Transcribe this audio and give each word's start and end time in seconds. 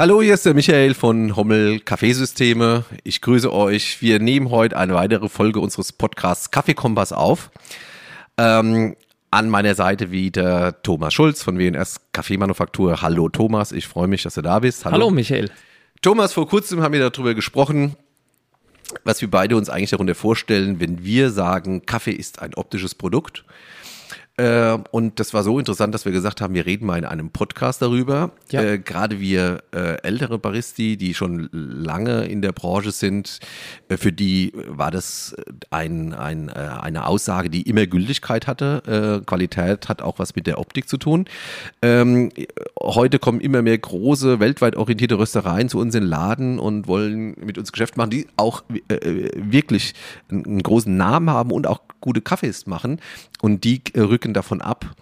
Hallo, 0.00 0.22
hier 0.22 0.34
ist 0.34 0.46
der 0.46 0.54
Michael 0.54 0.94
von 0.94 1.34
Hommel 1.34 1.80
Kaffeesysteme. 1.80 2.84
Ich 3.02 3.20
grüße 3.20 3.52
euch. 3.52 4.00
Wir 4.00 4.20
nehmen 4.20 4.48
heute 4.48 4.76
eine 4.76 4.94
weitere 4.94 5.28
Folge 5.28 5.58
unseres 5.58 5.92
Podcasts 5.92 6.52
Kaffeekompass 6.52 7.12
auf. 7.12 7.50
Ähm, 8.36 8.94
an 9.32 9.50
meiner 9.50 9.74
Seite 9.74 10.12
wieder 10.12 10.80
Thomas 10.84 11.12
Schulz 11.14 11.42
von 11.42 11.58
WNS 11.58 12.00
Kaffeemanufaktur. 12.12 13.02
Hallo 13.02 13.28
Thomas, 13.28 13.72
ich 13.72 13.88
freue 13.88 14.06
mich, 14.06 14.22
dass 14.22 14.34
du 14.34 14.42
da 14.42 14.60
bist. 14.60 14.84
Hallo, 14.84 14.94
Hallo 14.94 15.10
Michael. 15.10 15.50
Thomas, 16.00 16.32
vor 16.32 16.46
kurzem 16.46 16.80
haben 16.80 16.92
wir 16.92 17.10
darüber 17.10 17.34
gesprochen, 17.34 17.96
was 19.02 19.20
wir 19.20 19.28
beide 19.28 19.56
uns 19.56 19.68
eigentlich 19.68 19.90
darunter 19.90 20.14
vorstellen, 20.14 20.78
wenn 20.78 21.02
wir 21.02 21.30
sagen, 21.30 21.86
Kaffee 21.86 22.12
ist 22.12 22.40
ein 22.40 22.54
optisches 22.54 22.94
Produkt. 22.94 23.44
Äh, 24.38 24.78
und 24.92 25.18
das 25.18 25.34
war 25.34 25.42
so 25.42 25.58
interessant, 25.58 25.92
dass 25.94 26.04
wir 26.04 26.12
gesagt 26.12 26.40
haben, 26.40 26.54
wir 26.54 26.64
reden 26.64 26.86
mal 26.86 26.96
in 26.96 27.04
einem 27.04 27.30
Podcast 27.30 27.82
darüber. 27.82 28.30
Ja. 28.50 28.62
Äh, 28.62 28.78
Gerade 28.78 29.18
wir 29.18 29.64
äh, 29.74 30.00
ältere 30.02 30.38
Baristi, 30.38 30.96
die 30.96 31.12
schon 31.12 31.48
lange 31.52 32.26
in 32.26 32.40
der 32.40 32.52
Branche 32.52 32.92
sind, 32.92 33.40
äh, 33.88 33.96
für 33.96 34.12
die 34.12 34.52
war 34.68 34.92
das 34.92 35.34
ein, 35.70 36.14
ein, 36.14 36.50
äh, 36.50 36.52
eine 36.52 37.06
Aussage, 37.06 37.50
die 37.50 37.62
immer 37.62 37.86
Gültigkeit 37.86 38.46
hatte. 38.46 39.20
Äh, 39.20 39.24
Qualität 39.26 39.88
hat 39.88 40.02
auch 40.02 40.20
was 40.20 40.36
mit 40.36 40.46
der 40.46 40.60
Optik 40.60 40.88
zu 40.88 40.98
tun. 40.98 41.24
Ähm, 41.82 42.30
heute 42.80 43.18
kommen 43.18 43.40
immer 43.40 43.62
mehr 43.62 43.76
große, 43.76 44.38
weltweit 44.38 44.76
orientierte 44.76 45.18
Röstereien 45.18 45.68
zu 45.68 45.78
uns 45.80 45.96
in 45.96 46.02
den 46.02 46.08
Laden 46.08 46.58
und 46.60 46.86
wollen 46.86 47.34
mit 47.44 47.58
uns 47.58 47.72
Geschäft 47.72 47.96
machen, 47.96 48.10
die 48.10 48.28
auch 48.36 48.62
wirklich 48.68 49.94
einen, 50.30 50.44
einen 50.44 50.62
großen 50.62 50.96
Namen 50.96 51.30
haben 51.30 51.50
und 51.50 51.66
auch 51.66 51.80
gute 52.00 52.20
Kaffees 52.20 52.66
machen. 52.66 53.00
Und 53.40 53.64
die 53.64 53.82
rücken 53.96 54.18
Rücken 54.18 54.34
davon 54.34 54.60
ab. 54.60 54.94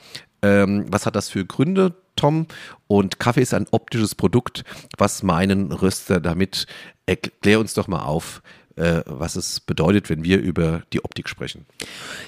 Ähm, 0.43 0.87
was 0.89 1.07
hat 1.07 1.17
das 1.17 1.29
für 1.29 1.45
Gründe, 1.45 1.95
Tom? 2.15 2.47
Und 2.87 3.19
Kaffee 3.19 3.43
ist 3.43 3.55
ein 3.55 3.67
optisches 3.71 4.15
Produkt. 4.15 4.65
Was 4.99 5.23
meinen 5.23 5.73
Röster 5.73 6.21
damit? 6.21 6.67
Erklär 7.07 7.61
uns 7.61 7.75
doch 7.75 7.89
mal 7.89 8.03
auf, 8.03 8.43
äh, 8.77 9.03
was 9.07 9.37
es 9.37 9.61
bedeutet, 9.61 10.11
wenn 10.11 10.23
wir 10.23 10.39
über 10.39 10.83
die 10.93 11.05
Optik 11.05 11.29
sprechen. 11.29 11.67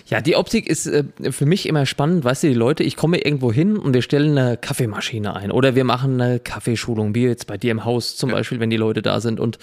Ja, 0.06 0.20
die 0.20 0.36
Optik 0.36 0.66
ist 0.66 0.86
äh, 0.86 1.04
für 1.30 1.46
mich 1.46 1.68
immer 1.68 1.86
spannend. 1.86 2.24
Weißt 2.24 2.42
du, 2.42 2.48
die 2.48 2.54
Leute, 2.54 2.82
ich 2.82 2.96
komme 2.96 3.18
irgendwo 3.18 3.52
hin 3.52 3.76
und 3.76 3.94
wir 3.94 4.02
stellen 4.02 4.36
eine 4.36 4.56
Kaffeemaschine 4.56 5.36
ein 5.36 5.52
oder 5.52 5.74
wir 5.74 5.84
machen 5.84 6.20
eine 6.20 6.40
Kaffeeschulung, 6.40 7.14
wie 7.14 7.24
jetzt 7.24 7.46
bei 7.46 7.58
dir 7.58 7.70
im 7.70 7.84
Haus 7.84 8.16
zum 8.16 8.30
ja. 8.30 8.36
Beispiel, 8.36 8.60
wenn 8.60 8.70
die 8.70 8.76
Leute 8.76 9.02
da 9.02 9.20
sind 9.20 9.40
und 9.40 9.58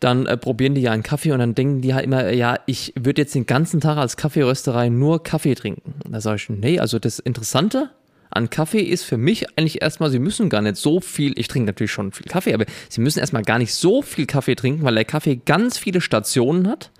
dann 0.00 0.26
äh, 0.26 0.36
probieren 0.36 0.74
die 0.74 0.82
ja 0.82 0.92
einen 0.92 1.02
Kaffee 1.02 1.32
und 1.32 1.40
dann 1.40 1.54
denken 1.54 1.80
die 1.80 1.94
halt 1.94 2.04
immer, 2.04 2.32
ja, 2.32 2.58
ich 2.66 2.92
würde 2.98 3.22
jetzt 3.22 3.34
den 3.34 3.46
ganzen 3.46 3.80
Tag 3.80 3.96
als 3.96 4.16
Kaffeerösterei 4.16 4.88
nur 4.88 5.22
Kaffee 5.22 5.54
trinken. 5.54 5.94
Da 6.08 6.20
sage 6.20 6.36
ich, 6.36 6.48
nee, 6.48 6.78
also 6.78 6.98
das 6.98 7.18
Interessante 7.18 7.90
an 8.36 8.50
Kaffee 8.50 8.82
ist 8.82 9.04
für 9.04 9.16
mich 9.16 9.46
eigentlich 9.58 9.82
erstmal, 9.82 10.10
Sie 10.10 10.18
müssen 10.18 10.48
gar 10.48 10.62
nicht 10.62 10.76
so 10.76 11.00
viel, 11.00 11.38
ich 11.38 11.48
trinke 11.48 11.66
natürlich 11.66 11.92
schon 11.92 12.12
viel 12.12 12.26
Kaffee, 12.26 12.54
aber 12.54 12.66
Sie 12.88 13.00
müssen 13.00 13.18
erstmal 13.18 13.42
gar 13.42 13.58
nicht 13.58 13.74
so 13.74 14.02
viel 14.02 14.26
Kaffee 14.26 14.54
trinken, 14.54 14.84
weil 14.84 14.94
der 14.94 15.04
Kaffee 15.04 15.40
ganz 15.44 15.78
viele 15.78 16.00
Stationen 16.00 16.68
hat, 16.68 16.90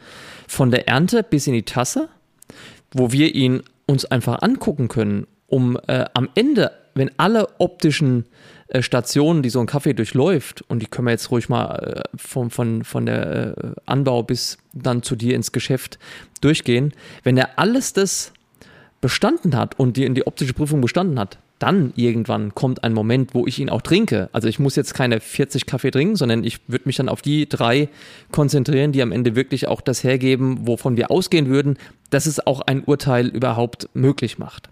von 0.47 0.71
der 0.71 0.89
Ernte 0.89 1.23
bis 1.23 1.47
in 1.47 1.55
die 1.55 1.63
Tasse, 1.63 2.09
wo 2.93 3.13
wir 3.13 3.35
ihn 3.35 3.63
uns 3.87 4.05
einfach 4.05 4.43
angucken 4.43 4.89
können, 4.89 5.27
um 5.47 5.79
äh, 5.87 6.05
am 6.15 6.29
Ende, 6.35 6.73
wenn 6.95 7.11
alle 7.19 7.48
optischen 7.59 8.25
äh, 8.69 8.83
Stationen, 8.83 9.43
die 9.43 9.51
so 9.51 9.61
ein 9.61 9.67
Kaffee 9.67 9.95
durchläuft, 9.95 10.63
und 10.69 10.81
die 10.81 10.87
können 10.87 11.07
wir 11.07 11.13
jetzt 11.13 11.31
ruhig 11.31 11.48
mal 11.48 12.05
äh, 12.05 12.17
von, 12.17 12.51
von, 12.51 12.85
von 12.85 13.07
der 13.07 13.57
äh, 13.57 13.73
Anbau 13.87 14.23
bis 14.23 14.59
dann 14.73 15.03
zu 15.03 15.17
dir 15.17 15.35
ins 15.35 15.53
Geschäft 15.53 15.98
durchgehen, 16.41 16.93
wenn 17.23 17.37
er 17.37 17.59
alles 17.59 17.93
das 17.93 18.33
bestanden 19.05 19.55
hat 19.55 19.79
und 19.79 19.99
die 19.99 20.07
in 20.07 20.15
die 20.15 20.27
optische 20.27 20.55
Prüfung 20.55 20.81
bestanden 20.81 21.21
hat, 21.21 21.37
dann 21.59 21.93
irgendwann 21.95 22.55
kommt 22.55 22.85
ein 22.85 22.95
Moment, 22.95 23.35
wo 23.35 23.47
ich 23.47 23.59
ihn 23.59 23.69
auch 23.69 23.83
trinke. 23.83 24.31
Also 24.33 24.49
ich 24.49 24.59
muss 24.59 24.77
jetzt 24.77 24.95
keine 24.95 25.21
40 25.21 25.67
Kaffee 25.67 25.91
trinken, 25.91 26.17
sondern 26.17 26.42
ich 26.42 26.61
würde 26.69 26.87
mich 26.87 26.97
dann 26.97 27.11
auf 27.11 27.20
die 27.20 27.47
drei 27.47 27.91
konzentrieren, 28.33 28.93
die 28.93 29.03
am 29.03 29.13
Ende 29.13 29.37
wirklich 29.37 29.69
auch 29.69 29.83
das 29.83 30.05
hergeben, 30.05 30.67
wovon 30.67 30.97
wir 30.97 31.11
ausgehen 31.11 31.48
würden, 31.48 31.77
dass 32.09 32.25
es 32.25 32.47
auch 32.47 32.63
ein 32.63 32.83
Urteil 32.83 33.27
überhaupt 33.27 33.91
möglich 33.93 34.39
macht. 34.39 34.70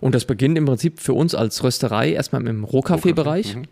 Und 0.00 0.16
das 0.16 0.24
beginnt 0.24 0.58
im 0.58 0.64
Prinzip 0.64 0.98
für 0.98 1.12
uns 1.12 1.32
als 1.32 1.62
Rösterei 1.62 2.14
erstmal 2.14 2.44
im 2.44 2.64
Rohkaffeebereich. 2.64 3.54
Mhm. 3.54 3.62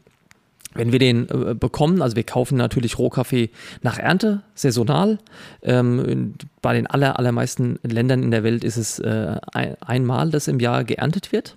Wenn 0.75 0.93
wir 0.93 0.99
den 0.99 1.29
äh, 1.29 1.55
bekommen, 1.55 2.01
also 2.01 2.17
wir 2.17 2.23
kaufen 2.23 2.57
natürlich 2.57 2.99
Rohkaffee 2.99 3.51
nach 3.83 3.99
Ernte, 3.99 4.43
saisonal. 4.55 5.19
Ähm, 5.63 6.35
bei 6.63 6.75
den 6.75 6.87
aller, 6.87 7.19
allermeisten 7.19 7.79
Ländern 7.83 8.23
in 8.23 8.31
der 8.31 8.45
Welt 8.45 8.63
ist 8.63 8.77
es 8.77 8.99
äh, 9.01 9.37
ein, 9.53 9.77
einmal, 9.81 10.31
das 10.31 10.49
im 10.49 10.61
Jahr 10.61 10.85
geerntet 10.85 11.33
wird. 11.33 11.57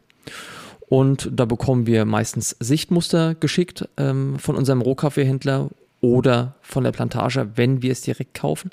Und 0.88 1.30
da 1.32 1.46
bekommen 1.46 1.88
wir 1.88 2.06
meistens 2.06 2.56
Sichtmuster 2.60 3.36
geschickt 3.36 3.88
ähm, 3.98 4.38
von 4.40 4.56
unserem 4.56 4.82
Rohkaffeehändler 4.82 5.70
oder 6.02 6.56
von 6.62 6.84
der 6.84 6.92
Plantage, 6.92 7.52
wenn 7.56 7.82
wir 7.82 7.92
es 7.92 8.02
direkt 8.02 8.34
kaufen. 8.34 8.72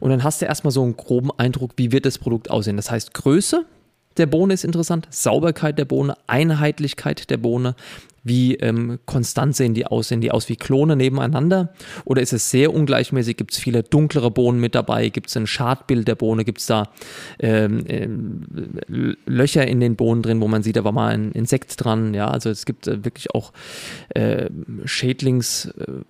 Und 0.00 0.10
dann 0.10 0.24
hast 0.24 0.40
du 0.40 0.46
erstmal 0.46 0.70
so 0.70 0.82
einen 0.82 0.96
groben 0.96 1.30
Eindruck, 1.36 1.72
wie 1.76 1.92
wird 1.92 2.06
das 2.06 2.18
Produkt 2.18 2.50
aussehen. 2.50 2.76
Das 2.76 2.90
heißt, 2.90 3.12
Größe, 3.14 3.66
der 4.16 4.26
Bohne 4.26 4.54
ist 4.54 4.64
interessant, 4.64 5.06
Sauberkeit 5.10 5.78
der 5.78 5.84
Bohne, 5.84 6.16
Einheitlichkeit 6.26 7.28
der 7.30 7.36
Bohne, 7.36 7.74
wie 8.24 8.54
ähm, 8.56 8.98
konstant 9.06 9.56
sehen 9.56 9.74
die 9.74 9.86
aus? 9.86 10.08
Sehen 10.08 10.20
die 10.20 10.30
aus 10.30 10.48
wie 10.48 10.56
Klone 10.56 10.96
nebeneinander? 10.96 11.72
Oder 12.04 12.22
ist 12.22 12.32
es 12.32 12.50
sehr 12.50 12.72
ungleichmäßig? 12.72 13.36
Gibt 13.36 13.52
es 13.52 13.58
viele 13.58 13.82
dunklere 13.82 14.30
Bohnen 14.30 14.60
mit 14.60 14.74
dabei? 14.74 15.08
Gibt 15.08 15.28
es 15.28 15.36
ein 15.36 15.46
Schadbild 15.46 16.06
der 16.06 16.14
Bohne? 16.14 16.44
Gibt 16.44 16.60
es 16.60 16.66
da 16.66 16.88
ähm, 17.40 17.84
ähm, 17.88 18.42
Löcher 19.26 19.66
in 19.66 19.80
den 19.80 19.96
Bohnen 19.96 20.22
drin, 20.22 20.40
wo 20.40 20.48
man 20.48 20.62
sieht, 20.62 20.76
da 20.76 20.84
war 20.84 20.92
mal 20.92 21.12
ein 21.12 21.32
Insekt 21.32 21.82
dran? 21.82 22.14
Ja, 22.14 22.28
also 22.28 22.50
es 22.50 22.64
gibt 22.64 22.86
äh, 22.86 23.04
wirklich 23.04 23.34
auch 23.34 23.52
äh, 24.10 24.48
Schädlings, 24.84 25.66
äh, 25.66 26.02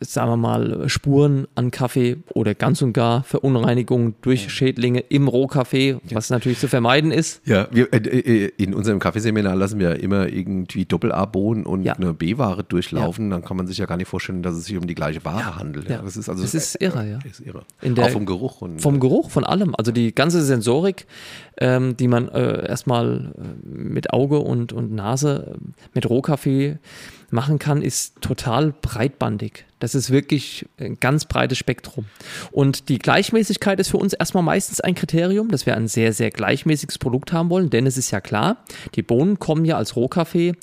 sagen 0.00 0.30
wir 0.30 0.36
mal, 0.36 0.88
Spuren 0.88 1.48
an 1.54 1.70
Kaffee 1.70 2.18
oder 2.34 2.54
ganz 2.54 2.82
und 2.82 2.92
gar 2.92 3.24
Verunreinigungen 3.24 4.14
durch 4.22 4.50
Schädlinge 4.52 5.00
im 5.00 5.28
Rohkaffee, 5.28 5.98
was 6.12 6.30
natürlich 6.30 6.58
zu 6.58 6.68
vermeiden 6.68 7.10
ist. 7.10 7.42
Ja, 7.46 7.68
wir, 7.70 7.92
äh, 7.92 7.98
äh, 7.98 8.52
in 8.56 8.74
unserem 8.74 9.00
Kaffeeseminar 9.00 9.56
lassen 9.56 9.78
wir 9.78 10.00
immer 10.00 10.28
irgendwie 10.28 10.84
Doppel-A-Bohnen 10.84 11.57
und 11.64 11.82
ja. 11.82 11.94
eine 11.94 12.12
B-Ware 12.14 12.64
durchlaufen. 12.64 13.26
Ja. 13.26 13.36
Dann 13.36 13.44
kann 13.44 13.56
man 13.56 13.66
sich 13.66 13.78
ja 13.78 13.86
gar 13.86 13.96
nicht 13.96 14.08
vorstellen, 14.08 14.42
dass 14.42 14.54
es 14.54 14.64
sich 14.64 14.76
um 14.76 14.86
die 14.86 14.94
gleiche 14.94 15.24
Ware 15.24 15.40
ja. 15.40 15.56
handelt. 15.56 15.88
Ja. 15.88 16.02
Das 16.02 16.16
ist 16.16 16.28
also 16.28 16.42
das 16.42 16.54
ist 16.54 16.80
irre, 16.80 17.08
ja. 17.08 17.18
Ist 17.24 17.40
irre. 17.40 17.64
Der, 17.82 18.04
Auch 18.04 18.10
vom 18.10 18.26
Geruch. 18.26 18.60
Und, 18.60 18.80
vom 18.80 19.00
Geruch, 19.00 19.30
von 19.30 19.44
allem. 19.44 19.74
Also 19.76 19.92
die 19.92 20.14
ganze 20.14 20.42
Sensorik, 20.42 21.06
ähm, 21.60 21.96
die 21.96 22.08
man 22.08 22.28
äh, 22.28 22.68
erstmal 22.68 23.32
äh, 23.36 23.68
mit 23.68 24.12
Auge 24.12 24.38
und, 24.38 24.72
und 24.72 24.92
Nase 24.92 25.56
mit 25.94 26.08
Rohkaffee 26.08 26.78
machen 27.30 27.58
kann, 27.58 27.82
ist 27.82 28.20
total 28.20 28.72
breitbandig. 28.80 29.66
Das 29.80 29.94
ist 29.94 30.10
wirklich 30.10 30.66
ein 30.78 30.98
ganz 30.98 31.24
breites 31.26 31.58
Spektrum. 31.58 32.06
Und 32.50 32.88
die 32.88 32.98
Gleichmäßigkeit 32.98 33.78
ist 33.80 33.90
für 33.90 33.98
uns 33.98 34.12
erstmal 34.12 34.42
meistens 34.42 34.80
ein 34.80 34.94
Kriterium, 34.94 35.50
dass 35.50 35.66
wir 35.66 35.76
ein 35.76 35.88
sehr, 35.88 36.12
sehr 36.12 36.30
gleichmäßiges 36.30 36.98
Produkt 36.98 37.32
haben 37.32 37.50
wollen, 37.50 37.70
denn 37.70 37.86
es 37.86 37.98
ist 37.98 38.10
ja 38.10 38.20
klar, 38.20 38.64
die 38.94 39.02
Bohnen 39.02 39.38
kommen 39.38 39.64
ja 39.64 39.76
als 39.76 39.96
Rohkaffee 39.96 40.54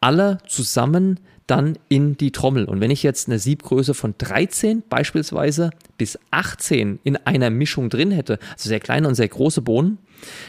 alle 0.00 0.38
zusammen 0.46 1.20
dann 1.46 1.78
in 1.88 2.16
die 2.16 2.30
Trommel. 2.30 2.64
Und 2.64 2.80
wenn 2.80 2.90
ich 2.90 3.02
jetzt 3.02 3.28
eine 3.28 3.38
Siebgröße 3.38 3.94
von 3.94 4.14
13 4.16 4.82
beispielsweise 4.88 5.70
bis 5.98 6.18
18 6.30 7.00
in 7.04 7.16
einer 7.16 7.50
Mischung 7.50 7.90
drin 7.90 8.10
hätte, 8.10 8.38
also 8.52 8.68
sehr 8.68 8.80
kleine 8.80 9.08
und 9.08 9.14
sehr 9.14 9.28
große 9.28 9.62
Bohnen, 9.62 9.98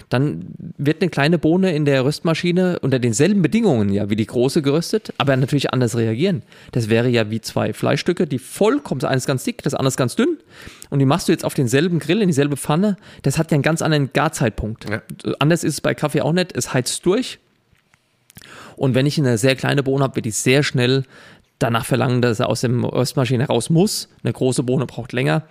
dann 0.09 0.45
wird 0.77 1.01
eine 1.01 1.09
kleine 1.09 1.37
Bohne 1.37 1.75
in 1.75 1.85
der 1.85 2.05
Röstmaschine 2.05 2.79
unter 2.79 2.99
denselben 2.99 3.41
Bedingungen 3.41 3.89
ja 3.89 4.09
wie 4.09 4.15
die 4.15 4.25
große 4.25 4.61
geröstet, 4.61 5.13
aber 5.17 5.35
natürlich 5.35 5.73
anders 5.73 5.97
reagieren. 5.97 6.43
Das 6.71 6.89
wäre 6.89 7.09
ja 7.09 7.29
wie 7.29 7.41
zwei 7.41 7.73
Fleischstücke, 7.73 8.27
die 8.27 8.39
vollkommen, 8.39 8.99
das 8.99 9.09
eine 9.09 9.17
ist 9.17 9.27
ganz 9.27 9.43
dick, 9.43 9.61
das 9.63 9.73
andere 9.73 9.89
ist 9.89 9.97
ganz 9.97 10.15
dünn 10.15 10.37
und 10.89 10.99
die 10.99 11.05
machst 11.05 11.27
du 11.27 11.31
jetzt 11.31 11.45
auf 11.45 11.53
denselben 11.53 11.99
Grill, 11.99 12.21
in 12.21 12.27
dieselbe 12.27 12.57
Pfanne. 12.57 12.97
Das 13.21 13.37
hat 13.37 13.51
ja 13.51 13.55
einen 13.55 13.63
ganz 13.63 13.81
anderen 13.81 14.11
Garzeitpunkt. 14.13 14.89
Ja. 14.89 15.01
Anders 15.39 15.63
ist 15.63 15.73
es 15.73 15.81
bei 15.81 15.93
Kaffee 15.93 16.21
auch 16.21 16.33
nicht, 16.33 16.55
es 16.55 16.73
heizt 16.73 17.05
durch 17.05 17.39
und 18.75 18.95
wenn 18.95 19.05
ich 19.05 19.17
eine 19.17 19.37
sehr 19.37 19.55
kleine 19.55 19.83
Bohne 19.83 20.03
habe, 20.03 20.15
wird 20.15 20.25
die 20.25 20.31
sehr 20.31 20.63
schnell 20.63 21.03
danach 21.59 21.85
verlangen, 21.85 22.21
dass 22.21 22.39
er 22.39 22.49
aus 22.49 22.61
dem 22.61 22.83
Röstmaschine 22.83 23.47
raus 23.47 23.69
muss. 23.69 24.09
Eine 24.23 24.33
große 24.33 24.63
Bohne 24.63 24.85
braucht 24.85 25.13
länger. 25.13 25.43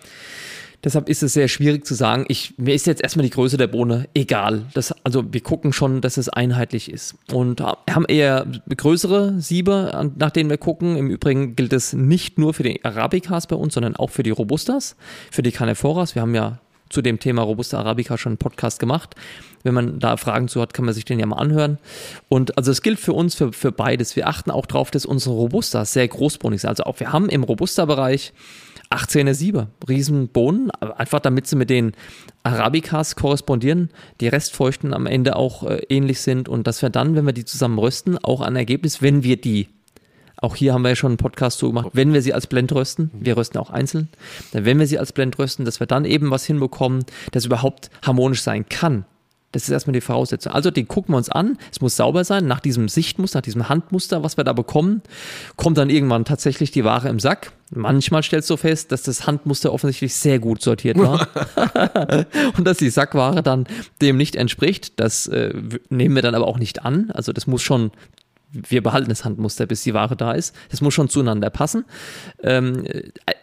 Deshalb 0.85 1.09
ist 1.09 1.23
es 1.23 1.33
sehr 1.33 1.49
schwierig 1.49 1.87
zu 1.87 1.95
sagen, 1.95 2.25
ich, 2.29 2.55
mir 2.59 2.75
ist 2.75 2.87
jetzt 2.87 3.03
erstmal 3.03 3.25
die 3.25 3.31
Größe 3.31 3.57
der 3.57 3.69
Bohne 3.69 4.09
egal. 4.15 4.67
Das, 4.75 4.93
also 5.05 5.25
wir 5.33 5.41
gucken 5.41 5.73
schon, 5.73 6.01
dass 6.01 6.17
es 6.17 6.29
einheitlich 6.29 6.91
ist. 6.91 7.15
Und 7.33 7.61
haben 7.61 8.05
eher 8.07 8.47
größere 8.77 9.41
Siebe, 9.41 10.13
nach 10.17 10.31
denen 10.31 10.51
wir 10.51 10.59
gucken. 10.59 10.97
Im 10.97 11.09
Übrigen 11.09 11.55
gilt 11.55 11.73
es 11.73 11.93
nicht 11.93 12.39
nur 12.39 12.53
für 12.53 12.65
die 12.65 12.85
Arabicas 12.85 13.47
bei 13.47 13.57
uns, 13.57 13.75
sondern 13.75 13.95
auch 13.95 14.11
für 14.11 14.25
die 14.25 14.31
Robustas, 14.31 14.97
für 15.31 15.43
die 15.43 15.53
Caneforas. 15.53 16.15
Wir 16.17 16.23
haben 16.23 16.35
ja 16.35 16.59
zu 16.93 17.01
dem 17.01 17.19
Thema 17.19 17.43
Robusta 17.43 17.79
Arabica 17.79 18.19
schon 18.19 18.33
einen 18.33 18.39
Podcast 18.39 18.79
gemacht. 18.79 19.15
Wenn 19.63 19.75
man 19.75 19.99
da 19.99 20.17
Fragen 20.17 20.49
zu 20.49 20.61
hat, 20.61 20.75
kann 20.75 20.85
man 20.85 20.95
sich 20.95 21.05
den 21.05 21.19
ja 21.19 21.27
mal 21.27 21.37
anhören. 21.37 21.79
Und 22.29 22.57
also 22.59 22.71
es 22.71 22.83
gilt 22.83 22.99
für 22.99 23.13
uns 23.13 23.35
für, 23.35 23.53
für 23.53 23.73
beides. 23.73 24.17
Wir 24.17 24.29
achten 24.29 24.51
auch 24.51 24.67
darauf, 24.67 24.91
dass 24.91 25.07
unsere 25.07 25.35
Robusta 25.35 25.85
sehr 25.85 26.09
großbohnig 26.09 26.61
sind. 26.61 26.71
Also 26.71 26.85
auch 26.85 27.01
wir 27.01 27.13
haben 27.13 27.29
im 27.29 27.45
Robusta-Bereich 27.45 28.33
18er 28.93 29.35
Siebe, 29.35 29.69
Riesenbohnen, 29.89 30.71
einfach 30.71 31.21
damit 31.21 31.47
sie 31.47 31.57
mit 31.57 31.71
den 31.71 31.93
Arabicas 32.43 33.17
korrespondieren, 33.17 33.91
die 34.21 34.29
Restfeuchten 34.29 34.93
am 34.93 35.07
Ende 35.07 35.37
auch 35.37 35.65
äh, 35.65 35.83
ähnlich 35.89 36.21
sind 36.21 36.49
und 36.49 36.67
dass 36.67 36.83
wir 36.83 36.91
dann, 36.91 37.15
wenn 37.15 37.25
wir 37.25 37.33
die 37.33 37.45
zusammen 37.45 37.79
rösten, 37.79 38.19
auch 38.19 38.41
ein 38.41 38.57
Ergebnis, 38.57 39.01
wenn 39.01 39.23
wir 39.23 39.41
die 39.41 39.69
Auch 40.37 40.57
hier 40.57 40.75
haben 40.75 40.83
wir 40.83 40.91
ja 40.91 40.97
schon 40.97 41.13
einen 41.13 41.19
Podcast 41.19 41.59
zu 41.59 41.69
gemacht. 41.69 41.91
Wenn 41.93 42.13
wir 42.13 42.21
sie 42.21 42.35
als 42.35 42.49
Blend 42.49 42.73
rösten, 42.73 43.11
wir 43.15 43.37
rösten 43.37 43.59
auch 43.59 43.71
einzeln, 43.71 44.09
wenn 44.53 44.79
wir 44.79 44.87
sie 44.87 44.99
als 44.99 45.13
Blend 45.13 45.39
rösten, 45.39 45.65
dass 45.65 45.79
wir 45.81 45.87
dann 45.87 46.05
eben 46.05 46.31
was 46.31 46.45
hinbekommen, 46.45 47.05
das 47.31 47.45
überhaupt 47.45 47.91
harmonisch 48.05 48.43
sein 48.43 48.69
kann. 48.69 49.05
Das 49.53 49.65
ist 49.65 49.69
erstmal 49.69 49.93
die 49.93 50.01
Voraussetzung. 50.01 50.53
Also 50.53 50.71
den 50.71 50.89
gucken 50.89 51.13
wir 51.15 51.19
uns 51.19 51.29
an. 51.29 51.59
Es 51.71 51.81
muss 51.81 51.97
sauber 51.97 52.25
sein. 52.25 52.47
Nach 52.47 52.61
diesem 52.61 52.89
Sichtmuster, 52.89 53.39
nach 53.39 53.43
diesem 53.45 53.69
Handmuster, 53.69 54.23
was 54.23 54.37
wir 54.37 54.45
da 54.45 54.53
bekommen, 54.53 55.03
kommt 55.57 55.79
dann 55.79 55.91
irgendwann 55.91 56.25
tatsächlich 56.25 56.71
die 56.71 56.85
Ware 56.85 57.09
im 57.09 57.21
Sack. 57.21 57.53
Manchmal 57.71 58.23
stellst 58.23 58.51
du 58.51 58.57
fest, 58.57 58.93
dass 58.93 59.03
das 59.03 59.27
Handmuster 59.27 59.73
offensichtlich 59.73 60.15
sehr 60.15 60.39
gut 60.39 60.61
sortiert 60.61 60.99
war 60.99 61.29
und 62.57 62.67
dass 62.67 62.79
die 62.79 62.91
Sackware 62.91 63.43
dann 63.43 63.67
dem 64.01 64.17
nicht 64.17 64.37
entspricht. 64.37 65.01
Das 65.01 65.27
äh, 65.27 65.55
nehmen 65.89 66.15
wir 66.15 66.23
dann 66.23 66.35
aber 66.35 66.47
auch 66.47 66.59
nicht 66.59 66.85
an. 66.85 67.11
Also 67.13 67.33
das 67.33 67.47
muss 67.47 67.63
schon 67.63 67.93
wir 68.53 68.83
behalten 68.83 69.09
das 69.09 69.25
Handmuster, 69.25 69.67
bis 69.67 69.83
die 69.83 69.95
Ware 69.95 70.15
da 70.15 70.33
ist. 70.33 70.55
Das 70.71 70.83
muss 70.83 70.93
schon 70.95 71.09
zueinander 71.09 71.51
passen. 71.51 71.85
Ähm, 72.43 72.85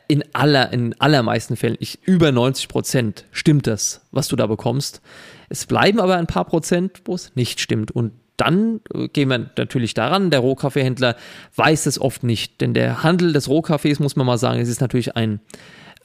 in 0.08 0.24
aller, 0.34 0.72
in 0.72 1.00
allermeisten 1.00 1.56
Fällen, 1.56 1.78
ich, 1.80 2.00
über 2.04 2.32
90 2.32 2.68
Prozent 2.68 3.26
stimmt 3.32 3.68
das, 3.68 4.02
was 4.12 4.28
du 4.28 4.36
da 4.36 4.46
bekommst. 4.46 5.02
Es 5.50 5.66
bleiben 5.66 6.00
aber 6.00 6.18
ein 6.18 6.28
paar 6.28 6.46
Prozent, 6.46 7.02
wo 7.06 7.16
es 7.16 7.36
nicht 7.36 7.60
stimmt. 7.60 7.92
Und 7.92 8.14
dann 8.38 8.82
äh, 8.94 9.08
gehen 9.10 9.30
wir 9.30 9.50
natürlich 9.58 9.94
daran, 9.94 10.32
der 10.32 10.40
Rohkaffeehändler 10.40 11.16
weiß 11.56 11.86
es 11.86 12.00
oft 12.00 12.24
nicht, 12.24 12.62
denn 12.62 12.74
der 12.74 13.04
Handel 13.04 13.34
des 13.34 13.50
Rohkaffees, 13.50 14.00
muss 14.00 14.16
man 14.16 14.26
mal 14.26 14.38
sagen, 14.38 14.60
es 14.60 14.70
ist 14.70 14.82
natürlich 14.82 15.16
ein 15.16 15.42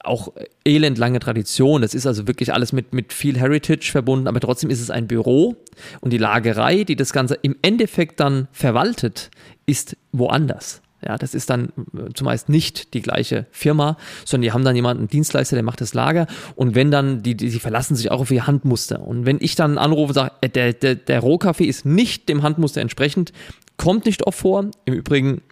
auch 0.03 0.33
elendlange 0.65 1.19
Tradition. 1.19 1.81
Das 1.83 1.95
ist 1.95 2.07
also 2.07 2.27
wirklich 2.27 2.53
alles 2.53 2.73
mit, 2.73 2.93
mit 2.93 3.13
viel 3.13 3.39
Heritage 3.39 3.91
verbunden, 3.91 4.29
aber 4.29 4.41
trotzdem 4.41 4.69
ist 4.69 4.81
es 4.81 4.91
ein 4.91 5.07
Büro 5.07 5.57
und 6.01 6.13
die 6.13 6.19
Lagerei, 6.19 6.85
die 6.85 6.97
das 6.97 7.13
Ganze 7.13 7.39
im 7.41 7.57
Endeffekt 7.63 8.21
dann 8.21 8.49
verwaltet, 8.53 9.31
ist 9.67 9.97
woanders. 10.13 10.83
Ja, 11.07 11.19
das 11.19 11.35
ist 11.35 11.51
dann 11.51 11.73
äh, 11.97 12.13
zumeist 12.15 12.49
nicht 12.49 12.95
die 12.95 13.03
gleiche 13.03 13.47
Firma, 13.51 13.99
sondern 14.25 14.43
die 14.43 14.53
haben 14.53 14.65
dann 14.65 14.75
jemanden, 14.75 15.09
Dienstleister, 15.09 15.57
der 15.57 15.63
macht 15.63 15.81
das 15.81 15.93
Lager. 15.93 16.27
Und 16.55 16.75
wenn 16.75 16.91
dann, 16.91 17.23
die, 17.23 17.37
die, 17.37 17.51
die 17.51 17.61
verlassen 17.61 17.95
sich 17.95 18.11
auch 18.11 18.21
auf 18.21 18.31
ihr 18.31 18.47
Handmuster. 18.47 19.07
Und 19.07 19.27
wenn 19.27 19.39
ich 19.41 19.55
dann 19.55 19.77
anrufe 19.77 20.09
und 20.09 20.15
sage, 20.15 20.33
äh, 20.41 20.49
der, 20.49 20.73
der, 20.73 20.95
der 20.95 21.21
Rohkaffee 21.21 21.67
ist 21.67 21.85
nicht 21.85 22.29
dem 22.29 22.43
Handmuster 22.43 22.81
entsprechend, 22.81 23.33
kommt 23.77 24.07
nicht 24.07 24.27
oft 24.27 24.39
vor. 24.39 24.71
Im 24.85 24.95
Übrigen 24.95 25.43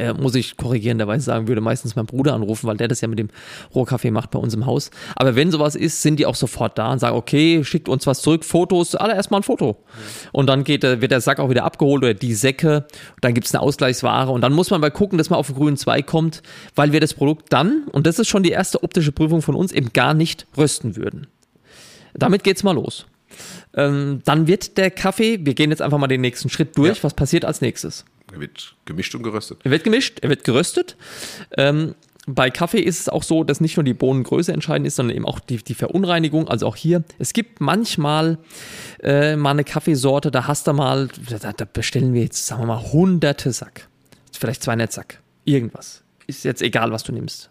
äh, 0.00 0.14
muss 0.14 0.34
ich 0.34 0.56
korrigierenderweise 0.56 1.24
sagen, 1.24 1.48
würde 1.48 1.60
meistens 1.60 1.94
mein 1.94 2.06
Bruder 2.06 2.34
anrufen, 2.34 2.66
weil 2.66 2.76
der 2.76 2.88
das 2.88 3.00
ja 3.00 3.08
mit 3.08 3.18
dem 3.18 3.28
Rohkaffee 3.74 4.10
macht 4.10 4.30
bei 4.30 4.38
uns 4.38 4.54
im 4.54 4.66
Haus. 4.66 4.90
Aber 5.14 5.36
wenn 5.36 5.50
sowas 5.50 5.74
ist, 5.74 6.02
sind 6.02 6.18
die 6.18 6.26
auch 6.26 6.34
sofort 6.34 6.78
da 6.78 6.92
und 6.92 6.98
sagen, 6.98 7.16
okay, 7.16 7.62
schickt 7.64 7.88
uns 7.88 8.06
was 8.06 8.22
zurück, 8.22 8.44
Fotos, 8.44 8.94
allererst 8.94 9.30
mal 9.30 9.38
ein 9.38 9.42
Foto. 9.42 9.84
Und 10.32 10.46
dann 10.46 10.64
geht, 10.64 10.82
wird 10.82 11.10
der 11.10 11.20
Sack 11.20 11.38
auch 11.38 11.50
wieder 11.50 11.64
abgeholt 11.64 12.02
oder 12.02 12.14
die 12.14 12.34
Säcke, 12.34 12.86
dann 13.20 13.34
gibt 13.34 13.46
es 13.46 13.54
eine 13.54 13.62
Ausgleichsware 13.62 14.30
und 14.30 14.40
dann 14.40 14.52
muss 14.52 14.70
man 14.70 14.80
mal 14.80 14.90
gucken, 14.90 15.18
dass 15.18 15.30
man 15.30 15.38
auf 15.38 15.48
den 15.48 15.56
grünen 15.56 15.76
Zweig 15.76 16.06
kommt, 16.06 16.42
weil 16.74 16.92
wir 16.92 17.00
das 17.00 17.14
Produkt 17.14 17.52
dann, 17.52 17.84
und 17.92 18.06
das 18.06 18.18
ist 18.18 18.28
schon 18.28 18.42
die 18.42 18.50
erste 18.50 18.82
optische 18.82 19.12
Prüfung 19.12 19.42
von 19.42 19.54
uns, 19.54 19.72
eben 19.72 19.92
gar 19.92 20.14
nicht 20.14 20.46
rösten 20.56 20.96
würden. 20.96 21.26
Damit 22.14 22.42
geht's 22.42 22.62
mal 22.62 22.72
los. 22.72 23.06
Ähm, 23.74 24.22
dann 24.24 24.46
wird 24.46 24.76
der 24.76 24.90
Kaffee, 24.90 25.38
wir 25.42 25.54
gehen 25.54 25.70
jetzt 25.70 25.82
einfach 25.82 25.98
mal 25.98 26.08
den 26.08 26.20
nächsten 26.20 26.48
Schritt 26.48 26.76
durch, 26.76 26.98
ja. 26.98 27.04
was 27.04 27.14
passiert 27.14 27.44
als 27.44 27.60
nächstes? 27.60 28.04
Er 28.32 28.40
wird 28.40 28.76
gemischt 28.84 29.14
und 29.14 29.22
geröstet. 29.22 29.58
Er 29.64 29.70
wird 29.70 29.84
gemischt, 29.84 30.18
er 30.20 30.28
wird 30.28 30.44
geröstet. 30.44 30.96
Ähm, 31.56 31.94
bei 32.26 32.50
Kaffee 32.50 32.80
ist 32.80 33.00
es 33.00 33.08
auch 33.08 33.22
so, 33.22 33.44
dass 33.44 33.60
nicht 33.60 33.76
nur 33.76 33.84
die 33.84 33.94
Bohnengröße 33.94 34.52
entscheidend 34.52 34.86
ist, 34.86 34.96
sondern 34.96 35.16
eben 35.16 35.26
auch 35.26 35.40
die, 35.40 35.56
die 35.56 35.74
Verunreinigung. 35.74 36.48
Also 36.48 36.66
auch 36.66 36.76
hier, 36.76 37.02
es 37.18 37.32
gibt 37.32 37.60
manchmal 37.60 38.38
äh, 39.02 39.36
mal 39.36 39.50
eine 39.50 39.64
Kaffeesorte, 39.64 40.30
da 40.30 40.46
hast 40.46 40.66
du 40.66 40.72
mal, 40.72 41.08
da, 41.40 41.52
da, 41.52 41.64
bestellen 41.64 42.12
wir 42.12 42.22
jetzt, 42.22 42.46
sagen 42.46 42.62
wir 42.62 42.66
mal, 42.66 42.92
hunderte 42.92 43.52
Sack. 43.52 43.88
Vielleicht 44.38 44.62
200 44.62 44.92
Sack. 44.92 45.20
Irgendwas. 45.44 46.02
Ist 46.26 46.44
jetzt 46.44 46.62
egal, 46.62 46.92
was 46.92 47.02
du 47.02 47.12
nimmst. 47.12 47.50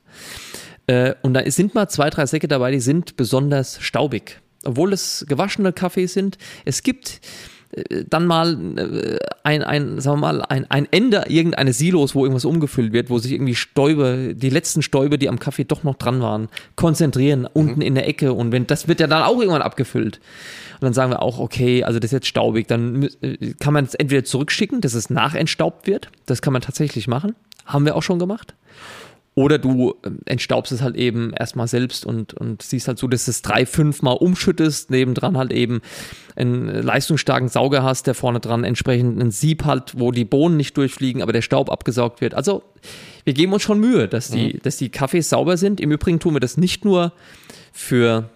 Äh, 0.87 1.15
und 1.21 1.33
da 1.33 1.49
sind 1.49 1.75
mal 1.75 1.89
zwei, 1.89 2.09
drei 2.09 2.25
Säcke 2.25 2.47
dabei, 2.47 2.71
die 2.71 2.79
sind 2.79 3.17
besonders 3.17 3.81
staubig. 3.81 4.39
Obwohl 4.63 4.93
es 4.93 5.25
gewaschene 5.27 5.73
Kaffees 5.73 6.13
sind. 6.13 6.37
Es 6.65 6.83
gibt 6.83 7.21
dann 8.07 8.25
mal 8.25 8.57
äh, 8.77 9.17
ein, 9.43 9.63
ein, 9.63 9.99
sagen 9.99 10.19
wir 10.19 10.33
mal, 10.33 10.41
ein, 10.43 10.69
ein 10.69 10.87
Ende 10.91 11.25
irgendeines 11.27 11.77
Silos, 11.77 12.15
wo 12.15 12.23
irgendwas 12.23 12.45
umgefüllt 12.45 12.93
wird, 12.93 13.09
wo 13.09 13.19
sich 13.19 13.31
irgendwie 13.31 13.55
Stäube, 13.55 14.33
die 14.35 14.49
letzten 14.49 14.81
Stäube, 14.81 15.17
die 15.17 15.29
am 15.29 15.39
Kaffee 15.39 15.63
doch 15.63 15.83
noch 15.83 15.95
dran 15.95 16.21
waren, 16.21 16.49
konzentrieren, 16.75 17.41
mhm. 17.41 17.47
unten 17.53 17.81
in 17.81 17.95
der 17.95 18.07
Ecke. 18.07 18.33
Und 18.33 18.51
wenn 18.51 18.67
das 18.67 18.87
wird 18.87 18.99
ja 18.99 19.07
dann 19.07 19.23
auch 19.23 19.39
irgendwann 19.39 19.61
abgefüllt. 19.61 20.19
Und 20.75 20.85
dann 20.85 20.93
sagen 20.93 21.11
wir 21.11 21.21
auch, 21.21 21.39
okay, 21.39 21.83
also 21.83 21.99
das 21.99 22.09
ist 22.09 22.13
jetzt 22.13 22.27
staubig, 22.27 22.67
dann 22.67 23.09
äh, 23.21 23.53
kann 23.59 23.73
man 23.73 23.85
es 23.85 23.95
entweder 23.95 24.23
zurückschicken, 24.23 24.81
dass 24.81 24.93
es 24.93 25.09
nachentstaubt 25.09 25.87
wird. 25.87 26.09
Das 26.25 26.41
kann 26.41 26.53
man 26.53 26.61
tatsächlich 26.61 27.07
machen. 27.07 27.35
Haben 27.65 27.85
wir 27.85 27.95
auch 27.95 28.03
schon 28.03 28.19
gemacht. 28.19 28.55
Oder 29.39 29.57
du 29.57 29.95
ähm, 30.05 30.19
entstaubst 30.25 30.73
es 30.73 30.81
halt 30.81 30.97
eben 30.97 31.31
erstmal 31.31 31.69
selbst 31.69 32.05
und, 32.05 32.33
und 32.33 32.61
siehst 32.61 32.89
halt 32.89 32.99
so, 32.99 33.07
dass 33.07 33.23
du 33.23 33.31
es 33.31 33.41
drei, 33.41 33.65
fünf 33.65 34.01
Mal 34.01 34.11
umschüttest, 34.11 34.91
nebendran 34.91 35.37
halt 35.37 35.53
eben 35.53 35.79
einen 36.35 36.67
leistungsstarken 36.67 37.47
Sauger 37.47 37.81
hast, 37.81 38.05
der 38.07 38.15
vorne 38.15 38.41
dran 38.41 38.65
entsprechend 38.65 39.17
ein 39.17 39.31
Sieb 39.31 39.63
hat, 39.63 39.97
wo 39.97 40.11
die 40.11 40.25
Bohnen 40.25 40.57
nicht 40.57 40.75
durchfliegen, 40.75 41.21
aber 41.21 41.31
der 41.31 41.41
Staub 41.41 41.71
abgesaugt 41.71 42.19
wird. 42.19 42.33
Also 42.33 42.63
wir 43.23 43.31
geben 43.31 43.53
uns 43.53 43.61
schon 43.61 43.79
Mühe, 43.79 44.09
dass 44.09 44.29
die, 44.29 44.55
mhm. 44.55 44.59
dass 44.63 44.75
die 44.75 44.89
Kaffees 44.89 45.29
sauber 45.29 45.55
sind. 45.55 45.79
Im 45.79 45.93
Übrigen 45.93 46.19
tun 46.19 46.35
wir 46.35 46.41
das 46.41 46.57
nicht 46.57 46.83
nur 46.83 47.13
für 47.71 48.29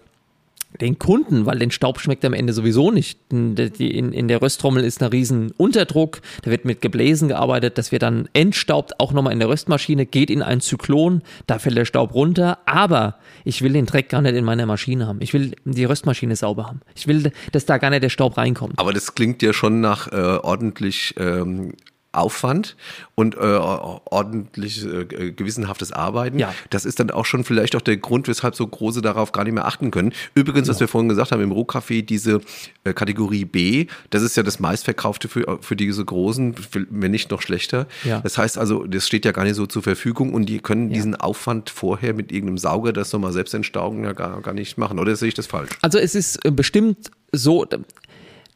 den 0.80 0.98
Kunden, 0.98 1.46
weil 1.46 1.58
den 1.58 1.70
Staub 1.70 2.00
schmeckt 2.00 2.24
am 2.24 2.32
Ende 2.32 2.52
sowieso 2.52 2.90
nicht. 2.90 3.18
In, 3.30 3.56
in, 3.56 4.28
der 4.28 4.42
Rösttrommel 4.42 4.84
ist 4.84 5.02
ein 5.02 5.08
riesen 5.08 5.52
Unterdruck, 5.56 6.20
da 6.42 6.50
wird 6.50 6.64
mit 6.64 6.80
Gebläsen 6.80 7.28
gearbeitet, 7.28 7.78
das 7.78 7.92
wird 7.92 8.02
dann 8.02 8.28
entstaubt, 8.32 8.98
auch 9.00 9.12
nochmal 9.12 9.32
in 9.32 9.38
der 9.38 9.48
Röstmaschine, 9.48 10.06
geht 10.06 10.30
in 10.30 10.42
ein 10.42 10.60
Zyklon, 10.60 11.22
da 11.46 11.58
fällt 11.58 11.76
der 11.76 11.84
Staub 11.84 12.14
runter, 12.14 12.58
aber 12.66 13.16
ich 13.44 13.62
will 13.62 13.72
den 13.72 13.86
Dreck 13.86 14.08
gar 14.08 14.22
nicht 14.22 14.34
in 14.34 14.44
meiner 14.44 14.66
Maschine 14.66 15.06
haben. 15.06 15.20
Ich 15.20 15.32
will 15.32 15.54
die 15.64 15.84
Röstmaschine 15.84 16.36
sauber 16.36 16.66
haben. 16.66 16.80
Ich 16.94 17.06
will, 17.06 17.32
dass 17.52 17.66
da 17.66 17.78
gar 17.78 17.90
nicht 17.90 18.02
der 18.02 18.08
Staub 18.08 18.36
reinkommt. 18.36 18.78
Aber 18.78 18.92
das 18.92 19.14
klingt 19.14 19.42
ja 19.42 19.52
schon 19.52 19.80
nach 19.80 20.12
äh, 20.12 20.16
ordentlich 20.16 21.14
ähm, 21.18 21.74
Aufwand 22.16 22.76
und 23.14 23.34
äh, 23.34 23.38
ordentlich 23.38 24.84
äh, 24.84 25.32
gewissenhaftes 25.32 25.92
Arbeiten. 25.92 26.38
Ja. 26.38 26.54
Das 26.70 26.84
ist 26.84 27.00
dann 27.00 27.10
auch 27.10 27.24
schon 27.24 27.44
vielleicht 27.44 27.76
auch 27.76 27.80
der 27.80 27.96
Grund, 27.96 28.28
weshalb 28.28 28.54
so 28.54 28.66
große 28.66 29.02
darauf 29.02 29.32
gar 29.32 29.44
nicht 29.44 29.54
mehr 29.54 29.66
achten 29.66 29.90
können. 29.90 30.12
Übrigens, 30.34 30.68
ja. 30.68 30.74
was 30.74 30.80
wir 30.80 30.88
vorhin 30.88 31.08
gesagt 31.08 31.32
haben, 31.32 31.42
im 31.42 31.52
Rohkaffee 31.52 32.02
diese 32.02 32.40
äh, 32.84 32.92
Kategorie 32.92 33.44
B, 33.44 33.86
das 34.10 34.22
ist 34.22 34.36
ja 34.36 34.42
das 34.42 34.60
meistverkaufte 34.60 35.28
für, 35.28 35.58
für 35.60 35.76
diese 35.76 36.04
großen, 36.04 36.54
wenn 36.90 37.10
nicht 37.10 37.30
noch 37.30 37.42
schlechter. 37.42 37.86
Ja. 38.04 38.20
Das 38.20 38.38
heißt 38.38 38.58
also, 38.58 38.84
das 38.86 39.06
steht 39.06 39.24
ja 39.24 39.32
gar 39.32 39.44
nicht 39.44 39.56
so 39.56 39.66
zur 39.66 39.82
Verfügung 39.82 40.32
und 40.34 40.46
die 40.46 40.58
können 40.58 40.90
diesen 40.90 41.14
Aufwand 41.14 41.70
vorher 41.70 42.14
mit 42.14 42.32
irgendeinem 42.32 42.58
Sauger, 42.58 42.92
das 42.92 43.12
nochmal 43.12 43.32
selbst 43.32 43.54
entstaugen, 43.54 44.04
ja 44.04 44.12
gar, 44.12 44.40
gar 44.40 44.54
nicht 44.54 44.78
machen. 44.78 44.98
Oder 44.98 45.16
sehe 45.16 45.28
ich 45.28 45.34
das 45.34 45.46
falsch? 45.46 45.70
Also 45.82 45.98
es 45.98 46.14
ist 46.14 46.44
äh, 46.44 46.50
bestimmt 46.50 47.10
so, 47.32 47.66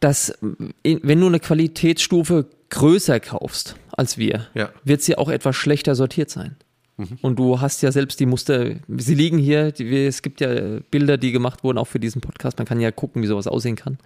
dass 0.00 0.32
wenn 0.40 1.20
du 1.20 1.26
eine 1.26 1.40
Qualitätsstufe 1.40 2.46
größer 2.70 3.20
kaufst 3.20 3.76
als 3.96 4.16
wir, 4.16 4.46
ja. 4.54 4.70
wird 4.84 5.02
sie 5.02 5.18
auch 5.18 5.28
etwas 5.28 5.56
schlechter 5.56 5.94
sortiert 5.94 6.30
sein. 6.30 6.56
Mhm. 6.98 7.18
Und 7.22 7.38
du 7.38 7.60
hast 7.60 7.82
ja 7.82 7.92
selbst 7.92 8.18
die 8.18 8.26
Muster, 8.26 8.74
sie 8.88 9.14
liegen 9.14 9.38
hier, 9.38 9.70
die, 9.72 10.06
es 10.06 10.20
gibt 10.20 10.40
ja 10.40 10.80
Bilder, 10.90 11.16
die 11.16 11.32
gemacht 11.32 11.62
wurden, 11.62 11.78
auch 11.78 11.86
für 11.86 12.00
diesen 12.00 12.20
Podcast. 12.20 12.58
Man 12.58 12.66
kann 12.66 12.80
ja 12.80 12.90
gucken, 12.90 13.22
wie 13.22 13.26
sowas 13.26 13.46
aussehen 13.46 13.76
kann. 13.76 13.98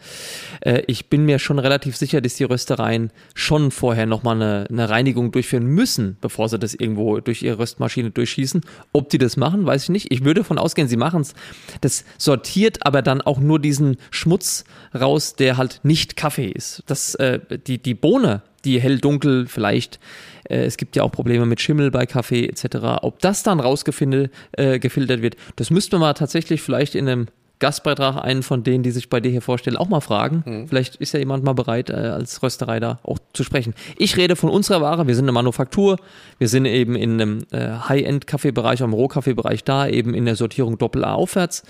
Äh, 0.61 0.83
ich 0.87 1.09
bin 1.09 1.25
mir 1.25 1.39
schon 1.39 1.59
relativ 1.59 1.97
sicher, 1.97 2.21
dass 2.21 2.35
die 2.35 2.45
Röstereien 2.45 3.11
schon 3.35 3.71
vorher 3.71 4.05
nochmal 4.05 4.37
eine, 4.37 4.67
eine 4.69 4.91
Reinigung 4.91 5.33
durchführen 5.33 5.67
müssen, 5.67 6.19
bevor 6.21 6.51
sie 6.51 6.59
das 6.59 6.75
irgendwo 6.75 7.21
durch 7.21 7.43
ihre 7.43 7.59
Röstmaschine 7.59 8.11
durchschießen. 8.11 8.61
Ob 8.93 9.09
die 9.09 9.19
das 9.19 9.39
machen, 9.39 9.65
weiß 9.65 9.85
ich 9.85 9.89
nicht. 9.89 10.13
Ich 10.13 10.25
würde 10.25 10.41
davon 10.41 10.59
ausgehen, 10.59 10.89
sie 10.89 10.99
machen 10.99 11.23
es. 11.23 11.35
Das 11.81 12.05
sortiert 12.19 12.85
aber 12.87 13.01
dann 13.01 13.23
auch 13.23 13.41
nur 13.41 13.59
diesen 13.59 13.97
Schmutz 14.11 14.65
raus, 14.95 15.35
der 15.35 15.57
halt 15.57 15.81
nicht 15.83 16.17
Kaffee 16.17 16.49
ist. 16.49 16.83
Das, 16.87 17.15
äh, 17.15 17.41
die, 17.67 17.79
die 17.79 17.95
Bohne, 17.95 18.43
die 18.65 18.81
hell-dunkel 18.81 19.47
vielleicht 19.47 19.99
äh, 20.49 20.65
es 20.65 20.77
gibt 20.77 20.97
ja 20.97 21.03
auch 21.03 21.13
Probleme 21.13 21.47
mit 21.47 21.61
Schimmel 21.61 21.91
bei 21.91 22.07
Kaffee 22.07 22.47
etc. 22.47 23.03
Ob 23.03 23.21
das 23.21 23.43
dann 23.43 23.61
rausgefiltert 23.61 24.31
äh, 24.57 25.23
wird, 25.23 25.37
das 25.57 25.71
müsste 25.71 25.97
man 25.97 26.09
mal 26.09 26.15
tatsächlich 26.15 26.63
vielleicht 26.63 26.95
in 26.95 27.09
einem 27.09 27.27
Gastbeitrag 27.63 28.17
einen 28.17 28.43
von 28.43 28.65
denen, 28.65 28.83
die 28.83 28.91
sich 28.91 29.09
bei 29.09 29.21
dir 29.21 29.31
hier 29.31 29.41
vorstellen, 29.41 29.77
auch 29.77 29.89
mal 29.89 30.01
fragen. 30.01 30.43
Mhm. 30.45 30.69
Vielleicht 30.69 30.97
ist 30.97 31.13
ja 31.13 31.21
jemand 31.21 31.45
mal 31.45 31.53
bereit, 31.53 31.91
äh, 31.91 31.93
als 31.93 32.43
Rösterei 32.43 32.81
da 32.81 32.99
auch 33.05 33.19
zu 33.35 33.45
sprechen. 33.45 33.75
Ich 33.97 34.17
rede 34.17 34.35
von 34.35 34.51
unserer 34.51 34.81
Ware. 34.81 35.07
Wir 35.07 35.15
sind 35.15 35.27
eine 35.27 35.33
Manufaktur. 35.33 35.97
Wir 36.39 36.49
sind 36.49 36.65
eben 36.65 36.97
in 36.97 37.21
einem 37.21 37.45
äh, 37.53 37.69
High-End-Kaffeebereich, 37.89 38.81
im 38.81 38.93
Rohkaffeebereich 38.93 39.63
da, 39.63 39.87
eben 39.87 40.13
in 40.13 40.25
der 40.25 40.35
Sortierung 40.35 40.77
Doppel-A 40.77 41.15
aufwärts. 41.15 41.63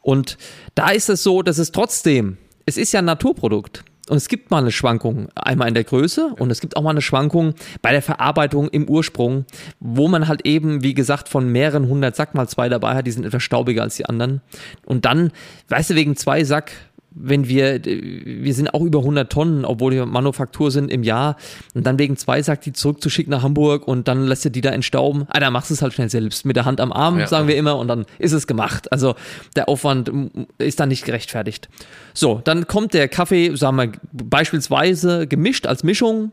Und 0.00 0.38
da 0.74 0.90
ist 0.90 1.08
es 1.08 1.22
so, 1.22 1.42
dass 1.42 1.58
es 1.58 1.70
trotzdem, 1.70 2.36
es 2.66 2.76
ist 2.76 2.92
ja 2.92 2.98
ein 2.98 3.04
Naturprodukt. 3.04 3.84
Und 4.08 4.16
es 4.16 4.28
gibt 4.28 4.50
mal 4.50 4.58
eine 4.58 4.72
Schwankung, 4.72 5.28
einmal 5.34 5.68
in 5.68 5.74
der 5.74 5.84
Größe 5.84 6.34
und 6.38 6.50
es 6.50 6.60
gibt 6.60 6.76
auch 6.76 6.82
mal 6.82 6.90
eine 6.90 7.02
Schwankung 7.02 7.54
bei 7.82 7.92
der 7.92 8.02
Verarbeitung 8.02 8.68
im 8.68 8.88
Ursprung, 8.88 9.44
wo 9.80 10.08
man 10.08 10.28
halt 10.28 10.46
eben, 10.46 10.82
wie 10.82 10.94
gesagt, 10.94 11.28
von 11.28 11.50
mehreren 11.50 11.88
hundert 11.88 12.16
Sack 12.16 12.34
mal 12.34 12.48
zwei 12.48 12.68
dabei 12.68 12.94
hat, 12.94 13.06
die 13.06 13.10
sind 13.10 13.24
etwas 13.24 13.42
staubiger 13.42 13.82
als 13.82 13.96
die 13.96 14.06
anderen. 14.06 14.40
Und 14.86 15.04
dann, 15.04 15.32
weißt 15.68 15.90
du, 15.90 15.94
wegen 15.94 16.16
zwei 16.16 16.44
Sack 16.44 16.72
wenn 17.10 17.48
wir, 17.48 17.80
wir 17.84 18.54
sind 18.54 18.72
auch 18.74 18.82
über 18.82 19.00
100 19.00 19.30
Tonnen, 19.30 19.64
obwohl 19.64 19.92
wir 19.92 20.06
Manufaktur 20.06 20.70
sind 20.70 20.90
im 20.90 21.02
Jahr, 21.02 21.36
und 21.74 21.86
dann 21.86 21.98
wegen 21.98 22.16
zwei 22.16 22.42
sagt 22.42 22.66
die 22.66 22.72
zurückzuschicken 22.72 23.30
nach 23.30 23.42
Hamburg 23.42 23.88
und 23.88 24.08
dann 24.08 24.26
lässt 24.26 24.44
du 24.44 24.50
die 24.50 24.60
da 24.60 24.70
entstauben. 24.70 25.26
Ah, 25.28 25.40
dann 25.40 25.52
machst 25.52 25.70
du 25.70 25.74
es 25.74 25.82
halt 25.82 25.94
schnell 25.94 26.10
selbst 26.10 26.44
mit 26.44 26.56
der 26.56 26.64
Hand 26.64 26.80
am 26.80 26.92
Arm, 26.92 27.18
ja. 27.18 27.26
sagen 27.26 27.48
wir 27.48 27.56
immer, 27.56 27.76
und 27.76 27.88
dann 27.88 28.04
ist 28.18 28.32
es 28.32 28.46
gemacht. 28.46 28.92
Also 28.92 29.14
der 29.56 29.68
Aufwand 29.68 30.10
ist 30.58 30.80
dann 30.80 30.88
nicht 30.88 31.04
gerechtfertigt. 31.04 31.68
So, 32.14 32.40
dann 32.44 32.66
kommt 32.66 32.94
der 32.94 33.08
Kaffee, 33.08 33.54
sagen 33.56 33.76
wir 33.76 33.92
beispielsweise 34.12 35.26
gemischt 35.26 35.66
als 35.66 35.82
Mischung. 35.82 36.32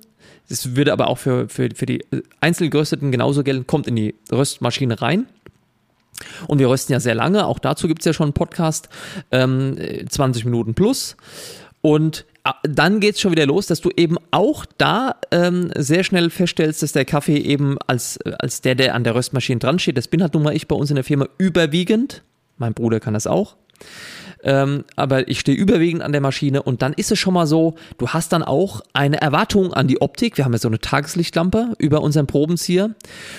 Das 0.49 0.75
würde 0.75 0.93
aber 0.93 1.07
auch 1.07 1.17
für, 1.17 1.49
für, 1.49 1.69
für 1.73 1.85
die 1.85 2.05
einzeln 2.39 2.69
gerösteten 2.69 3.11
genauso 3.11 3.43
gelten, 3.43 3.65
kommt 3.65 3.87
in 3.87 3.95
die 3.95 4.15
Röstmaschine 4.31 5.01
rein. 5.01 5.27
Und 6.47 6.59
wir 6.59 6.69
rösten 6.69 6.93
ja 6.93 6.99
sehr 6.99 7.15
lange, 7.15 7.45
auch 7.45 7.59
dazu 7.59 7.87
gibt 7.87 8.01
es 8.01 8.05
ja 8.05 8.13
schon 8.13 8.25
einen 8.25 8.33
Podcast, 8.33 8.89
ähm, 9.31 9.77
20 10.09 10.45
Minuten 10.45 10.73
plus. 10.73 11.17
Und 11.81 12.25
äh, 12.43 12.51
dann 12.63 12.99
geht 12.99 13.15
es 13.15 13.21
schon 13.21 13.31
wieder 13.31 13.45
los, 13.45 13.67
dass 13.67 13.81
du 13.81 13.91
eben 13.95 14.17
auch 14.31 14.65
da 14.77 15.15
ähm, 15.31 15.71
sehr 15.75 16.03
schnell 16.03 16.29
feststellst, 16.29 16.81
dass 16.83 16.93
der 16.93 17.05
Kaffee 17.05 17.37
eben 17.37 17.77
als, 17.87 18.19
als 18.39 18.61
der, 18.61 18.75
der 18.75 18.95
an 18.95 19.03
der 19.03 19.15
Röstmaschine 19.15 19.59
dran 19.59 19.79
steht, 19.79 19.97
das 19.97 20.07
bin 20.07 20.21
halt 20.21 20.33
nun 20.33 20.43
mal 20.43 20.55
ich 20.55 20.67
bei 20.67 20.75
uns 20.75 20.89
in 20.89 20.95
der 20.95 21.03
Firma 21.03 21.27
überwiegend, 21.37 22.23
mein 22.57 22.73
Bruder 22.73 22.99
kann 22.99 23.13
das 23.13 23.27
auch, 23.27 23.55
ähm, 24.45 24.85
aber 24.95 25.27
ich 25.27 25.39
stehe 25.39 25.57
überwiegend 25.57 26.03
an 26.03 26.11
der 26.11 26.21
Maschine 26.21 26.61
und 26.61 26.83
dann 26.83 26.93
ist 26.93 27.11
es 27.11 27.17
schon 27.17 27.33
mal 27.33 27.47
so, 27.47 27.73
du 27.97 28.09
hast 28.09 28.31
dann 28.31 28.43
auch 28.43 28.81
eine 28.93 29.19
Erwartung 29.19 29.73
an 29.73 29.87
die 29.87 30.01
Optik. 30.01 30.37
Wir 30.37 30.45
haben 30.45 30.53
ja 30.53 30.59
so 30.59 30.67
eine 30.67 30.79
Tageslichtlampe 30.79 31.73
über 31.79 32.01
unseren 32.01 32.27
Probenzieher 32.27 32.91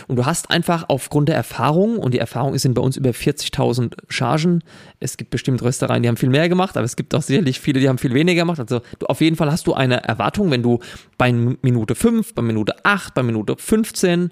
und 0.09 0.17
du 0.17 0.27
hast 0.27 0.51
einfach 0.51 0.87
aufgrund 0.89 1.29
der 1.29 1.37
Erfahrung, 1.37 1.99
und 1.99 2.13
die 2.13 2.19
Erfahrung 2.19 2.59
sind 2.59 2.75
bei 2.75 2.83
uns 2.83 2.97
über 2.97 3.11
40.000 3.11 3.93
Chargen. 4.09 4.65
Es 4.99 5.17
gibt 5.17 5.31
bestimmt 5.31 5.63
Röstereien, 5.63 6.03
die 6.03 6.09
haben 6.09 6.17
viel 6.17 6.29
mehr 6.29 6.49
gemacht, 6.49 6.77
aber 6.77 6.85
es 6.85 6.97
gibt 6.97 7.15
auch 7.15 7.23
sicherlich 7.23 7.61
viele, 7.61 7.79
die 7.79 7.89
haben 7.89 7.99
viel 7.99 8.13
weniger 8.13 8.43
gemacht. 8.43 8.59
Also 8.59 8.81
du, 8.99 9.07
auf 9.07 9.21
jeden 9.21 9.37
Fall 9.37 9.53
hast 9.53 9.69
du 9.69 9.75
eine 9.75 10.03
Erwartung, 10.03 10.51
wenn 10.51 10.65
du 10.65 10.81
bei 11.19 11.33
Minute 11.33 11.95
5, 11.95 12.35
bei 12.35 12.43
Minute 12.43 12.75
8, 12.85 13.15
bei 13.15 13.23
Minute 13.23 13.55
15 13.57 14.31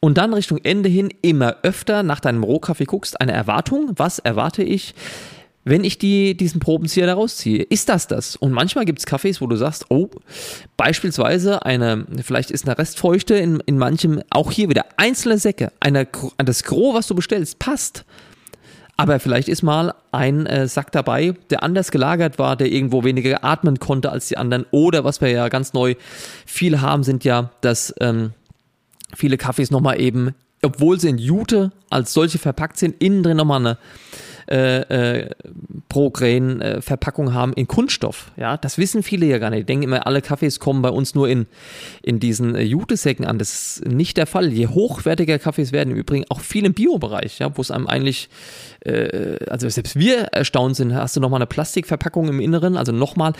und 0.00 0.18
dann 0.18 0.34
Richtung 0.34 0.58
Ende 0.58 0.88
hin 0.88 1.08
immer 1.22 1.58
öfter 1.62 2.02
nach 2.02 2.18
deinem 2.18 2.42
Rohkaffee 2.42 2.84
guckst, 2.84 3.20
eine 3.20 3.32
Erwartung, 3.32 3.92
was 3.94 4.18
erwarte 4.18 4.64
ich? 4.64 4.94
Wenn 5.66 5.82
ich 5.82 5.98
die, 5.98 6.36
diesen 6.36 6.60
Probenzieher 6.60 7.06
da 7.06 7.14
rausziehe. 7.14 7.64
Ist 7.64 7.88
das 7.88 8.06
das? 8.06 8.36
Und 8.36 8.52
manchmal 8.52 8.84
gibt 8.84 9.00
es 9.00 9.04
Kaffees, 9.04 9.40
wo 9.40 9.48
du 9.48 9.56
sagst, 9.56 9.86
oh, 9.88 10.08
beispielsweise 10.76 11.66
eine, 11.66 12.06
vielleicht 12.22 12.52
ist 12.52 12.66
eine 12.66 12.78
Restfeuchte 12.78 13.34
in, 13.34 13.58
in 13.66 13.76
manchem, 13.76 14.22
auch 14.30 14.52
hier 14.52 14.68
wieder 14.68 14.86
einzelne 14.96 15.38
Säcke, 15.38 15.72
eine, 15.80 16.06
das 16.38 16.62
Gros, 16.62 16.94
was 16.94 17.08
du 17.08 17.16
bestellst, 17.16 17.58
passt. 17.58 18.04
Aber 18.96 19.18
vielleicht 19.18 19.48
ist 19.48 19.62
mal 19.62 19.92
ein 20.12 20.46
äh, 20.46 20.68
Sack 20.68 20.92
dabei, 20.92 21.34
der 21.50 21.64
anders 21.64 21.90
gelagert 21.90 22.38
war, 22.38 22.54
der 22.54 22.70
irgendwo 22.70 23.02
weniger 23.02 23.42
atmen 23.44 23.80
konnte 23.80 24.12
als 24.12 24.28
die 24.28 24.38
anderen. 24.38 24.66
Oder 24.70 25.02
was 25.02 25.20
wir 25.20 25.30
ja 25.30 25.48
ganz 25.48 25.72
neu 25.72 25.96
viel 26.46 26.80
haben, 26.80 27.02
sind 27.02 27.24
ja, 27.24 27.50
dass 27.60 27.92
ähm, 28.00 28.30
viele 29.16 29.36
Kaffees 29.36 29.72
nochmal 29.72 30.00
eben, 30.00 30.32
obwohl 30.62 31.00
sie 31.00 31.08
in 31.08 31.18
Jute 31.18 31.72
als 31.90 32.12
solche 32.12 32.38
verpackt 32.38 32.78
sind, 32.78 33.02
innen 33.02 33.24
drin 33.24 33.36
nochmal 33.36 33.60
eine 33.60 33.78
äh, 34.48 35.22
äh, 35.22 35.30
pro 35.88 36.10
Grain 36.10 36.60
äh, 36.60 36.80
Verpackung 36.80 37.34
haben 37.34 37.52
in 37.54 37.66
Kunststoff. 37.66 38.30
Ja, 38.36 38.56
das 38.56 38.78
wissen 38.78 39.02
viele 39.02 39.26
ja 39.26 39.38
gar 39.38 39.50
nicht. 39.50 39.60
Die 39.60 39.66
denken 39.66 39.84
immer, 39.84 40.06
alle 40.06 40.22
Kaffees 40.22 40.60
kommen 40.60 40.82
bei 40.82 40.90
uns 40.90 41.14
nur 41.14 41.28
in, 41.28 41.46
in 42.02 42.20
diesen 42.20 42.54
äh, 42.54 42.62
Jutesäcken 42.62 43.24
an. 43.24 43.38
Das 43.38 43.52
ist 43.52 43.88
nicht 43.88 44.16
der 44.16 44.26
Fall. 44.26 44.52
Je 44.52 44.68
hochwertiger 44.68 45.38
Kaffees 45.38 45.72
werden, 45.72 45.90
im 45.90 45.96
Übrigen 45.96 46.24
auch 46.28 46.40
viel 46.40 46.64
im 46.64 46.74
Biobereich, 46.74 47.40
ja, 47.40 47.56
wo 47.56 47.60
es 47.60 47.70
einem 47.70 47.86
eigentlich, 47.86 48.28
also 49.48 49.68
selbst 49.68 49.96
wir 49.96 50.18
erstaunt 50.26 50.76
sind, 50.76 50.94
hast 50.94 51.16
du 51.16 51.20
nochmal 51.20 51.38
eine 51.38 51.46
Plastikverpackung 51.46 52.28
im 52.28 52.38
Inneren, 52.38 52.76
also 52.76 52.92
nochmal, 52.92 53.32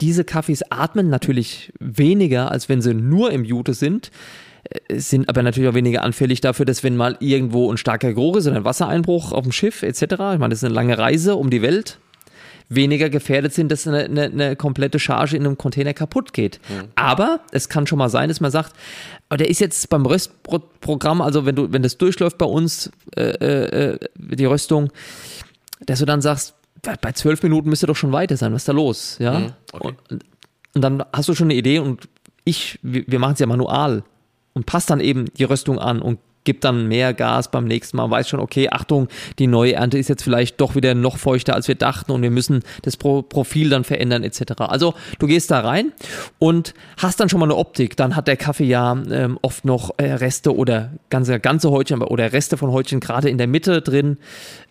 diese 0.00 0.24
Kaffees 0.24 0.62
atmen 0.70 1.08
natürlich 1.08 1.72
weniger, 1.80 2.50
als 2.50 2.68
wenn 2.68 2.80
sie 2.80 2.94
nur 2.94 3.30
im 3.30 3.44
Jute 3.44 3.74
sind 3.74 4.10
sind 4.92 5.28
aber 5.28 5.42
natürlich 5.42 5.68
auch 5.68 5.74
weniger 5.74 6.02
anfällig 6.02 6.40
dafür, 6.40 6.66
dass 6.66 6.82
wenn 6.82 6.96
mal 6.96 7.16
irgendwo 7.20 7.70
ein 7.70 7.76
starker 7.76 8.12
Geruch 8.12 8.36
ist 8.36 8.46
oder 8.46 8.56
ein 8.56 8.64
Wassereinbruch 8.64 9.32
auf 9.32 9.42
dem 9.42 9.52
Schiff 9.52 9.82
etc., 9.82 10.02
ich 10.02 10.18
meine, 10.18 10.48
das 10.48 10.58
ist 10.58 10.64
eine 10.64 10.74
lange 10.74 10.98
Reise 10.98 11.36
um 11.36 11.50
die 11.50 11.62
Welt, 11.62 11.98
weniger 12.68 13.08
gefährdet 13.10 13.54
sind, 13.54 13.70
dass 13.70 13.86
eine, 13.86 14.04
eine, 14.04 14.24
eine 14.24 14.56
komplette 14.56 14.98
Charge 14.98 15.36
in 15.36 15.46
einem 15.46 15.56
Container 15.56 15.94
kaputt 15.94 16.32
geht. 16.32 16.60
Mhm. 16.68 16.88
Aber 16.96 17.40
es 17.52 17.68
kann 17.68 17.86
schon 17.86 17.98
mal 17.98 18.08
sein, 18.08 18.28
dass 18.28 18.40
man 18.40 18.50
sagt, 18.50 18.72
aber 19.28 19.38
der 19.38 19.48
ist 19.48 19.60
jetzt 19.60 19.88
beim 19.88 20.04
Röstprogramm, 20.04 21.20
also 21.20 21.46
wenn 21.46 21.54
du, 21.54 21.72
wenn 21.72 21.82
das 21.82 21.98
durchläuft 21.98 22.38
bei 22.38 22.46
uns, 22.46 22.90
äh, 23.16 23.22
äh, 23.22 23.98
die 24.16 24.44
Röstung, 24.44 24.90
dass 25.84 26.00
du 26.00 26.06
dann 26.06 26.20
sagst, 26.20 26.54
bei 27.00 27.12
zwölf 27.12 27.42
Minuten 27.42 27.68
müsste 27.68 27.86
doch 27.86 27.96
schon 27.96 28.12
weiter 28.12 28.36
sein, 28.36 28.52
was 28.52 28.62
ist 28.62 28.68
da 28.68 28.72
los? 28.72 29.16
Ja. 29.18 29.38
Mhm. 29.38 29.52
Okay. 29.72 29.88
Und, 30.10 30.24
und, 30.74 30.82
dann 30.82 31.04
hast 31.12 31.28
du 31.28 31.34
schon 31.34 31.46
eine 31.46 31.54
Idee 31.54 31.78
und 31.78 32.08
ich, 32.44 32.78
wir, 32.82 33.04
wir 33.06 33.18
machen 33.18 33.32
es 33.32 33.38
ja 33.38 33.46
manual 33.46 34.04
und 34.56 34.64
passt 34.64 34.88
dann 34.88 35.00
eben 35.00 35.26
die 35.34 35.44
Röstung 35.44 35.78
an 35.78 36.00
und 36.00 36.18
gibt 36.44 36.64
dann 36.64 36.88
mehr 36.88 37.12
Gas 37.12 37.50
beim 37.50 37.66
nächsten 37.66 37.98
Mal, 37.98 38.08
weiß 38.10 38.26
schon, 38.26 38.40
okay, 38.40 38.70
Achtung, 38.70 39.08
die 39.38 39.48
neue 39.48 39.74
Ernte 39.74 39.98
ist 39.98 40.08
jetzt 40.08 40.22
vielleicht 40.22 40.60
doch 40.62 40.74
wieder 40.74 40.94
noch 40.94 41.18
feuchter, 41.18 41.54
als 41.54 41.68
wir 41.68 41.74
dachten 41.74 42.10
und 42.12 42.22
wir 42.22 42.30
müssen 42.30 42.62
das 42.82 42.96
Pro 42.96 43.20
Profil 43.20 43.68
dann 43.68 43.84
verändern 43.84 44.22
etc. 44.22 44.52
Also 44.58 44.94
du 45.18 45.26
gehst 45.26 45.50
da 45.50 45.60
rein 45.60 45.92
und 46.38 46.72
hast 46.96 47.20
dann 47.20 47.28
schon 47.28 47.40
mal 47.40 47.46
eine 47.46 47.56
Optik. 47.56 47.96
Dann 47.98 48.16
hat 48.16 48.28
der 48.28 48.38
Kaffee 48.38 48.64
ja 48.64 48.96
ähm, 49.10 49.38
oft 49.42 49.66
noch 49.66 49.90
äh, 49.98 50.12
Reste 50.12 50.56
oder 50.56 50.92
ganze, 51.10 51.38
ganze 51.38 51.70
Häutchen 51.70 52.00
oder 52.00 52.32
Reste 52.32 52.56
von 52.56 52.70
Häutchen 52.70 53.00
gerade 53.00 53.28
in 53.28 53.36
der 53.36 53.48
Mitte 53.48 53.82
drin 53.82 54.16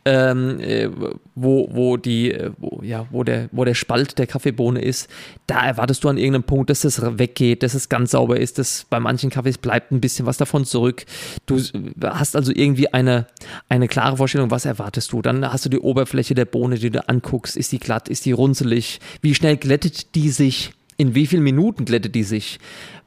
ähm, 0.06 0.60
äh, 0.60 0.90
wo, 1.34 1.68
wo 1.72 1.98
die, 1.98 2.32
äh, 2.32 2.52
wo, 2.58 2.82
ja, 2.84 3.08
wo 3.10 3.24
der, 3.24 3.50
wo 3.52 3.66
der 3.66 3.74
Spalt 3.74 4.20
der 4.20 4.28
Kaffeebohne 4.28 4.80
ist, 4.80 5.10
da 5.48 5.66
erwartest 5.66 6.04
du 6.04 6.10
an 6.10 6.18
irgendeinem 6.18 6.44
Punkt, 6.44 6.70
dass 6.70 6.82
das 6.82 7.02
weggeht, 7.18 7.64
dass 7.64 7.74
es 7.74 7.90
ganz 7.90 8.12
sauber 8.12 8.40
ist, 8.40 8.60
dass 8.60 8.86
bei 8.90 9.00
manchen 9.00 9.32
Kaffees 9.32 9.58
bleibt 9.58 9.92
ein 9.92 10.02
bisschen 10.02 10.28
was 10.28 10.38
davon 10.38 10.64
zurück. 10.66 11.06
Du 11.48 11.60
hast 12.02 12.36
also 12.36 12.52
irgendwie 12.54 12.94
eine, 12.94 13.26
eine 13.68 13.88
klare 13.88 14.18
Vorstellung, 14.18 14.52
was 14.52 14.66
erwartest 14.66 15.12
du. 15.12 15.24
Dann 15.24 15.52
hast 15.52 15.66
du 15.66 15.70
die 15.70 15.80
Oberfläche 15.80 16.36
der 16.36 16.46
Bohne, 16.46 16.78
die 16.78 16.92
du 16.92 17.08
anguckst, 17.10 17.58
ist 17.58 17.72
die 17.72 17.80
glatt, 17.80 18.08
ist 18.08 18.26
die 18.26 18.32
runzelig, 18.32 19.00
wie 19.22 19.34
schnell 19.34 19.58
glättet 19.58 20.14
die 20.14 20.30
sich, 20.30 20.72
in 20.98 21.16
wie 21.16 21.26
vielen 21.26 21.44
Minuten 21.44 21.84
glättet 21.84 22.14
die 22.14 22.24
sich, 22.24 22.60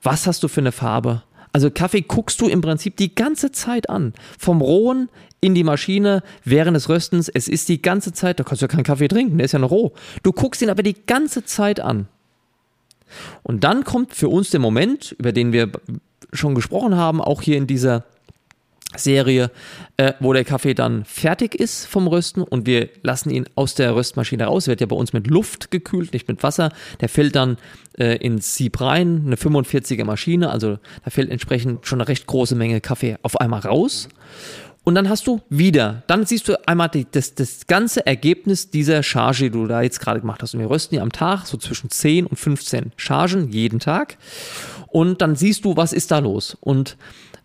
was 0.02 0.26
hast 0.26 0.42
du 0.42 0.48
für 0.48 0.60
eine 0.60 0.72
Farbe, 0.72 1.22
also 1.58 1.72
Kaffee 1.72 2.02
guckst 2.02 2.40
du 2.40 2.46
im 2.46 2.60
Prinzip 2.60 2.96
die 2.98 3.16
ganze 3.16 3.50
Zeit 3.50 3.90
an. 3.90 4.12
Vom 4.38 4.60
Rohen 4.60 5.08
in 5.40 5.56
die 5.56 5.64
Maschine 5.64 6.22
während 6.44 6.76
des 6.76 6.88
Röstens. 6.88 7.28
Es 7.28 7.48
ist 7.48 7.68
die 7.68 7.82
ganze 7.82 8.12
Zeit, 8.12 8.38
da 8.38 8.44
kannst 8.44 8.62
du 8.62 8.66
ja 8.66 8.68
keinen 8.68 8.84
Kaffee 8.84 9.08
trinken, 9.08 9.38
der 9.38 9.46
ist 9.46 9.50
ja 9.50 9.58
noch 9.58 9.72
roh. 9.72 9.92
Du 10.22 10.30
guckst 10.30 10.62
ihn 10.62 10.70
aber 10.70 10.84
die 10.84 10.94
ganze 10.94 11.44
Zeit 11.44 11.80
an. 11.80 12.06
Und 13.42 13.64
dann 13.64 13.82
kommt 13.82 14.14
für 14.14 14.28
uns 14.28 14.50
der 14.50 14.60
Moment, 14.60 15.16
über 15.18 15.32
den 15.32 15.50
wir 15.52 15.72
schon 16.32 16.54
gesprochen 16.54 16.94
haben, 16.94 17.20
auch 17.20 17.42
hier 17.42 17.56
in 17.56 17.66
dieser 17.66 18.04
Serie, 18.96 19.50
äh, 19.98 20.14
wo 20.18 20.32
der 20.32 20.44
Kaffee 20.44 20.72
dann 20.72 21.04
fertig 21.04 21.54
ist 21.54 21.84
vom 21.84 22.06
Rösten 22.06 22.42
und 22.42 22.66
wir 22.66 22.88
lassen 23.02 23.28
ihn 23.28 23.44
aus 23.54 23.74
der 23.74 23.94
Röstmaschine 23.94 24.44
raus. 24.44 24.66
Wird 24.66 24.80
ja 24.80 24.86
bei 24.86 24.96
uns 24.96 25.12
mit 25.12 25.26
Luft 25.26 25.70
gekühlt, 25.70 26.14
nicht 26.14 26.26
mit 26.26 26.42
Wasser. 26.42 26.72
Der 27.00 27.10
fällt 27.10 27.36
dann 27.36 27.58
äh, 27.98 28.16
ins 28.16 28.54
Sieb 28.54 28.80
rein, 28.80 29.24
eine 29.26 29.36
45er 29.36 30.04
Maschine, 30.04 30.50
also 30.50 30.78
da 31.04 31.10
fällt 31.10 31.30
entsprechend 31.30 31.86
schon 31.86 32.00
eine 32.00 32.08
recht 32.08 32.26
große 32.26 32.54
Menge 32.54 32.80
Kaffee 32.80 33.18
auf 33.22 33.40
einmal 33.40 33.60
raus. 33.60 34.08
Und 34.84 34.94
dann 34.94 35.10
hast 35.10 35.26
du 35.26 35.42
wieder, 35.50 36.02
dann 36.06 36.24
siehst 36.24 36.48
du 36.48 36.66
einmal 36.66 36.88
die, 36.88 37.06
das, 37.10 37.34
das 37.34 37.66
ganze 37.66 38.06
Ergebnis 38.06 38.70
dieser 38.70 39.02
Charge, 39.02 39.44
die 39.44 39.50
du 39.50 39.66
da 39.66 39.82
jetzt 39.82 40.00
gerade 40.00 40.20
gemacht 40.20 40.42
hast. 40.42 40.54
Und 40.54 40.60
wir 40.60 40.70
rösten 40.70 40.94
die 40.94 41.02
am 41.02 41.12
Tag 41.12 41.44
so 41.44 41.58
zwischen 41.58 41.90
10 41.90 42.24
und 42.24 42.38
15 42.38 42.92
Chargen 42.96 43.50
jeden 43.50 43.80
Tag. 43.80 44.16
Und 44.86 45.20
dann 45.20 45.36
siehst 45.36 45.66
du, 45.66 45.76
was 45.76 45.92
ist 45.92 46.10
da 46.10 46.20
los. 46.20 46.56
Und 46.60 46.96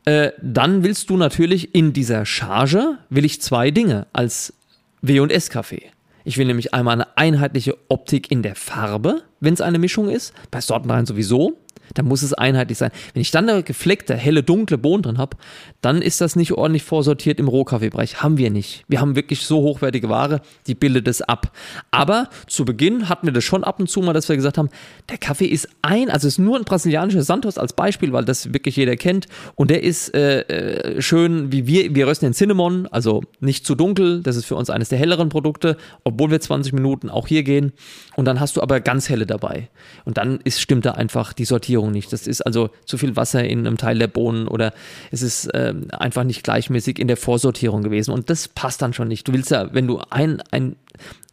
äh, 0.05 0.31
dann 0.41 0.83
willst 0.83 1.09
du 1.09 1.17
natürlich 1.17 1.73
in 1.75 1.93
dieser 1.93 2.25
Charge, 2.25 2.97
will 3.09 3.25
ich 3.25 3.41
zwei 3.41 3.71
Dinge 3.71 4.07
als 4.13 4.53
W&S-Kaffee. 5.01 5.91
Ich 6.25 6.37
will 6.37 6.45
nämlich 6.45 6.73
einmal 6.73 6.93
eine 6.93 7.17
einheitliche 7.17 7.77
Optik 7.89 8.31
in 8.31 8.43
der 8.43 8.55
Farbe, 8.55 9.23
wenn 9.39 9.53
es 9.53 9.61
eine 9.61 9.79
Mischung 9.79 10.09
ist, 10.09 10.33
bei 10.51 10.61
Sortenreihen 10.61 11.05
sowieso 11.05 11.57
dann 11.93 12.05
muss 12.05 12.21
es 12.21 12.33
einheitlich 12.33 12.77
sein. 12.77 12.91
Wenn 13.13 13.21
ich 13.21 13.31
dann 13.31 13.47
da 13.47 13.61
gefleckte, 13.61 14.15
helle, 14.15 14.43
dunkle 14.43 14.77
Bohnen 14.77 15.03
drin 15.03 15.17
habe, 15.17 15.37
dann 15.81 16.01
ist 16.01 16.21
das 16.21 16.35
nicht 16.35 16.53
ordentlich 16.53 16.83
vorsortiert 16.83 17.39
im 17.39 17.47
Rohkaffeebereich. 17.47 18.23
Haben 18.23 18.37
wir 18.37 18.49
nicht. 18.49 18.83
Wir 18.87 19.01
haben 19.01 19.15
wirklich 19.15 19.45
so 19.45 19.61
hochwertige 19.61 20.09
Ware, 20.09 20.41
die 20.67 20.75
bildet 20.75 21.07
es 21.07 21.21
ab. 21.21 21.51
Aber 21.91 22.29
zu 22.47 22.65
Beginn 22.65 23.09
hatten 23.09 23.27
wir 23.27 23.33
das 23.33 23.43
schon 23.43 23.63
ab 23.63 23.79
und 23.79 23.89
zu 23.89 24.01
mal, 24.01 24.13
dass 24.13 24.29
wir 24.29 24.35
gesagt 24.35 24.57
haben, 24.57 24.69
der 25.09 25.17
Kaffee 25.17 25.45
ist 25.45 25.69
ein, 25.81 26.09
also 26.09 26.27
ist 26.27 26.39
nur 26.39 26.57
ein 26.57 26.63
brasilianischer 26.63 27.23
Santos 27.23 27.57
als 27.57 27.73
Beispiel, 27.73 28.13
weil 28.13 28.25
das 28.25 28.53
wirklich 28.53 28.75
jeder 28.75 28.95
kennt. 28.95 29.27
Und 29.55 29.69
der 29.69 29.83
ist 29.83 30.13
äh, 30.13 30.41
äh, 30.41 31.01
schön, 31.01 31.51
wie 31.51 31.67
wir, 31.67 31.93
wir 31.93 32.07
rösten 32.07 32.25
den 32.25 32.33
Cinnamon, 32.33 32.87
also 32.87 33.21
nicht 33.39 33.65
zu 33.65 33.75
dunkel. 33.75 34.21
Das 34.23 34.35
ist 34.35 34.45
für 34.45 34.55
uns 34.55 34.69
eines 34.69 34.89
der 34.89 34.99
helleren 34.99 35.29
Produkte, 35.29 35.77
obwohl 36.03 36.31
wir 36.31 36.39
20 36.39 36.73
Minuten 36.73 37.09
auch 37.09 37.27
hier 37.27 37.43
gehen. 37.43 37.73
Und 38.15 38.25
dann 38.25 38.39
hast 38.39 38.57
du 38.57 38.61
aber 38.61 38.79
ganz 38.79 39.09
helle 39.09 39.25
dabei. 39.25 39.69
Und 40.05 40.17
dann 40.17 40.39
ist, 40.43 40.61
stimmt 40.61 40.85
da 40.85 40.91
einfach 40.91 41.33
die 41.33 41.45
Sortierung 41.45 41.72
Sortierung 41.73 41.91
nicht. 41.91 42.13
Das 42.13 42.27
ist 42.27 42.41
also 42.41 42.69
zu 42.85 42.97
viel 42.97 43.15
Wasser 43.15 43.43
in 43.43 43.65
einem 43.65 43.77
Teil 43.77 43.97
der 43.97 44.07
Bohnen 44.07 44.47
oder 44.47 44.73
es 45.11 45.21
ist 45.23 45.47
äh, 45.47 45.73
einfach 45.91 46.23
nicht 46.23 46.43
gleichmäßig 46.43 46.99
in 46.99 47.07
der 47.07 47.17
Vorsortierung 47.17 47.81
gewesen. 47.81 48.11
Und 48.11 48.29
das 48.29 48.47
passt 48.47 48.81
dann 48.81 48.93
schon 48.93 49.07
nicht. 49.07 49.27
Du 49.27 49.33
willst 49.33 49.49
ja, 49.49 49.73
wenn 49.73 49.87
du 49.87 49.99
ein, 50.09 50.41
ein 50.51 50.75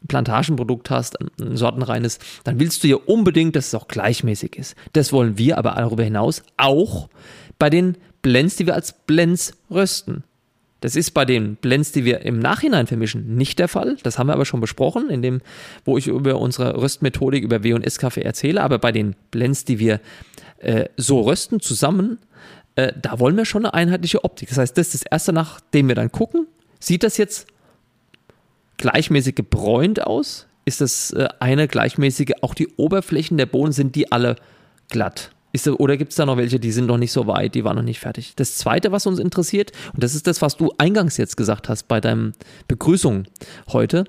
Plantagenprodukt 0.09 0.89
hast, 0.89 1.19
ein 1.21 1.57
sortenreines, 1.57 2.19
dann 2.45 2.59
willst 2.59 2.83
du 2.83 2.89
ja 2.89 2.97
unbedingt, 2.97 3.55
dass 3.55 3.69
es 3.69 3.75
auch 3.75 3.87
gleichmäßig 3.87 4.57
ist. 4.57 4.77
Das 4.95 5.13
wollen 5.13 5.37
wir 5.37 5.59
aber 5.59 5.75
darüber 5.77 6.05
hinaus 6.05 6.43
auch 6.57 7.11
bei 7.59 7.69
den 7.69 7.99
Blends, 8.23 8.57
die 8.57 8.67
wir 8.67 8.75
als 8.75 8.93
Blends 8.93 9.53
rösten. 9.71 10.25
Das 10.81 10.97
ist 10.97 11.11
bei 11.13 11.25
den 11.25 11.57
Blends, 11.57 11.93
die 11.93 12.05
wir 12.05 12.21
im 12.23 12.39
Nachhinein 12.39 12.87
vermischen, 12.87 13.37
nicht 13.37 13.59
der 13.59 13.69
Fall. 13.69 13.97
Das 14.03 14.19
haben 14.19 14.29
wir 14.29 14.35
aber 14.35 14.47
schon 14.47 14.61
besprochen, 14.61 15.11
in 15.11 15.21
dem, 15.21 15.41
wo 15.85 15.99
ich 15.99 16.07
über 16.07 16.39
unsere 16.39 16.81
Röstmethodik 16.81 17.45
über 17.45 17.63
W&S-Kaffee 17.63 18.23
erzähle. 18.23 18.63
Aber 18.63 18.79
bei 18.79 18.91
den 18.91 19.15
Blends, 19.31 19.65
die 19.65 19.79
wir 19.79 20.01
äh, 20.59 20.87
so 20.97 21.21
rösten 21.21 21.61
zusammen, 21.61 22.19
äh, 22.77 22.93
da 23.01 23.19
wollen 23.19 23.37
wir 23.37 23.45
schon 23.45 23.67
eine 23.67 23.75
einheitliche 23.75 24.25
Optik. 24.25 24.49
Das 24.49 24.59
heißt, 24.59 24.77
das 24.77 24.95
ist 24.95 25.05
das 25.05 25.11
Erste, 25.11 25.33
nach 25.33 25.61
dem 25.61 25.89
wir 25.89 25.95
dann 25.95 26.11
gucken. 26.11 26.47
Sieht 26.79 27.03
das 27.03 27.19
jetzt 27.19 27.47
gleichmäßig 28.79 29.35
gebräunt 29.35 30.07
aus? 30.07 30.47
Ist 30.65 30.81
das 30.81 31.13
äh, 31.13 31.29
eine 31.41 31.69
gleichmäßige, 31.69 32.33
auch 32.41 32.55
die 32.55 32.69
Oberflächen 32.77 33.37
der 33.37 33.47
Bohnen, 33.47 33.73
sind 33.73 33.97
die 33.97 34.13
alle 34.13 34.37
glatt? 34.89 35.31
Ist, 35.53 35.67
oder 35.67 35.97
gibt 35.97 36.13
es 36.13 36.17
da 36.17 36.27
noch 36.27 36.37
welche, 36.37 36.61
die 36.61 36.71
sind 36.71 36.87
noch 36.87 36.99
nicht 36.99 37.13
so 37.13 37.27
weit, 37.27 37.55
die 37.55 37.65
waren 37.65 37.77
noch 37.77 37.83
nicht 37.83 37.99
fertig? 37.99 38.35
Das 38.37 38.57
Zweite, 38.57 38.93
was 38.93 39.07
uns 39.07 39.19
interessiert, 39.19 39.73
und 39.93 40.03
das 40.03 40.15
ist 40.15 40.27
das, 40.27 40.43
was 40.43 40.57
du 40.57 40.73
eingangs 40.79 41.17
jetzt 41.17 41.37
gesagt 41.37 41.69
hast 41.69 41.89
bei 41.89 42.01
deinem 42.01 42.35
Begrüßung 42.69 43.25
heute, 43.73 44.05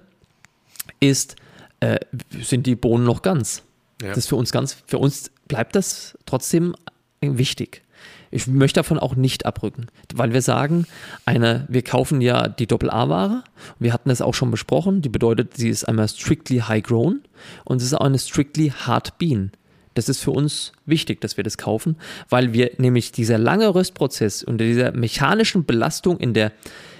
ist, 0.99 1.35
äh, 1.79 1.99
sind 2.41 2.67
die 2.67 2.75
Bohnen 2.75 3.05
noch 3.05 3.23
ganz? 3.23 3.63
Ja. 4.01 4.09
Das 4.09 4.19
ist 4.19 4.27
für 4.27 4.35
uns 4.35 4.51
ganz, 4.51 4.77
für 4.85 4.99
uns 4.99 5.31
bleibt 5.47 5.75
das 5.75 6.17
trotzdem 6.25 6.75
wichtig. 7.21 7.83
Ich 8.31 8.47
möchte 8.47 8.79
davon 8.79 8.97
auch 8.97 9.15
nicht 9.15 9.45
abrücken, 9.45 9.87
weil 10.13 10.31
wir 10.31 10.41
sagen, 10.41 10.85
eine, 11.25 11.65
wir 11.67 11.83
kaufen 11.83 12.21
ja 12.21 12.47
die 12.47 12.65
Doppel-A-Ware. 12.65 13.43
Wir 13.77 13.93
hatten 13.93 14.09
es 14.09 14.21
auch 14.21 14.33
schon 14.33 14.51
besprochen. 14.51 15.01
Die 15.01 15.09
bedeutet, 15.09 15.57
sie 15.57 15.69
ist 15.69 15.83
einmal 15.83 16.07
strictly 16.07 16.59
high 16.59 16.81
grown 16.81 17.21
und 17.65 17.77
es 17.77 17.83
ist 17.83 17.93
auch 17.93 18.05
eine 18.05 18.19
strictly 18.19 18.69
hard 18.69 19.17
bean. 19.17 19.51
Das 19.93 20.07
ist 20.07 20.19
für 20.19 20.31
uns 20.31 20.71
wichtig, 20.85 21.21
dass 21.21 21.37
wir 21.37 21.43
das 21.43 21.57
kaufen, 21.57 21.97
weil 22.29 22.53
wir 22.53 22.71
nämlich 22.77 23.11
dieser 23.11 23.37
lange 23.37 23.73
Röstprozess 23.73 24.43
unter 24.43 24.65
dieser 24.65 24.91
mechanischen 24.93 25.65
Belastung 25.65 26.17
in 26.17 26.33
der, 26.33 26.53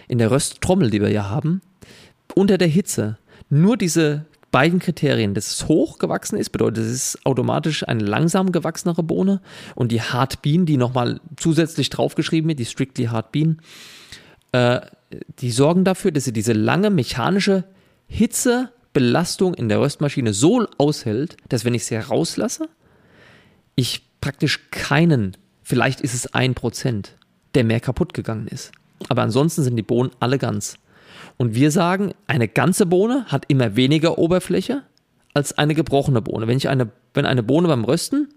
in 0.08 0.18
der 0.18 0.32
Rösttrommel, 0.32 0.90
die 0.90 1.02
wir 1.02 1.10
ja 1.10 1.30
haben, 1.30 1.62
unter 2.36 2.58
der 2.58 2.68
Hitze, 2.68 3.18
nur 3.50 3.78
diese 3.78 4.26
beiden 4.52 4.80
Kriterien, 4.80 5.34
dass 5.34 5.48
es 5.48 5.68
hoch 5.68 5.98
gewachsen 5.98 6.38
ist, 6.38 6.50
bedeutet, 6.50 6.86
es 6.86 6.92
ist 6.92 7.26
automatisch 7.26 7.88
eine 7.88 8.04
langsam 8.04 8.52
gewachsenere 8.52 9.02
Bohne 9.02 9.42
und 9.76 9.92
die 9.92 10.02
Hard 10.02 10.42
Bean, 10.42 10.66
die 10.66 10.78
nochmal 10.78 11.22
zusätzlich 11.38 11.90
draufgeschrieben 11.90 12.50
wird, 12.50 12.60
die 12.60 12.66
Strictly 12.66 13.06
Hard 13.06 13.32
Bean, 13.32 13.62
äh, 14.52 14.82
die 15.40 15.52
sorgen 15.52 15.84
dafür, 15.84 16.12
dass 16.12 16.26
sie 16.26 16.34
diese 16.34 16.54
lange 16.54 16.90
mechanische 16.90 17.64
Hitzebelastung 18.08 19.54
in 19.54 19.70
der 19.70 19.80
Röstmaschine 19.80 20.34
so 20.34 20.66
aushält, 20.78 21.38
dass 21.50 21.64
wenn 21.66 21.74
ich 21.74 21.86
sie 21.86 21.96
rauslasse, 21.96 22.68
ich 23.82 24.04
praktisch 24.22 24.72
keinen, 24.72 25.38
vielleicht 25.64 26.02
ist 26.02 26.14
es 26.14 26.34
ein 26.34 26.54
Prozent, 26.54 27.16
der 27.56 27.64
mehr 27.64 27.80
kaputt 27.80 28.14
gegangen 28.14 28.48
ist. 28.48 28.72
Aber 29.10 29.24
ansonsten 29.24 29.64
sind 29.64 29.76
die 29.76 29.82
Bohnen 29.82 30.12
alle 30.20 30.38
ganz. 30.38 30.78
Und 31.38 31.56
wir 31.56 31.72
sagen, 31.72 32.14
eine 32.28 32.48
ganze 32.48 32.86
Bohne 32.86 33.26
hat 33.28 33.46
immer 33.48 33.76
weniger 33.76 34.18
Oberfläche 34.18 34.84
als 35.34 35.58
eine 35.58 35.76
gebrochene 35.76 36.22
Bohne. 36.22 36.48
Wenn, 36.48 36.58
ich 36.58 36.70
eine, 36.70 36.92
wenn 37.14 37.26
eine 37.26 37.44
Bohne 37.44 37.68
beim 37.68 37.84
Rösten 37.84 38.30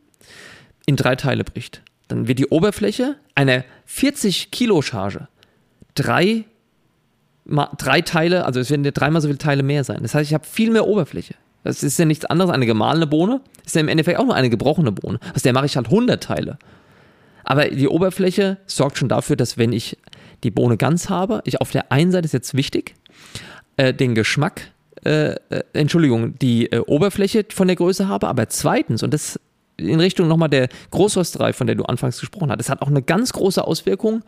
in 0.86 0.96
drei 0.96 1.16
Teile 1.16 1.44
bricht, 1.44 1.82
dann 2.08 2.28
wird 2.28 2.38
die 2.38 2.46
Oberfläche 2.46 3.16
einer 3.34 3.64
40 3.86 4.50
Kilo 4.50 4.80
Charge 4.82 5.28
drei, 5.94 6.44
drei 7.46 8.00
Teile, 8.02 8.44
also 8.44 8.60
es 8.60 8.70
werden 8.70 8.84
dreimal 8.84 9.22
so 9.22 9.28
viele 9.28 9.38
Teile 9.38 9.62
mehr 9.62 9.84
sein. 9.84 10.00
Das 10.02 10.14
heißt, 10.14 10.28
ich 10.28 10.34
habe 10.34 10.44
viel 10.44 10.70
mehr 10.70 10.86
Oberfläche. 10.86 11.34
Das 11.64 11.83
ist 11.83 11.99
ja 11.99 12.04
nichts 12.04 12.25
anderes. 12.26 12.50
Eine 12.50 12.66
gemahlene 12.66 13.06
Bohne 13.06 13.40
ist 13.64 13.75
ja 13.75 13.80
im 13.80 13.88
Endeffekt 13.88 14.18
auch 14.18 14.25
nur 14.26 14.35
eine 14.35 14.50
gebrochene 14.50 14.92
Bohne. 14.92 15.18
Aus 15.35 15.42
der 15.42 15.52
mache 15.52 15.66
ich 15.66 15.76
halt 15.76 15.87
100 15.87 16.23
Teile. 16.23 16.59
Aber 17.42 17.68
die 17.68 17.88
Oberfläche 17.88 18.59
sorgt 18.66 18.98
schon 18.98 19.09
dafür, 19.09 19.37
dass 19.37 19.59
wenn 19.59 19.72
ich 19.72 19.98
die 20.44 20.50
Bohne 20.50 20.77
ganz 20.77 21.09
habe, 21.09 21.42
ich 21.44 21.61
auf 21.61 21.70
der 21.70 21.90
einen 21.90 22.12
Seite 22.12 22.27
ist 22.27 22.33
jetzt 22.33 22.55
wichtig, 22.55 22.94
äh, 23.77 23.92
den 23.92 24.14
Geschmack, 24.14 24.70
äh, 25.05 25.33
äh, 25.50 25.62
Entschuldigung, 25.72 26.38
die 26.38 26.70
äh, 26.70 26.79
Oberfläche 26.79 27.44
von 27.50 27.66
der 27.66 27.77
Größe 27.77 28.09
habe, 28.09 28.29
aber 28.29 28.48
zweitens, 28.48 29.03
und 29.03 29.12
das 29.12 29.38
in 29.77 30.00
Richtung 30.00 30.29
nochmal 30.29 30.48
der 30.48 30.68
Großrösterei, 30.90 31.53
von 31.53 31.66
der 31.66 31.77
du 31.77 31.85
anfangs 31.85 32.20
gesprochen 32.20 32.50
hast, 32.50 32.59
das 32.59 32.68
hat 32.70 32.81
auch 32.83 32.88
eine 32.88 33.03
ganz 33.03 33.33
große 33.33 33.62
Auswirkung 33.64 34.22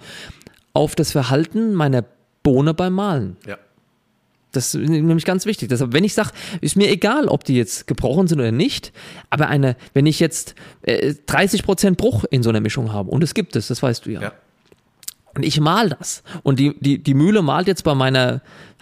auf 0.73 0.95
das 0.95 1.13
Verhalten 1.13 1.73
meiner 1.75 2.05
Bohne 2.43 2.75
beim 2.75 2.95
Malen. 2.95 3.37
Ja. 3.47 3.57
Das 4.57 4.75
ist 4.75 4.89
nämlich 4.89 5.25
ganz 5.25 5.47
wichtig. 5.47 5.69
Deshalb, 5.69 5.93
wenn 5.93 6.05
ich 6.05 6.15
sage, 6.15 6.31
ist 6.61 6.77
mir 6.77 6.91
egal, 6.91 7.29
ob 7.29 7.45
die 7.45 7.57
jetzt 7.57 7.87
gebrochen 7.87 8.27
sind 8.27 8.41
oder 8.41 8.53
nicht, 8.53 8.93
aber 9.31 9.49
eine, 9.49 9.77
wenn 9.95 10.07
ich 10.07 10.19
jetzt 10.19 10.55
äh, 10.83 11.15
30% 11.29 11.97
Bruch 11.97 12.25
in 12.31 12.43
so 12.43 12.51
einer 12.51 12.61
Mischung 12.61 12.93
habe, 12.93 13.11
und 13.11 13.23
es 13.23 13.35
gibt 13.35 13.57
es, 13.57 13.69
das 13.69 13.83
weißt 13.83 14.07
du 14.07 14.11
ja. 14.11 14.21
ja. 14.23 14.33
Und 15.37 15.45
ich 15.45 15.61
mal 15.61 15.91
das. 15.91 16.23
Und 16.43 16.59
die, 16.59 16.75
die, 16.81 17.03
die 17.03 17.13
Mühle 17.13 17.43
malt 17.43 17.67
jetzt 17.67 17.85
bei 17.85 17.95
meiner 17.95 18.41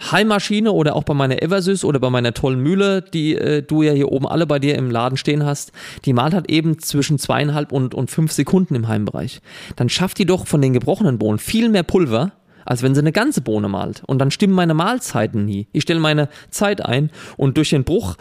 Heimmaschine 0.09 0.71
oder 0.71 0.95
auch 0.95 1.03
bei 1.03 1.13
meiner 1.13 1.43
Eversys 1.43 1.83
oder 1.83 1.99
bei 1.99 2.09
meiner 2.09 2.33
tollen 2.33 2.61
Mühle, 2.61 3.01
die 3.01 3.35
äh, 3.35 3.61
du 3.61 3.81
ja 3.81 3.91
hier 3.91 4.09
oben 4.09 4.25
alle 4.25 4.47
bei 4.47 4.57
dir 4.57 4.75
im 4.75 4.89
Laden 4.89 5.17
stehen 5.17 5.43
hast, 5.43 5.73
die 6.05 6.13
malt 6.13 6.33
halt 6.33 6.49
eben 6.49 6.79
zwischen 6.79 7.19
zweieinhalb 7.19 7.73
und, 7.73 7.93
und 7.93 8.09
fünf 8.09 8.31
Sekunden 8.31 8.73
im 8.73 8.87
Heimbereich. 8.87 9.41
Dann 9.75 9.89
schafft 9.89 10.17
die 10.17 10.25
doch 10.25 10.47
von 10.47 10.61
den 10.61 10.71
gebrochenen 10.71 11.17
Bohnen 11.17 11.39
viel 11.39 11.67
mehr 11.67 11.83
Pulver, 11.83 12.31
als 12.65 12.83
wenn 12.83 12.93
sie 12.93 12.99
eine 12.99 13.11
ganze 13.11 13.41
Bohne 13.41 13.69
malt. 13.69 14.03
Und 14.05 14.19
dann 14.19 14.31
stimmen 14.31 14.53
meine 14.53 14.73
Mahlzeiten 14.73 15.45
nie. 15.45 15.67
Ich 15.71 15.83
stelle 15.83 15.99
meine 15.99 16.29
Zeit 16.49 16.83
ein 16.83 17.11
und 17.37 17.57
durch 17.57 17.69
den 17.69 17.83
Bruch 17.83 18.15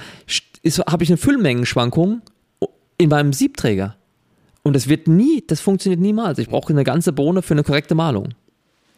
habe 0.87 1.03
ich 1.03 1.11
eine 1.11 1.17
Füllmengenschwankung 1.17 2.23
in 2.99 3.09
meinem 3.09 3.33
Siebträger. 3.33 3.97
Und 4.63 4.75
das 4.75 4.89
wird 4.89 5.09
nie, 5.09 5.45
das 5.47 5.61
funktioniert 5.61 6.01
niemals. 6.01 6.39
Ich 6.39 6.49
brauche 6.49 6.73
eine 6.73 6.85
ganze 6.85 7.13
Bohne 7.13 7.43
für 7.43 7.55
eine 7.55 7.65
korrekte 7.65 7.95
Malung. 7.95 8.31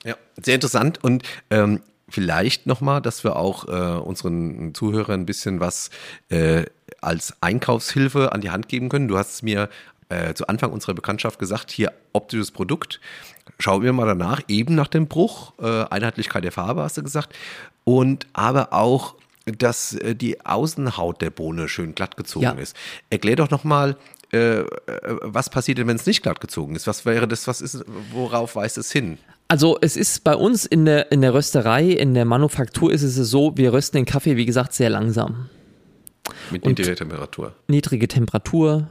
Ja, 0.04 0.14
sehr 0.40 0.54
interessant. 0.54 1.02
Und 1.02 1.24
ähm, 1.50 1.80
vielleicht 2.08 2.66
nochmal, 2.66 3.02
dass 3.02 3.24
wir 3.24 3.36
auch 3.36 3.66
äh, 3.66 3.98
unseren 3.98 4.74
Zuhörern 4.74 5.22
ein 5.22 5.26
bisschen 5.26 5.58
was 5.58 5.90
äh, 6.28 6.64
als 7.00 7.34
Einkaufshilfe 7.40 8.32
an 8.32 8.40
die 8.40 8.50
Hand 8.50 8.68
geben 8.68 8.88
können. 8.88 9.08
Du 9.08 9.18
hast 9.18 9.42
mir 9.42 9.68
äh, 10.08 10.34
zu 10.34 10.46
Anfang 10.46 10.72
unserer 10.72 10.94
Bekanntschaft 10.94 11.40
gesagt, 11.40 11.72
hier 11.72 11.92
optisches 12.12 12.52
Produkt. 12.52 13.00
Schauen 13.58 13.82
wir 13.82 13.92
mal 13.92 14.06
danach, 14.06 14.42
eben 14.48 14.74
nach 14.74 14.88
dem 14.88 15.06
Bruch, 15.06 15.52
äh, 15.60 15.84
Einheitlichkeit 15.84 16.44
der 16.44 16.52
Farbe 16.52 16.82
hast 16.82 16.96
du 16.96 17.02
gesagt, 17.02 17.34
und 17.84 18.26
aber 18.32 18.72
auch, 18.72 19.14
dass 19.46 19.94
äh, 19.94 20.14
die 20.14 20.44
Außenhaut 20.44 21.22
der 21.22 21.30
Bohne 21.30 21.68
schön 21.68 21.94
glatt 21.94 22.16
gezogen 22.16 22.44
ja. 22.44 22.52
ist. 22.52 22.76
Erklär 23.10 23.36
doch 23.36 23.50
nochmal, 23.50 23.96
äh, 24.32 24.60
äh, 24.60 24.66
was 25.22 25.50
passiert 25.50 25.78
denn, 25.78 25.86
wenn 25.86 25.96
es 25.96 26.06
nicht 26.06 26.22
glatt 26.22 26.40
gezogen 26.40 26.74
ist? 26.74 26.86
Was 26.86 27.06
wäre 27.06 27.28
das, 27.28 27.46
was 27.46 27.60
ist, 27.60 27.84
worauf 28.12 28.56
weist 28.56 28.76
es 28.76 28.90
hin? 28.90 29.18
Also 29.48 29.78
es 29.80 29.96
ist 29.96 30.24
bei 30.24 30.34
uns 30.34 30.66
in 30.66 30.84
der, 30.84 31.12
in 31.12 31.20
der 31.20 31.32
Rösterei, 31.32 31.90
in 31.90 32.14
der 32.14 32.24
Manufaktur 32.24 32.92
ist 32.92 33.04
es 33.04 33.14
so, 33.14 33.56
wir 33.56 33.72
rösten 33.72 33.98
den 33.98 34.04
Kaffee, 34.04 34.36
wie 34.36 34.44
gesagt, 34.44 34.72
sehr 34.72 34.90
langsam. 34.90 35.48
Mit 36.50 36.66
niedriger 36.66 36.96
Temperatur. 36.96 37.54
Niedrige 37.68 38.08
Temperatur, 38.08 38.88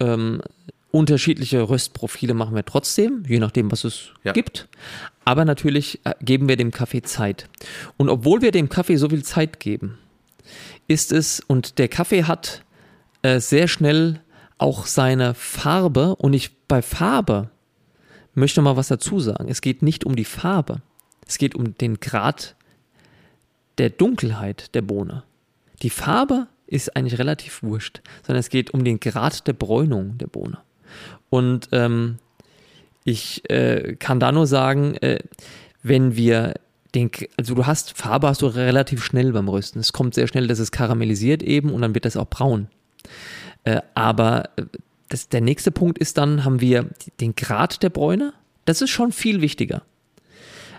ähm, 0.00 0.42
unterschiedliche 0.90 1.68
Röstprofile 1.68 2.34
machen 2.34 2.54
wir 2.54 2.64
trotzdem, 2.64 3.24
je 3.26 3.38
nachdem, 3.38 3.70
was 3.70 3.84
es 3.84 4.10
ja. 4.24 4.32
gibt. 4.32 4.68
Aber 5.24 5.44
natürlich 5.44 6.00
äh, 6.04 6.14
geben 6.20 6.48
wir 6.48 6.56
dem 6.56 6.70
Kaffee 6.70 7.02
Zeit. 7.02 7.48
Und 7.96 8.08
obwohl 8.08 8.40
wir 8.40 8.50
dem 8.50 8.68
Kaffee 8.68 8.96
so 8.96 9.08
viel 9.08 9.22
Zeit 9.22 9.60
geben, 9.60 9.98
ist 10.86 11.12
es, 11.12 11.40
und 11.40 11.78
der 11.78 11.88
Kaffee 11.88 12.24
hat 12.24 12.64
äh, 13.22 13.40
sehr 13.40 13.68
schnell 13.68 14.20
auch 14.56 14.86
seine 14.86 15.34
Farbe, 15.34 16.16
und 16.16 16.32
ich 16.32 16.56
bei 16.66 16.82
Farbe 16.82 17.50
möchte 18.34 18.62
mal 18.62 18.76
was 18.76 18.88
dazu 18.88 19.20
sagen. 19.20 19.48
Es 19.48 19.60
geht 19.60 19.82
nicht 19.82 20.04
um 20.04 20.16
die 20.16 20.24
Farbe. 20.24 20.80
Es 21.26 21.38
geht 21.38 21.54
um 21.54 21.76
den 21.76 22.00
Grad 22.00 22.56
der 23.76 23.90
Dunkelheit 23.90 24.74
der 24.74 24.82
Bohne. 24.82 25.24
Die 25.82 25.90
Farbe 25.90 26.48
ist 26.66 26.96
eigentlich 26.96 27.18
relativ 27.18 27.62
wurscht, 27.62 28.00
sondern 28.26 28.40
es 28.40 28.48
geht 28.48 28.72
um 28.72 28.84
den 28.84 29.00
Grad 29.00 29.46
der 29.46 29.52
Bräunung 29.52 30.18
der 30.18 30.26
Bohne. 30.26 30.58
Und 31.30 31.68
ähm, 31.72 32.18
ich 33.04 33.48
äh, 33.50 33.96
kann 33.98 34.20
da 34.20 34.32
nur 34.32 34.46
sagen, 34.46 34.94
äh, 34.96 35.18
wenn 35.82 36.16
wir 36.16 36.54
den, 36.94 37.10
also 37.36 37.54
du 37.54 37.66
hast 37.66 37.96
Farbe 37.96 38.28
hast 38.28 38.42
du 38.42 38.46
relativ 38.46 39.04
schnell 39.04 39.32
beim 39.32 39.48
Rösten. 39.48 39.80
Es 39.80 39.92
kommt 39.92 40.14
sehr 40.14 40.26
schnell, 40.26 40.46
dass 40.46 40.58
es 40.58 40.72
karamellisiert 40.72 41.42
eben 41.42 41.72
und 41.72 41.82
dann 41.82 41.94
wird 41.94 42.04
das 42.04 42.16
auch 42.16 42.28
braun. 42.28 42.68
Äh, 43.64 43.82
aber 43.94 44.50
äh, 44.56 44.64
das, 45.08 45.28
der 45.28 45.40
nächste 45.40 45.70
Punkt 45.70 45.98
ist 45.98 46.18
dann, 46.18 46.44
haben 46.44 46.60
wir 46.60 46.86
den 47.20 47.34
Grad 47.34 47.82
der 47.82 47.90
Bräune. 47.90 48.32
Das 48.64 48.82
ist 48.82 48.90
schon 48.90 49.12
viel 49.12 49.40
wichtiger. 49.40 49.82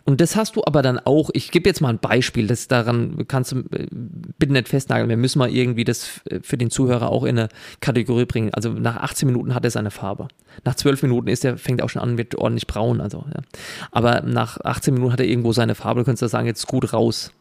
Und 0.09 0.21
das 0.21 0.35
hast 0.35 0.55
du 0.55 0.63
aber 0.65 0.81
dann 0.81 0.97
auch, 0.97 1.29
ich 1.33 1.51
gebe 1.51 1.69
jetzt 1.69 1.81
mal 1.81 1.89
ein 1.89 1.99
Beispiel, 1.99 2.47
das 2.47 2.67
daran 2.67 3.25
kannst 3.27 3.51
du 3.51 3.59
äh, 3.59 3.85
bitte 3.91 4.53
nicht 4.53 4.67
festnageln. 4.67 5.07
Wir 5.07 5.17
müssen 5.17 5.37
mal 5.37 5.51
irgendwie 5.51 5.83
das 5.83 6.21
für 6.41 6.57
den 6.57 6.71
Zuhörer 6.71 7.11
auch 7.11 7.25
in 7.25 7.37
eine 7.37 7.49
Kategorie 7.79 8.25
bringen. 8.25 8.51
Also 8.51 8.71
nach 8.71 8.97
18 8.97 9.27
Minuten 9.27 9.53
hat 9.53 9.65
er 9.65 9.69
seine 9.69 9.91
Farbe. 9.91 10.27
Nach 10.65 10.73
12 10.73 11.03
Minuten 11.03 11.27
ist 11.27 11.45
er, 11.45 11.59
fängt 11.59 11.81
er 11.81 11.85
auch 11.85 11.89
schon 11.89 12.01
an, 12.01 12.17
wird 12.17 12.33
ordentlich 12.33 12.65
braun. 12.65 13.01
Also, 13.01 13.23
ja. 13.27 13.43
Aber 13.91 14.21
nach 14.21 14.59
18 14.59 14.95
Minuten 14.95 15.13
hat 15.13 15.19
er 15.19 15.27
irgendwo 15.27 15.53
seine 15.53 15.75
Farbe, 15.75 15.99
du 15.99 16.05
könntest 16.05 16.23
da 16.23 16.27
sagen, 16.27 16.47
jetzt 16.47 16.65
gut 16.65 16.91
raus. 16.91 17.31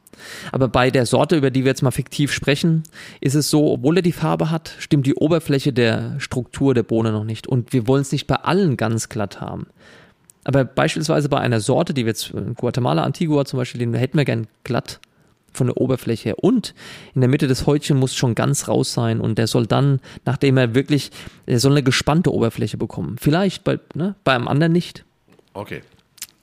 Aber 0.52 0.68
bei 0.68 0.90
der 0.90 1.06
Sorte, 1.06 1.36
über 1.36 1.50
die 1.50 1.64
wir 1.64 1.70
jetzt 1.70 1.82
mal 1.82 1.90
fiktiv 1.90 2.30
sprechen, 2.34 2.82
ist 3.22 3.34
es 3.34 3.48
so, 3.48 3.72
obwohl 3.72 3.96
er 3.96 4.02
die 4.02 4.12
Farbe 4.12 4.50
hat, 4.50 4.74
stimmt 4.78 5.06
die 5.06 5.14
Oberfläche 5.14 5.72
der 5.72 6.20
Struktur 6.20 6.74
der 6.74 6.82
Bohne 6.82 7.12
noch 7.12 7.24
nicht. 7.24 7.46
Und 7.46 7.72
wir 7.72 7.86
wollen 7.86 8.02
es 8.02 8.12
nicht 8.12 8.26
bei 8.26 8.36
allen 8.36 8.76
ganz 8.76 9.08
glatt 9.08 9.40
haben. 9.40 9.68
Aber 10.48 10.64
beispielsweise 10.64 11.28
bei 11.28 11.38
einer 11.40 11.60
Sorte, 11.60 11.92
die 11.92 12.06
wir 12.06 12.12
jetzt 12.12 12.30
in 12.30 12.54
Guatemala 12.54 13.02
Antigua 13.02 13.44
zum 13.44 13.58
Beispiel, 13.58 13.80
den 13.80 13.92
hätten 13.92 14.16
wir 14.16 14.24
gern 14.24 14.46
glatt 14.64 14.98
von 15.52 15.66
der 15.66 15.76
Oberfläche 15.76 16.30
her. 16.30 16.38
Und 16.42 16.74
in 17.14 17.20
der 17.20 17.28
Mitte 17.28 17.48
des 17.48 17.66
Häutchen 17.66 17.98
muss 17.98 18.14
schon 18.14 18.34
ganz 18.34 18.66
raus 18.66 18.94
sein 18.94 19.20
und 19.20 19.36
der 19.36 19.46
soll 19.46 19.66
dann, 19.66 20.00
nachdem 20.24 20.56
er 20.56 20.74
wirklich, 20.74 21.10
er 21.44 21.60
soll 21.60 21.72
eine 21.72 21.82
gespannte 21.82 22.32
Oberfläche 22.32 22.78
bekommen. 22.78 23.16
Vielleicht 23.20 23.62
bei, 23.62 23.78
ne, 23.92 24.14
bei 24.24 24.34
einem 24.34 24.48
anderen 24.48 24.72
nicht. 24.72 25.04
Okay. 25.52 25.82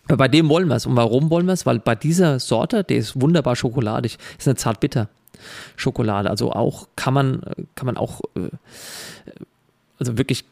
Aber 0.07 0.17
bei 0.17 0.27
dem 0.27 0.49
wollen 0.49 0.67
wir 0.67 0.75
es. 0.75 0.85
Und 0.85 0.95
warum 0.95 1.31
wollen 1.31 1.47
wir 1.47 1.53
es? 1.53 1.65
Weil 1.65 1.79
bei 1.79 1.95
dieser 1.95 2.39
Sorte, 2.39 2.83
der 2.83 2.97
ist 2.97 3.19
wunderbar 3.19 3.55
schokoladig, 3.55 4.19
ist 4.37 4.47
eine 4.47 4.55
zartbitter 4.55 5.09
Schokolade. 5.77 6.29
Also 6.29 6.51
auch 6.51 6.89
kann 6.95 7.15
man, 7.15 7.41
kann 7.73 7.87
man 7.87 7.97
auch, 7.97 8.21
äh, 8.35 8.49
also 9.97 10.19
wirklich 10.19 10.45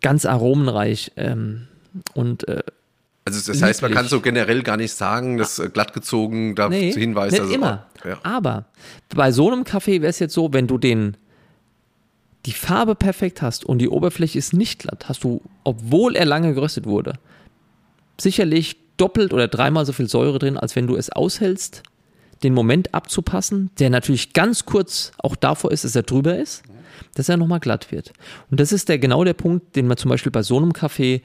ganz 0.00 0.26
aromenreich 0.26 1.12
ähm, 1.16 1.68
und 2.14 2.48
äh, 2.48 2.64
also 3.34 3.52
das 3.52 3.62
heißt, 3.62 3.82
man 3.82 3.92
kann 3.92 4.06
so 4.06 4.20
generell 4.20 4.62
gar 4.62 4.76
nicht 4.76 4.92
sagen, 4.92 5.38
dass 5.38 5.58
äh, 5.58 5.68
glattgezogen 5.68 6.54
da 6.54 6.68
nee, 6.68 6.92
hinweist. 6.92 7.32
Nicht 7.32 7.42
also, 7.42 7.54
immer. 7.54 7.86
Ja. 8.04 8.18
Aber 8.22 8.66
bei 9.14 9.32
so 9.32 9.50
einem 9.50 9.64
Kaffee 9.64 10.00
wäre 10.00 10.10
es 10.10 10.18
jetzt 10.18 10.34
so, 10.34 10.52
wenn 10.52 10.66
du 10.66 10.78
den 10.78 11.16
die 12.46 12.52
Farbe 12.52 12.94
perfekt 12.94 13.42
hast 13.42 13.64
und 13.64 13.78
die 13.78 13.88
Oberfläche 13.88 14.38
ist 14.38 14.52
nicht 14.52 14.78
glatt, 14.78 15.08
hast 15.08 15.24
du, 15.24 15.42
obwohl 15.64 16.16
er 16.16 16.24
lange 16.24 16.54
geröstet 16.54 16.86
wurde, 16.86 17.14
sicherlich 18.18 18.76
doppelt 18.96 19.32
oder 19.32 19.48
dreimal 19.48 19.84
so 19.84 19.92
viel 19.92 20.08
Säure 20.08 20.38
drin, 20.38 20.56
als 20.56 20.76
wenn 20.76 20.86
du 20.86 20.96
es 20.96 21.10
aushältst, 21.10 21.82
den 22.42 22.54
Moment 22.54 22.94
abzupassen, 22.94 23.70
der 23.78 23.90
natürlich 23.90 24.32
ganz 24.32 24.64
kurz 24.64 25.12
auch 25.18 25.36
davor 25.36 25.72
ist, 25.72 25.84
dass 25.84 25.96
er 25.96 26.04
drüber 26.04 26.38
ist, 26.38 26.62
dass 27.14 27.28
er 27.28 27.36
nochmal 27.36 27.60
glatt 27.60 27.90
wird. 27.90 28.12
Und 28.50 28.60
das 28.60 28.72
ist 28.72 28.88
der, 28.88 28.98
genau 28.98 29.24
der 29.24 29.34
Punkt, 29.34 29.76
den 29.76 29.86
man 29.86 29.96
zum 29.96 30.08
Beispiel 30.08 30.32
bei 30.32 30.42
so 30.42 30.56
einem 30.56 30.72
Kaffee 30.72 31.22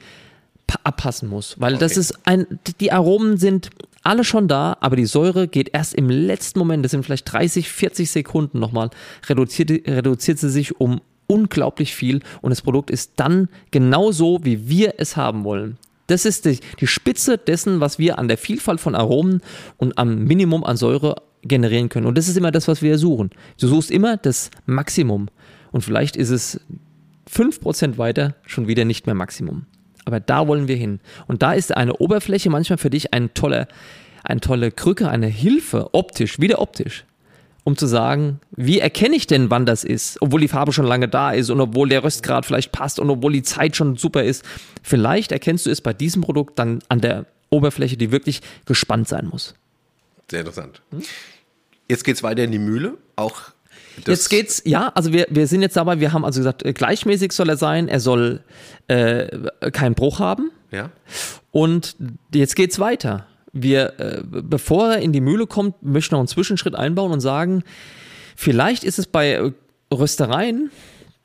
abpassen 0.82 1.28
muss, 1.28 1.54
weil 1.60 1.76
das 1.76 1.92
Okay. 1.92 2.00
ist 2.00 2.18
ein, 2.24 2.46
die 2.80 2.92
Aromen 2.92 3.36
sind 3.36 3.70
alle 4.02 4.24
schon 4.24 4.48
da, 4.48 4.76
aber 4.80 4.96
die 4.96 5.06
Säure 5.06 5.48
geht 5.48 5.70
erst 5.72 5.94
im 5.94 6.10
letzten 6.10 6.58
Moment, 6.58 6.84
das 6.84 6.90
sind 6.90 7.04
vielleicht 7.04 7.32
30, 7.32 7.70
40 7.70 8.10
Sekunden 8.10 8.58
nochmal, 8.58 8.90
reduziert, 9.26 9.70
reduziert 9.70 10.38
sie 10.38 10.50
sich 10.50 10.78
um 10.80 11.00
unglaublich 11.26 11.94
viel 11.94 12.20
und 12.42 12.50
das 12.50 12.60
Produkt 12.60 12.90
ist 12.90 13.12
dann 13.16 13.48
genau 13.70 14.12
so, 14.12 14.40
wie 14.42 14.68
wir 14.68 14.94
es 14.98 15.16
haben 15.16 15.44
wollen. 15.44 15.78
Das 16.06 16.26
ist 16.26 16.44
die, 16.44 16.60
die 16.80 16.86
Spitze 16.86 17.38
dessen, 17.38 17.80
was 17.80 17.98
wir 17.98 18.18
an 18.18 18.28
der 18.28 18.36
Vielfalt 18.36 18.78
von 18.78 18.94
Aromen 18.94 19.40
und 19.78 19.96
am 19.96 20.24
Minimum 20.24 20.62
an 20.64 20.76
Säure 20.76 21.16
generieren 21.40 21.88
können. 21.88 22.04
Und 22.04 22.18
das 22.18 22.28
ist 22.28 22.36
immer 22.36 22.50
das, 22.50 22.68
was 22.68 22.82
wir 22.82 22.98
suchen. 22.98 23.30
Du 23.58 23.68
suchst 23.68 23.90
immer 23.90 24.18
das 24.18 24.50
Maximum. 24.66 25.28
Und 25.72 25.80
vielleicht 25.80 26.16
ist 26.16 26.28
es 26.28 26.60
5% 27.32 27.96
weiter 27.96 28.34
schon 28.44 28.68
wieder 28.68 28.84
nicht 28.84 29.06
mehr 29.06 29.14
Maximum. 29.14 29.64
Aber 30.04 30.20
da 30.20 30.46
wollen 30.48 30.68
wir 30.68 30.76
hin. 30.76 31.00
Und 31.26 31.42
da 31.42 31.52
ist 31.52 31.76
eine 31.76 31.96
Oberfläche 31.96 32.50
manchmal 32.50 32.78
für 32.78 32.90
dich 32.90 33.14
ein 33.14 33.32
toller, 33.34 33.68
eine 34.22 34.40
tolle 34.40 34.70
Krücke, 34.70 35.08
eine 35.08 35.26
Hilfe, 35.26 35.90
optisch, 35.92 36.40
wieder 36.40 36.60
optisch, 36.60 37.04
um 37.64 37.76
zu 37.76 37.86
sagen, 37.86 38.40
wie 38.50 38.80
erkenne 38.80 39.16
ich 39.16 39.26
denn, 39.26 39.50
wann 39.50 39.66
das 39.66 39.84
ist, 39.84 40.20
obwohl 40.20 40.40
die 40.40 40.48
Farbe 40.48 40.72
schon 40.72 40.86
lange 40.86 41.08
da 41.08 41.32
ist 41.32 41.50
und 41.50 41.60
obwohl 41.60 41.88
der 41.88 42.04
Röstgrad 42.04 42.44
vielleicht 42.44 42.72
passt 42.72 42.98
und 43.00 43.08
obwohl 43.08 43.32
die 43.32 43.42
Zeit 43.42 43.76
schon 43.76 43.96
super 43.96 44.22
ist. 44.24 44.44
Vielleicht 44.82 45.32
erkennst 45.32 45.66
du 45.66 45.70
es 45.70 45.80
bei 45.80 45.92
diesem 45.92 46.22
Produkt 46.22 46.58
dann 46.58 46.80
an 46.88 47.00
der 47.00 47.26
Oberfläche, 47.50 47.96
die 47.96 48.12
wirklich 48.12 48.42
gespannt 48.66 49.08
sein 49.08 49.26
muss. 49.26 49.54
Sehr 50.30 50.40
interessant. 50.40 50.82
Jetzt 51.88 52.04
geht's 52.04 52.22
weiter 52.22 52.44
in 52.44 52.50
die 52.50 52.58
Mühle. 52.58 52.98
Auch 53.16 53.53
das, 53.96 54.18
Jetzt 54.18 54.28
geht's, 54.30 54.62
ja, 54.64 54.88
also 54.94 55.12
wir, 55.12 55.26
wir 55.30 55.46
sind 55.46 55.62
jetzt 55.62 55.76
dabei, 55.76 56.00
wir 56.00 56.12
haben 56.12 56.24
also 56.24 56.40
gesagt, 56.40 56.64
äh, 56.64 56.72
gleichmäßig 56.72 57.32
soll 57.32 57.48
er 57.48 57.56
sein, 57.56 57.88
er 57.88 58.00
soll 58.00 58.40
äh, 58.88 59.28
keinen 59.70 59.94
Bruch 59.94 60.18
haben. 60.18 60.50
Ja. 60.70 60.90
Und 61.52 61.96
jetzt 62.32 62.56
geht's 62.56 62.78
weiter. 62.78 63.26
Wir, 63.52 63.98
äh, 64.00 64.22
bevor 64.24 64.94
er 64.94 64.98
in 64.98 65.12
die 65.12 65.20
Mühle 65.20 65.46
kommt, 65.46 65.82
möchten 65.82 66.12
wir 66.12 66.16
noch 66.16 66.22
einen 66.22 66.28
Zwischenschritt 66.28 66.74
einbauen 66.74 67.12
und 67.12 67.20
sagen, 67.20 67.62
vielleicht 68.34 68.82
ist 68.82 68.98
es 68.98 69.06
bei 69.06 69.32
äh, 69.32 69.52
Röstereien, 69.92 70.70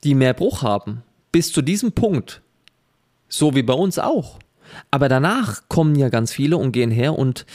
die 0.04 0.14
mehr 0.14 0.34
Bruch 0.34 0.62
haben, 0.62 1.02
bis 1.32 1.52
zu 1.52 1.62
diesem 1.62 1.92
Punkt, 1.94 2.42
so 3.28 3.56
wie 3.56 3.64
bei 3.64 3.74
uns 3.74 3.98
auch. 3.98 4.40
Aber 4.92 5.10
danach 5.10 5.64
kommen 5.68 5.96
ja 5.96 6.10
ganz 6.10 6.32
viele 6.32 6.58
und 6.58 6.72
gehen 6.72 6.92
her 6.92 7.18
und 7.18 7.46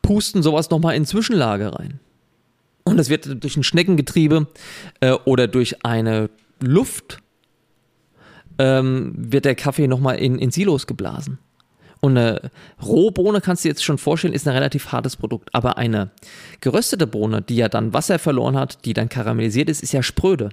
pusten 0.00 0.42
sowas 0.42 0.70
nochmal 0.70 0.96
in 0.96 1.04
Zwischenlage 1.04 1.74
rein. 1.74 2.00
Und 2.86 2.98
das 2.98 3.08
wird 3.10 3.42
durch 3.42 3.56
ein 3.56 3.64
Schneckengetriebe 3.64 4.46
äh, 5.00 5.10
oder 5.24 5.48
durch 5.48 5.84
eine 5.84 6.30
Luft 6.60 7.18
ähm, 8.58 9.12
wird 9.16 9.44
der 9.44 9.56
Kaffee 9.56 9.88
nochmal 9.88 10.16
in, 10.18 10.38
in 10.38 10.52
Silos 10.52 10.86
geblasen. 10.86 11.38
Und 12.00 12.16
eine 12.16 12.50
Rohbohne, 12.80 13.40
kannst 13.40 13.64
du 13.64 13.68
dir 13.68 13.72
jetzt 13.72 13.84
schon 13.84 13.98
vorstellen, 13.98 14.32
ist 14.32 14.46
ein 14.46 14.54
relativ 14.54 14.92
hartes 14.92 15.16
Produkt. 15.16 15.52
Aber 15.52 15.78
eine 15.78 16.12
geröstete 16.60 17.08
Bohne, 17.08 17.42
die 17.42 17.56
ja 17.56 17.68
dann 17.68 17.92
Wasser 17.92 18.20
verloren 18.20 18.56
hat, 18.56 18.84
die 18.84 18.94
dann 18.94 19.08
karamellisiert 19.08 19.68
ist, 19.68 19.82
ist 19.82 19.92
ja 19.92 20.04
spröde. 20.04 20.50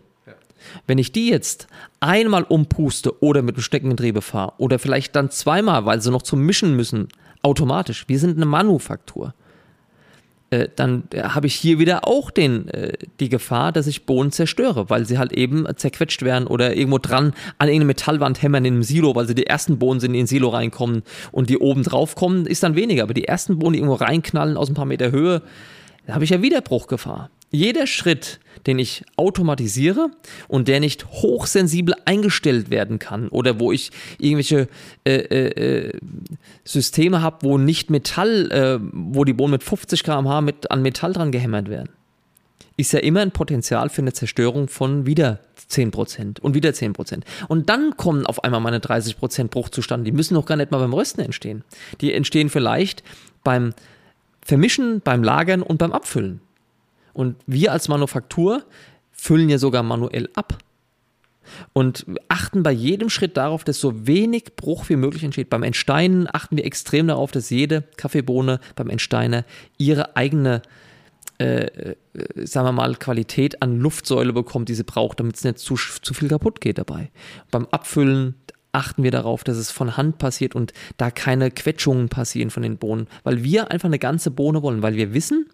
Wenn 0.88 0.98
ich 0.98 1.12
die 1.12 1.30
jetzt 1.30 1.68
einmal 2.00 2.44
umpuste 2.44 3.22
oder 3.22 3.44
mit 3.44 3.58
dem 3.58 3.62
Schneckengetriebe 3.62 4.24
fahre 4.24 4.54
oder 4.58 4.80
vielleicht 4.80 5.16
dann 5.16 5.30
zweimal, 5.30 5.86
weil 5.86 6.02
sie 6.02 6.10
noch 6.10 6.24
zum 6.24 6.40
Mischen 6.40 6.76
müssen, 6.76 7.10
automatisch, 7.44 8.06
wir 8.08 8.18
sind 8.18 8.38
eine 8.38 8.48
Manufaktur, 8.48 9.36
äh, 10.54 10.70
dann 10.76 11.04
äh, 11.12 11.24
habe 11.24 11.48
ich 11.48 11.56
hier 11.56 11.80
wieder 11.80 12.08
auch 12.08 12.32
den, 12.32 12.68
äh, 12.70 12.94
die 13.20 13.30
Gefahr, 13.30 13.72
dass 13.72 13.88
ich 13.88 14.06
Bohnen 14.06 14.32
zerstöre, 14.32 14.90
weil 14.90 15.06
sie 15.06 15.18
halt 15.18 15.34
eben 15.34 15.66
zerquetscht 15.76 16.22
werden 16.22 16.48
oder 16.48 16.76
irgendwo 16.76 17.00
dran 17.00 17.34
an 17.58 17.68
irgendeine 17.68 17.86
Metallwand 17.86 18.42
hämmern 18.42 18.66
in 18.66 18.76
einem 18.76 18.84
Silo, 18.84 19.16
weil 19.16 19.28
sie 19.28 19.36
die 19.36 19.48
ersten 19.48 19.80
Bohnen 19.80 20.00
sind, 20.00 20.14
die 20.14 20.20
in 20.20 20.24
den 20.24 20.28
Silo 20.28 20.50
reinkommen 20.50 21.04
und 21.32 21.50
die 21.50 21.58
oben 21.58 21.84
drauf 21.84 22.16
kommen, 22.16 22.46
ist 22.46 22.64
dann 22.64 22.76
weniger. 22.76 23.04
Aber 23.04 23.14
die 23.14 23.26
ersten 23.26 23.60
Bohnen, 23.60 23.74
die 23.74 23.80
irgendwo 23.80 23.96
reinknallen 23.96 24.58
aus 24.58 24.70
ein 24.70 24.76
paar 24.76 24.86
Meter 24.86 25.12
Höhe, 25.12 25.42
da 26.06 26.14
habe 26.14 26.24
ich 26.24 26.30
ja 26.30 26.42
wieder 26.42 26.62
Bruchgefahr. 26.62 27.30
Jeder 27.54 27.86
Schritt, 27.86 28.40
den 28.66 28.80
ich 28.80 29.04
automatisiere 29.16 30.10
und 30.48 30.68
der 30.68 30.80
nicht 30.80 31.06
hochsensibel 31.06 31.94
eingestellt 32.06 32.72
werden 32.72 32.98
kann 32.98 33.28
oder 33.28 33.60
wo 33.60 33.72
ich 33.72 33.92
irgendwelche 34.18 34.68
äh, 35.06 35.14
äh, 35.14 35.88
äh, 35.88 36.00
Systeme 36.64 37.22
habe, 37.22 37.38
wo 37.42 37.60
nicht 37.60 37.92
Metall, 37.92 38.52
äh, 38.52 38.80
wo 38.92 39.24
die 39.24 39.34
Bohnen 39.34 39.52
mit 39.52 39.64
50 39.64 40.04
km/h 40.04 40.42
mit, 40.42 40.72
an 40.72 40.82
Metall 40.82 41.14
dran 41.14 41.32
gehämmert 41.32 41.70
werden, 41.70 41.90
ist 42.76 42.92
ja 42.92 43.00
immer 43.00 43.22
ein 43.22 43.30
Potenzial 43.30 43.90
für 43.90 44.02
eine 44.02 44.14
Zerstörung 44.14 44.68
von 44.68 45.06
wieder 45.06 45.40
10% 45.70 46.40
und 46.40 46.56
wieder 46.56 46.72
10%. 46.72 47.22
Und 47.50 47.70
dann 47.70 47.96
kommen 47.98 48.26
auf 48.26 48.44
einmal 48.44 48.62
meine 48.62 48.80
30% 48.80 49.50
Bruch 49.50 49.70
zustande. 49.70 50.06
Die 50.06 50.12
müssen 50.12 50.34
noch 50.34 50.48
gar 50.48 50.56
nicht 50.56 50.72
mal 50.72 50.80
beim 50.80 50.94
Rösten 50.94 51.22
entstehen. 51.22 51.64
Die 52.02 52.14
entstehen 52.14 52.50
vielleicht 52.50 53.04
beim 53.44 53.76
Vermischen, 54.42 55.02
beim 55.02 55.24
Lagern 55.24 55.62
und 55.62 55.78
beim 55.78 55.92
Abfüllen. 55.92 56.42
Und 57.14 57.38
wir 57.46 57.72
als 57.72 57.88
Manufaktur 57.88 58.64
füllen 59.12 59.50
ja 59.50 59.58
sogar 59.58 59.84
manuell 59.84 60.30
ab. 60.34 60.58
Und 61.74 62.06
achten 62.30 62.64
bei 62.64 62.72
jedem 62.72 63.10
Schritt 63.10 63.38
darauf, 63.38 63.64
dass 63.64 63.80
so 63.80 64.08
wenig 64.08 64.56
Bruch 64.56 64.90
wie 64.90 64.96
möglich 64.96 65.24
entsteht. 65.24 65.50
Beim 65.50 65.64
Entsteinen 65.64 66.28
achten 66.32 66.58
wir 66.58 66.66
extrem 66.66 67.08
darauf, 67.08 67.32
dass 67.32 67.50
jede 67.50 67.84
Kaffeebohne 67.98 68.60
beim 68.76 68.90
Entsteiner 68.90 69.46
ihre 69.78 70.16
eigene, 70.16 70.62
äh, 71.40 71.66
äh, 71.66 71.96
sagen 72.36 72.68
wir 72.68 72.72
mal, 72.72 72.96
Qualität 72.96 73.62
an 73.62 73.80
Luftsäule 73.80 74.34
bekommt, 74.34 74.70
die 74.70 74.76
sie 74.76 74.84
braucht, 74.84 75.20
damit 75.20 75.36
es 75.36 75.44
nicht 75.44 75.60
zu, 75.60 75.76
zu 75.76 76.14
viel 76.14 76.30
kaputt 76.30 76.62
geht 76.62 76.78
dabei. 76.78 77.12
Beim 77.52 77.68
Abfüllen 77.72 78.36
achten 78.72 79.04
wir 79.04 79.12
darauf, 79.12 79.44
dass 79.44 79.58
es 79.58 79.70
von 79.70 79.98
Hand 79.98 80.18
passiert 80.18 80.56
und 80.56 80.74
da 80.98 81.12
keine 81.12 81.52
Quetschungen 81.52 82.10
passieren 82.10 82.50
von 82.50 82.64
den 82.64 82.78
Bohnen, 82.78 83.08
weil 83.24 83.44
wir 83.44 83.70
einfach 83.72 83.88
eine 83.88 84.00
ganze 84.00 84.32
Bohne 84.32 84.64
wollen, 84.64 84.82
weil 84.82 84.96
wir 84.96 85.14
wissen, 85.14 85.48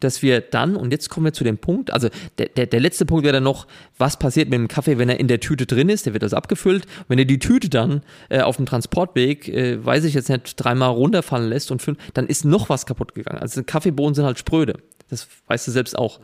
dass 0.00 0.22
wir 0.22 0.40
dann, 0.40 0.76
und 0.76 0.92
jetzt 0.92 1.08
kommen 1.10 1.26
wir 1.26 1.32
zu 1.32 1.44
dem 1.44 1.58
Punkt, 1.58 1.92
also 1.92 2.08
der, 2.38 2.48
der, 2.48 2.66
der 2.66 2.80
letzte 2.80 3.06
Punkt 3.06 3.24
wäre 3.24 3.34
dann 3.34 3.44
noch, 3.44 3.66
was 3.98 4.18
passiert 4.18 4.48
mit 4.48 4.58
dem 4.58 4.68
Kaffee, 4.68 4.98
wenn 4.98 5.08
er 5.08 5.20
in 5.20 5.28
der 5.28 5.40
Tüte 5.40 5.66
drin 5.66 5.88
ist, 5.88 6.06
der 6.06 6.12
wird 6.12 6.22
also 6.22 6.36
abgefüllt. 6.36 6.86
Wenn 7.08 7.18
er 7.18 7.24
die 7.24 7.38
Tüte 7.38 7.68
dann 7.68 8.02
äh, 8.28 8.40
auf 8.40 8.56
dem 8.56 8.66
Transportweg, 8.66 9.48
äh, 9.48 9.84
weiß 9.84 10.04
ich 10.04 10.14
jetzt 10.14 10.28
nicht, 10.28 10.54
dreimal 10.56 10.90
runterfallen 10.90 11.48
lässt 11.48 11.70
und 11.70 11.82
fünf, 11.82 11.98
dann 12.14 12.26
ist 12.26 12.44
noch 12.44 12.68
was 12.68 12.86
kaputt 12.86 13.14
gegangen. 13.14 13.40
Also 13.40 13.62
Kaffeebohnen 13.62 14.14
sind 14.14 14.24
halt 14.24 14.38
spröde. 14.38 14.74
Das 15.10 15.28
weißt 15.46 15.66
du 15.66 15.70
selbst 15.70 15.98
auch. 15.98 16.20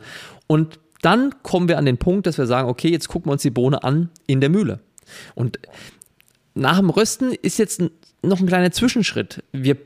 Und 0.47 0.79
dann 1.01 1.33
kommen 1.43 1.67
wir 1.67 1.77
an 1.77 1.85
den 1.85 1.97
Punkt, 1.97 2.27
dass 2.27 2.37
wir 2.37 2.45
sagen, 2.45 2.69
okay, 2.69 2.89
jetzt 2.89 3.07
gucken 3.07 3.29
wir 3.29 3.33
uns 3.33 3.41
die 3.41 3.49
Bohne 3.49 3.83
an 3.83 4.09
in 4.27 4.41
der 4.41 4.49
Mühle. 4.49 4.79
Und 5.35 5.59
nach 6.53 6.77
dem 6.77 6.89
Rösten 6.89 7.31
ist 7.31 7.57
jetzt 7.57 7.81
noch 8.21 8.39
ein 8.39 8.47
kleiner 8.47 8.71
Zwischenschritt. 8.71 9.43
Wir 9.51 9.77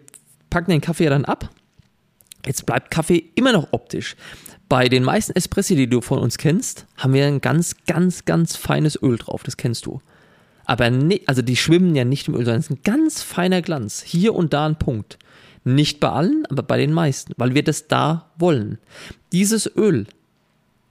packen 0.50 0.72
den 0.72 0.82
Kaffee 0.82 1.06
ja 1.06 1.10
dann 1.10 1.26
ab. 1.26 1.50
Jetzt 2.46 2.66
bleibt 2.66 2.92
Kaffee 2.92 3.32
immer 3.36 3.52
noch 3.52 3.70
optisch. 3.72 4.16
Bei 4.70 4.90
den 4.90 5.04
meisten 5.04 5.36
Espressi, 5.36 5.76
die 5.76 5.88
du 5.88 6.02
von 6.02 6.20
uns 6.20 6.38
kennst, 6.38 6.86
haben 6.98 7.14
wir 7.14 7.26
ein 7.26 7.42
ganz, 7.42 7.76
ganz, 7.86 8.26
ganz 8.26 8.56
feines 8.56 9.02
Öl 9.02 9.18
drauf. 9.18 9.44
Das 9.44 9.58
kennst 9.58 9.86
du. 9.86 10.02
Aber 10.66 10.90
ne, 10.90 11.22
also 11.28 11.42
die 11.42 11.56
schwimmen 11.56 11.96
ja 11.96 12.04
nicht 12.04 12.28
im 12.28 12.36
Öl, 12.36 12.46
sondern 12.46 12.60
es 12.60 12.70
ist 12.70 12.78
ein 12.78 12.84
ganz 12.84 13.22
feiner 13.22 13.62
Glanz. 13.62 14.02
Hier 14.02 14.34
und 14.34 14.54
da 14.54 14.66
ein 14.66 14.80
Punkt. 14.80 15.20
Nicht 15.64 16.00
bei 16.00 16.10
allen, 16.10 16.46
aber 16.50 16.64
bei 16.64 16.78
den 16.78 16.94
meisten, 16.94 17.34
weil 17.38 17.56
wir 17.56 17.64
das 17.64 17.88
da 17.88 18.32
wollen. 18.38 18.78
Dieses 19.32 19.70
Öl 19.76 20.06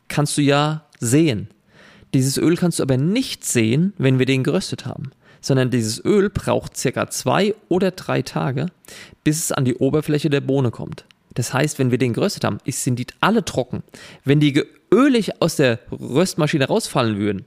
kannst 0.09 0.37
du 0.37 0.43
ja 0.43 0.85
sehen. 1.01 1.49
Dieses 2.13 2.39
Öl 2.39 2.57
kannst 2.57 2.79
du 2.79 2.83
aber 2.85 2.97
nicht 2.97 3.45
sehen, 3.45 3.93
wenn 3.99 4.19
wir 4.19 4.27
den 4.27 4.45
geröstet 4.45 4.87
haben, 4.87 5.11
sondern 5.41 5.71
dieses 5.71 6.05
Öl 6.05 6.31
braucht 6.31 6.77
circa 6.77 7.09
zwei 7.09 7.55
oder 7.69 7.91
drei 7.91 8.23
Tage, 8.23 8.67
bis 9.25 9.45
es 9.45 9.53
an 9.53 9.65
die 9.65 9.75
Oberfläche 9.75 10.31
der 10.31 10.41
Bohne 10.41 10.71
kommt. 10.71 11.05
Das 11.35 11.53
heißt, 11.53 11.79
wenn 11.79 11.91
wir 11.91 11.99
den 11.99 12.13
geröstet 12.13 12.45
haben, 12.45 12.59
sind 12.67 12.99
die 12.99 13.07
alle 13.21 13.45
trocken. 13.45 13.83
Wenn 14.25 14.41
die 14.41 14.63
ölig 14.93 15.43
aus 15.43 15.57
der 15.57 15.81
Röstmaschine 15.91 16.67
rausfallen 16.67 17.19
würden, 17.19 17.47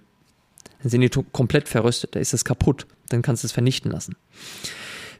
dann 0.82 0.90
sind 0.90 1.02
die 1.02 1.10
komplett 1.32 1.68
verröstet, 1.68 2.16
da 2.16 2.20
ist 2.20 2.34
es 2.34 2.46
kaputt, 2.46 2.86
dann 3.10 3.22
kannst 3.22 3.44
du 3.44 3.48
es 3.48 3.52
vernichten 3.52 3.92
lassen. 3.92 4.16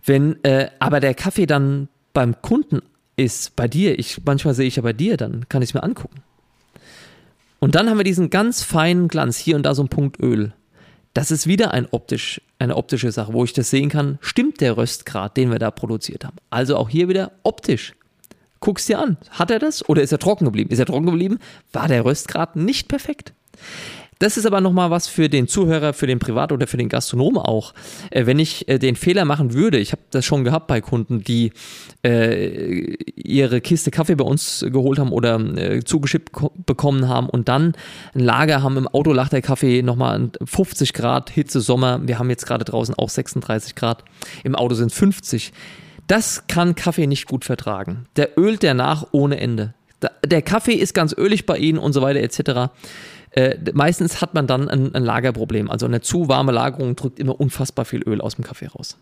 Wenn 0.06 0.44
äh, 0.44 0.70
aber 0.80 1.00
der 1.00 1.14
Kaffee 1.14 1.46
dann 1.46 1.90
beim 2.14 2.42
Kunden 2.42 2.82
ist, 3.16 3.56
bei 3.56 3.68
dir, 3.68 3.98
ich 3.98 4.24
manchmal 4.26 4.54
sehe 4.54 4.68
ich 4.68 4.76
ja 4.76 4.84
bei 4.84 4.94
dir, 4.94 5.18
dann 5.18 5.50
kann 5.50 5.62
ich 5.62 5.70
es 5.70 5.74
mir 5.74 5.84
angucken. 5.84 6.22
Und 7.60 7.76
dann 7.76 7.90
haben 7.90 7.98
wir 7.98 8.04
diesen 8.04 8.30
ganz 8.30 8.62
feinen 8.62 9.08
Glanz, 9.08 9.38
hier 9.38 9.56
und 9.56 9.64
da 9.64 9.74
so 9.74 9.84
ein 9.84 9.90
Punkt 9.90 10.20
Öl. 10.20 10.54
Das 11.14 11.32
ist 11.32 11.48
wieder 11.48 11.72
ein 11.72 11.88
optisch, 11.90 12.42
eine 12.60 12.76
optische 12.76 13.12
Sache, 13.12 13.34
wo 13.34 13.44
ich 13.44 13.54
das 13.54 13.72
sehen 13.72 13.90
kann, 13.90 14.20
stimmt 14.22 14.62
der 14.62 14.78
Röstgrad, 14.78 15.36
den 15.36 15.50
wir 15.50 15.58
da 15.58 15.72
produziert 15.72 16.24
haben. 16.24 16.38
Also 16.52 16.78
auch 16.78 16.90
hier 16.90 17.10
wieder 17.10 17.32
optisch. 17.42 17.94
Guck's 18.68 18.86
dir 18.86 19.00
an. 19.00 19.16
Hat 19.30 19.50
er 19.50 19.60
das 19.60 19.88
oder 19.88 20.02
ist 20.02 20.12
er 20.12 20.20
trocken 20.20 20.44
geblieben? 20.44 20.72
Ist 20.72 20.80
er 20.80 20.86
trocken 20.86 21.06
geblieben? 21.06 21.40
War 21.72 21.88
der 21.88 22.04
Röstgrad 22.04 22.58
nicht 22.58 22.90
perfekt? 22.90 23.32
Das 24.20 24.36
ist 24.36 24.46
aber 24.46 24.60
nochmal 24.60 24.92
was 24.92 25.08
für 25.08 25.30
den 25.30 25.48
Zuhörer, 25.48 25.94
für 25.94 26.06
den 26.06 26.20
Privat- 26.20 26.52
oder 26.52 26.68
für 26.68 26.76
den 26.76 26.90
Gastronom 26.90 27.38
auch. 27.38 27.74
Äh, 28.10 28.26
wenn 28.26 28.40
ich 28.40 28.68
äh, 28.68 28.78
den 28.78 28.98
Fehler 28.98 29.24
machen 29.24 29.54
würde, 29.54 29.78
ich 29.78 29.94
habe 29.94 30.02
das 30.12 30.26
schon 30.26 30.44
gehabt 30.44 30.68
bei 30.68 30.82
Kunden, 30.82 31.24
die 31.24 31.54
äh, 32.04 32.98
ihre 33.16 33.62
Kiste 33.62 33.90
Kaffee 33.90 34.16
bei 34.16 34.26
uns 34.26 34.66
geholt 34.68 35.00
haben 35.00 35.14
oder 35.14 35.40
äh, 35.40 35.82
zugeschickt 35.86 36.32
bekommen 36.66 37.08
haben 37.08 37.30
und 37.30 37.48
dann 37.48 37.72
ein 38.16 38.20
Lager 38.20 38.64
haben 38.64 38.76
im 38.76 38.90
Auto 38.90 39.14
lag 39.14 39.30
der 39.30 39.42
Kaffee 39.42 39.82
nochmal 39.82 40.30
50 40.44 40.92
Grad, 40.92 41.30
Hitze, 41.30 41.62
Sommer. 41.62 42.06
Wir 42.06 42.20
haben 42.20 42.30
jetzt 42.30 42.46
gerade 42.46 42.66
draußen 42.66 42.96
auch 42.96 43.08
36 43.08 43.76
Grad. 43.76 44.04
Im 44.44 44.56
Auto 44.56 44.76
sind 44.76 44.92
50. 44.92 45.54
Das 46.08 46.48
kann 46.48 46.76
Kaffee 46.76 47.06
nicht 47.08 47.28
gut 47.28 47.46
vertragen. 47.46 48.08
Der 48.16 48.38
ölt 48.38 48.64
der 48.64 48.74
nach 48.74 49.08
ohne 49.12 49.40
Ende. 49.40 49.74
Der 50.26 50.42
Kaffee 50.42 50.74
ist 50.74 50.94
ganz 50.94 51.14
ölig 51.14 51.46
bei 51.46 51.58
Ihnen 51.58 51.80
und 51.80 51.94
so 51.94 52.02
weiter 52.02 52.22
etc. 52.22 52.72
Äh, 53.32 53.58
meistens 53.74 54.22
hat 54.22 54.34
man 54.34 54.48
dann 54.48 54.70
ein, 54.70 54.96
ein 54.96 55.04
Lagerproblem. 55.04 55.70
Also 55.70 55.86
eine 55.86 56.02
zu 56.02 56.30
warme 56.30 56.52
Lagerung 56.52 56.96
drückt 56.96 57.20
immer 57.20 57.40
unfassbar 57.40 57.84
viel 57.86 58.02
Öl 58.04 58.22
aus 58.22 58.36
dem 58.36 58.44
Kaffee 58.44 58.68
raus. 58.68 58.98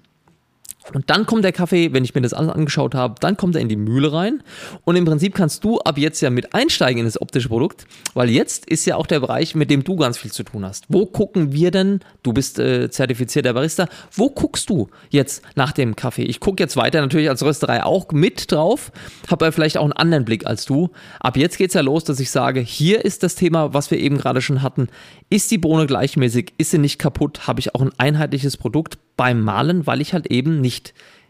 Und 0.94 1.10
dann 1.10 1.26
kommt 1.26 1.44
der 1.44 1.52
Kaffee, 1.52 1.94
wenn 1.94 2.04
ich 2.04 2.14
mir 2.14 2.22
das 2.22 2.34
alles 2.34 2.52
angeschaut 2.52 2.94
habe, 2.94 3.16
dann 3.20 3.38
kommt 3.38 3.56
er 3.56 3.62
in 3.62 3.70
die 3.70 3.76
Mühle 3.76 4.14
rein. 4.14 4.44
Und 4.84 4.96
im 4.96 5.06
Prinzip 5.06 5.34
kannst 5.34 5.64
du 5.64 5.80
ab 5.80 5.98
jetzt 5.98 6.22
ja 6.22 6.30
mit 6.30 6.54
einsteigen 6.54 7.00
in 7.00 7.06
das 7.06 7.20
optische 7.20 7.50
Produkt, 7.50 7.88
weil 8.14 8.30
jetzt 8.30 8.70
ist 8.70 8.86
ja 8.86 8.96
auch 8.96 9.08
der 9.08 9.20
Bereich, 9.20 9.56
mit 9.56 9.72
dem 9.72 9.84
du 9.84 9.96
ganz 9.96 10.18
viel 10.18 10.32
zu 10.32 10.44
tun 10.44 10.64
hast. 10.64 10.86
Wo 10.88 11.08
gucken 11.08 11.52
wir 11.54 11.72
denn, 11.72 12.02
du 12.22 12.34
bist 12.34 12.60
äh, 12.60 12.90
zertifizierter 12.90 13.54
Barista, 13.54 13.88
wo 14.12 14.30
guckst 14.30 14.70
du 14.70 14.90
jetzt 15.10 15.44
nach 15.56 15.72
dem 15.72 15.96
Kaffee? 15.96 16.24
Ich 16.24 16.40
gucke 16.40 16.62
jetzt 16.62 16.78
weiter 16.78 17.02
natürlich 17.02 17.30
als 17.30 17.44
Rösterei 17.44 17.84
auch 17.84 18.12
mit 18.12 18.52
drauf, 18.52 18.92
habe 19.30 19.52
vielleicht 19.52 19.78
auch 19.78 19.84
einen 19.84 19.94
anderen 19.94 20.26
Blick 20.26 20.46
als 20.46 20.66
du. 20.66 20.92
Ab 21.20 21.36
jetzt 21.38 21.58
geht 21.58 21.70
es 21.70 21.74
ja 21.74 21.82
los, 21.82 22.04
dass 22.04 22.20
ich 22.20 22.30
sage, 22.30 22.60
hier 22.60 23.04
ist 23.04 23.24
das 23.24 23.36
Thema, 23.36 23.74
was 23.74 23.90
wir 23.90 24.00
eben 24.00 24.18
gerade 24.18 24.42
schon 24.42 24.62
hatten. 24.62 24.88
Ist 25.30 25.50
die 25.50 25.58
Bohne 25.58 25.88
gleichmäßig? 25.88 26.54
Ist 26.58 26.72
sie 26.72 26.78
nicht 26.78 27.00
kaputt? 27.00 27.48
Habe 27.48 27.60
ich 27.60 27.74
auch 27.74 27.82
ein 27.82 27.92
einheitliches 27.98 28.58
Produkt? 28.58 29.00
beim 29.18 29.42
Malen, 29.42 29.88
weil 29.88 30.02
ich 30.02 30.14
halt 30.14 30.28
eben 30.28 30.62
nicht, 30.62 30.75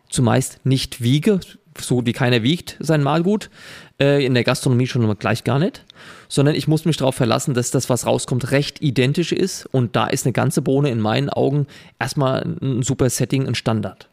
zumeist 0.09 0.59
nicht 0.63 1.01
wiege, 1.01 1.39
so 1.79 2.05
wie 2.05 2.13
keiner 2.13 2.43
wiegt 2.43 2.77
sein 2.79 3.03
Malgut, 3.03 3.49
äh, 3.99 4.25
in 4.25 4.33
der 4.33 4.43
Gastronomie 4.43 4.87
schon 4.87 5.17
gleich 5.17 5.43
gar 5.43 5.59
nicht, 5.59 5.83
sondern 6.27 6.55
ich 6.55 6.67
muss 6.67 6.85
mich 6.85 6.97
darauf 6.97 7.15
verlassen, 7.15 7.53
dass 7.53 7.71
das, 7.71 7.89
was 7.89 8.05
rauskommt, 8.05 8.51
recht 8.51 8.81
identisch 8.81 9.31
ist 9.31 9.65
und 9.65 9.95
da 9.95 10.07
ist 10.07 10.25
eine 10.25 10.33
ganze 10.33 10.61
Bohne 10.61 10.89
in 10.89 10.99
meinen 10.99 11.29
Augen 11.29 11.67
erstmal 11.99 12.43
ein 12.61 12.81
super 12.81 13.09
Setting, 13.09 13.47
ein 13.47 13.55
Standard. 13.55 14.09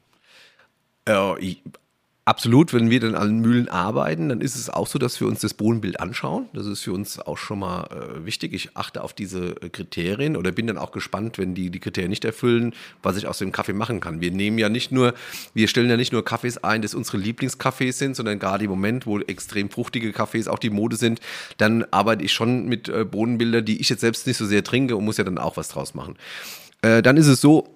Absolut, 2.25 2.73
wenn 2.73 2.89
wir 2.89 3.01
dann 3.01 3.17
an 3.17 3.41
Mühlen 3.41 3.69
arbeiten, 3.69 4.29
dann 4.29 4.41
ist 4.41 4.55
es 4.55 4.71
auch 4.71 4.87
so, 4.87 4.97
dass 4.97 5.19
wir 5.19 5.27
uns 5.27 5.41
das 5.41 5.55
Bodenbild 5.55 5.99
anschauen. 5.99 6.47
Das 6.53 6.67
ist 6.67 6.83
für 6.83 6.93
uns 6.93 7.19
auch 7.19 7.37
schon 7.37 7.59
mal 7.59 7.89
äh, 7.91 8.25
wichtig. 8.25 8.53
Ich 8.53 8.77
achte 8.77 9.03
auf 9.03 9.13
diese 9.13 9.61
äh, 9.61 9.69
Kriterien 9.69 10.37
oder 10.37 10.53
bin 10.53 10.69
dann 10.69 10.79
auch 10.79 10.93
gespannt, 10.93 11.37
wenn 11.37 11.57
die 11.57 11.71
die 11.71 11.81
Kriterien 11.81 12.11
nicht 12.11 12.25
erfüllen, 12.25 12.75
was 13.03 13.17
ich 13.17 13.27
aus 13.27 13.39
dem 13.39 13.51
Kaffee 13.51 13.73
machen 13.73 13.99
kann. 13.99 14.21
Wir 14.21 14.31
nehmen 14.31 14.57
ja 14.59 14.69
nicht 14.69 14.93
nur, 14.93 15.15
wir 15.53 15.67
stellen 15.67 15.91
ja 15.91 15.97
nicht 15.97 16.13
nur 16.13 16.25
Kaffees 16.25 16.63
ein, 16.63 16.81
dass 16.81 16.95
unsere 16.95 17.17
Lieblingskaffees 17.19 17.99
sind, 17.99 18.15
sondern 18.15 18.39
gerade 18.39 18.63
im 18.67 18.71
Moment, 18.71 19.05
wo 19.05 19.19
extrem 19.19 19.69
fruchtige 19.69 20.13
Kaffees 20.13 20.47
auch 20.47 20.61
die 20.61 20.71
Mode 20.71 20.95
sind, 20.95 21.21
dann 21.57 21.85
arbeite 21.91 22.23
ich 22.23 22.33
schon 22.33 22.69
mit 22.69 22.89
äh, 22.89 23.05
Bodenbildern, 23.05 23.65
die 23.65 23.81
ich 23.81 23.89
jetzt 23.89 24.01
selbst 24.01 24.29
nicht 24.29 24.37
so 24.37 24.47
sehr 24.47 24.63
trinke 24.63 24.95
und 24.95 25.05
muss 25.05 25.17
ja 25.17 25.25
dann 25.25 25.39
auch 25.39 25.57
was 25.57 25.71
draus 25.71 25.93
machen. 25.95 26.15
Äh, 26.83 27.03
dann 27.03 27.17
ist 27.17 27.27
es 27.27 27.41
so, 27.41 27.72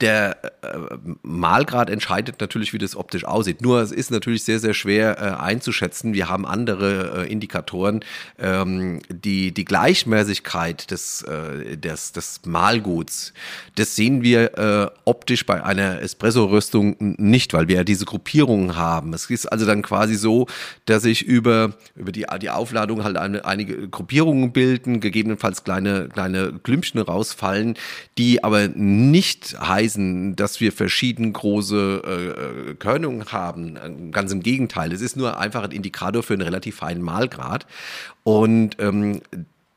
der 0.00 0.36
äh, 0.62 0.78
Malgrad 1.22 1.90
entscheidet 1.90 2.40
natürlich, 2.40 2.72
wie 2.72 2.78
das 2.78 2.94
optisch 2.96 3.24
aussieht. 3.24 3.62
Nur 3.62 3.80
es 3.80 3.92
ist 3.92 4.10
natürlich 4.10 4.44
sehr, 4.44 4.58
sehr 4.58 4.74
schwer 4.74 5.18
äh, 5.18 5.42
einzuschätzen. 5.42 6.14
Wir 6.14 6.28
haben 6.28 6.46
andere 6.46 7.24
äh, 7.24 7.32
Indikatoren. 7.32 8.00
Ähm, 8.38 9.00
die, 9.08 9.52
die 9.52 9.64
Gleichmäßigkeit 9.64 10.90
des, 10.90 11.22
äh, 11.22 11.76
des, 11.76 12.12
des 12.12 12.42
Malguts, 12.44 13.32
das 13.76 13.96
sehen 13.96 14.22
wir 14.22 14.58
äh, 14.58 14.90
optisch 15.04 15.46
bei 15.46 15.62
einer 15.64 16.00
Espresso-Röstung 16.02 16.96
nicht, 16.98 17.52
weil 17.52 17.68
wir 17.68 17.76
ja 17.76 17.84
diese 17.84 18.04
Gruppierungen 18.04 18.76
haben. 18.76 19.12
Es 19.14 19.28
ist 19.28 19.46
also 19.46 19.66
dann 19.66 19.82
quasi 19.82 20.14
so, 20.14 20.46
dass 20.86 21.02
sich 21.02 21.22
über, 21.22 21.74
über 21.96 22.12
die, 22.12 22.26
die 22.40 22.50
Aufladung 22.50 23.02
halt 23.04 23.16
eine, 23.16 23.44
einige 23.44 23.88
Gruppierungen 23.88 24.52
bilden, 24.52 25.00
gegebenenfalls 25.00 25.64
kleine, 25.64 26.08
kleine 26.08 26.52
Klümpchen 26.62 27.00
rausfallen, 27.00 27.74
die 28.18 28.44
aber 28.44 28.68
nicht 28.68 29.56
heißen, 29.60 29.79
beweisen, 29.80 30.36
dass 30.36 30.60
wir 30.60 30.72
verschieden 30.72 31.32
große 31.32 32.02
äh, 32.04 32.70
äh, 32.70 32.74
Körnungen 32.74 33.24
haben. 33.32 34.10
Ganz 34.12 34.32
im 34.32 34.42
Gegenteil. 34.42 34.92
Es 34.92 35.00
ist 35.00 35.16
nur 35.16 35.38
einfach 35.38 35.64
ein 35.64 35.72
Indikator 35.72 36.22
für 36.22 36.34
einen 36.34 36.42
relativ 36.42 36.76
feinen 36.76 37.02
Malgrad. 37.02 37.66
Und 38.22 38.76
ähm, 38.78 39.20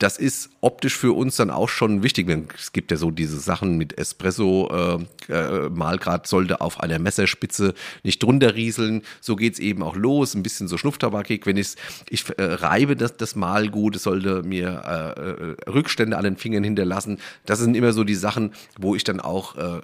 das 0.03 0.17
ist 0.17 0.49
optisch 0.59 0.97
für 0.97 1.13
uns 1.13 1.37
dann 1.37 1.49
auch 1.49 1.69
schon 1.69 2.03
wichtig. 2.03 2.27
Es 2.57 2.73
gibt 2.73 2.91
ja 2.91 2.97
so 2.97 3.09
diese 3.09 3.39
Sachen 3.39 3.77
mit 3.77 3.97
Espresso, 3.97 4.99
äh, 5.29 5.33
äh, 5.33 5.69
Malgrad 5.69 6.27
sollte 6.27 6.59
auf 6.59 6.81
einer 6.81 6.99
Messerspitze 6.99 7.73
nicht 8.03 8.21
drunter 8.21 8.53
rieseln. 8.53 9.03
So 9.21 9.37
geht 9.37 9.53
es 9.53 9.59
eben 9.59 9.81
auch 9.81 9.95
los, 9.95 10.35
ein 10.35 10.43
bisschen 10.43 10.67
so 10.67 10.77
schnupftabakig. 10.77 11.45
Wenn 11.45 11.55
ich 11.55 11.75
ich 12.09 12.25
äh, 12.37 12.43
reibe 12.43 12.97
das, 12.97 13.15
das 13.15 13.37
Malgut, 13.37 13.95
es 13.95 14.03
sollte 14.03 14.43
mir 14.43 14.83
äh, 14.85 15.69
äh, 15.69 15.71
Rückstände 15.71 16.17
an 16.17 16.25
den 16.25 16.35
Fingern 16.35 16.65
hinterlassen. 16.65 17.19
Das 17.45 17.59
sind 17.59 17.73
immer 17.73 17.93
so 17.93 18.03
die 18.03 18.15
Sachen, 18.15 18.51
wo 18.77 18.95
ich 18.95 19.05
dann 19.05 19.21
auch 19.21 19.55
äh, 19.55 19.79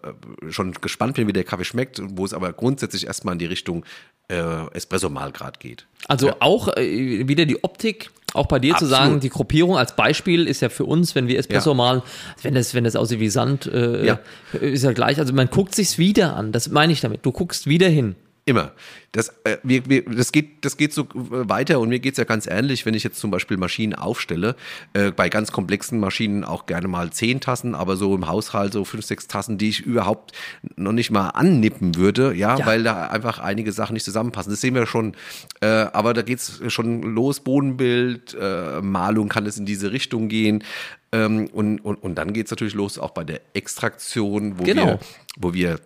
schon 0.49 0.73
gespannt 0.73 1.15
bin, 1.15 1.29
wie 1.29 1.33
der 1.33 1.45
Kaffee 1.45 1.63
schmeckt, 1.63 2.01
wo 2.03 2.25
es 2.25 2.33
aber 2.33 2.51
grundsätzlich 2.51 3.07
erstmal 3.07 3.35
in 3.35 3.39
die 3.39 3.45
Richtung 3.45 3.85
Espresso-Malgrad 4.29 5.59
geht. 5.59 5.85
Also 6.07 6.27
ja. 6.27 6.35
auch 6.39 6.67
wieder 6.77 7.45
die 7.45 7.63
Optik 7.63 8.11
auch 8.33 8.45
bei 8.45 8.59
dir 8.59 8.73
Absolut. 8.73 8.93
zu 8.93 8.95
sagen, 8.95 9.19
die 9.19 9.29
Gruppierung 9.29 9.77
als 9.77 9.95
Beispiel 9.95 10.47
ist 10.47 10.61
ja 10.61 10.69
für 10.69 10.85
uns, 10.85 11.15
wenn 11.15 11.27
wir 11.27 11.39
Espresso 11.39 11.71
ja. 11.71 11.75
malen, 11.75 12.01
wenn 12.41 12.53
das, 12.53 12.73
wenn 12.73 12.83
das 12.83 12.95
aussieht 12.95 13.19
wie 13.19 13.29
Sand, 13.29 13.65
äh, 13.65 14.05
ja. 14.05 14.19
ist 14.53 14.83
ja 14.83 14.91
gleich. 14.91 15.19
Also 15.19 15.33
man 15.33 15.47
guckt 15.47 15.73
sich's 15.75 15.97
wieder 15.97 16.35
an. 16.35 16.51
Das 16.51 16.69
meine 16.69 16.93
ich 16.93 17.01
damit. 17.01 17.25
Du 17.25 17.31
guckst 17.31 17.67
wieder 17.67 17.87
hin. 17.87 18.15
Immer. 18.49 18.71
Das, 19.11 19.29
äh, 19.43 19.57
wir, 19.61 19.87
wir, 19.87 20.05
das, 20.05 20.31
geht, 20.31 20.65
das 20.65 20.75
geht 20.75 20.91
so 20.91 21.07
weiter 21.13 21.79
und 21.79 21.89
mir 21.89 21.99
geht 21.99 22.13
es 22.13 22.17
ja 22.17 22.23
ganz 22.23 22.47
ähnlich, 22.47 22.83
wenn 22.87 22.95
ich 22.95 23.03
jetzt 23.03 23.19
zum 23.19 23.29
Beispiel 23.29 23.57
Maschinen 23.57 23.93
aufstelle. 23.93 24.55
Äh, 24.93 25.11
bei 25.11 25.29
ganz 25.29 25.51
komplexen 25.51 25.99
Maschinen 25.99 26.43
auch 26.43 26.65
gerne 26.65 26.87
mal 26.87 27.11
zehn 27.11 27.41
Tassen, 27.41 27.75
aber 27.75 27.95
so 27.95 28.15
im 28.15 28.27
Haushalt 28.27 28.73
so 28.73 28.85
fünf, 28.85 29.05
sechs 29.05 29.27
Tassen, 29.27 29.59
die 29.59 29.69
ich 29.69 29.81
überhaupt 29.81 30.31
noch 30.75 30.93
nicht 30.93 31.11
mal 31.11 31.29
annippen 31.29 31.95
würde, 31.95 32.33
ja, 32.33 32.57
ja. 32.57 32.65
weil 32.65 32.81
da 32.81 33.07
einfach 33.07 33.37
einige 33.37 33.71
Sachen 33.71 33.93
nicht 33.93 34.05
zusammenpassen. 34.05 34.51
Das 34.51 34.61
sehen 34.61 34.73
wir 34.73 34.87
schon. 34.87 35.13
Äh, 35.61 35.67
aber 35.67 36.15
da 36.15 36.23
geht 36.23 36.39
es 36.39 36.61
schon 36.73 37.03
los, 37.03 37.41
Bodenbild, 37.41 38.35
äh, 38.39 38.81
Malung 38.81 39.29
kann 39.29 39.45
es 39.45 39.57
in 39.57 39.67
diese 39.67 39.91
Richtung 39.91 40.27
gehen. 40.27 40.63
Ähm, 41.11 41.47
und, 41.53 41.79
und, 41.79 41.95
und 41.97 42.15
dann 42.15 42.33
geht 42.33 42.45
es 42.47 42.51
natürlich 42.51 42.73
los 42.73 42.97
auch 42.99 43.11
bei 43.11 43.23
der 43.23 43.41
Extraktion, 43.53 44.59
wo 44.59 44.63
genau. 44.63 44.85
wir, 44.85 44.99
wo 45.37 45.53
wir 45.53 45.79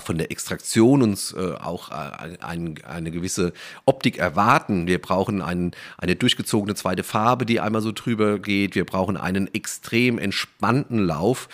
von 0.00 0.18
der 0.18 0.30
Extraktion 0.30 1.02
uns 1.02 1.32
äh, 1.32 1.54
auch 1.54 1.90
äh, 1.90 2.38
ein, 2.40 2.74
eine 2.86 3.10
gewisse 3.10 3.52
Optik 3.84 4.18
erwarten. 4.18 4.86
Wir 4.86 5.00
brauchen 5.00 5.42
ein, 5.42 5.72
eine 5.98 6.16
durchgezogene 6.16 6.74
zweite 6.74 7.02
Farbe, 7.02 7.46
die 7.46 7.60
einmal 7.60 7.82
so 7.82 7.92
drüber 7.92 8.38
geht. 8.38 8.74
Wir 8.74 8.84
brauchen 8.84 9.16
einen 9.16 9.52
extrem 9.54 10.18
entspannten 10.18 10.98
Lauf. 10.98 11.48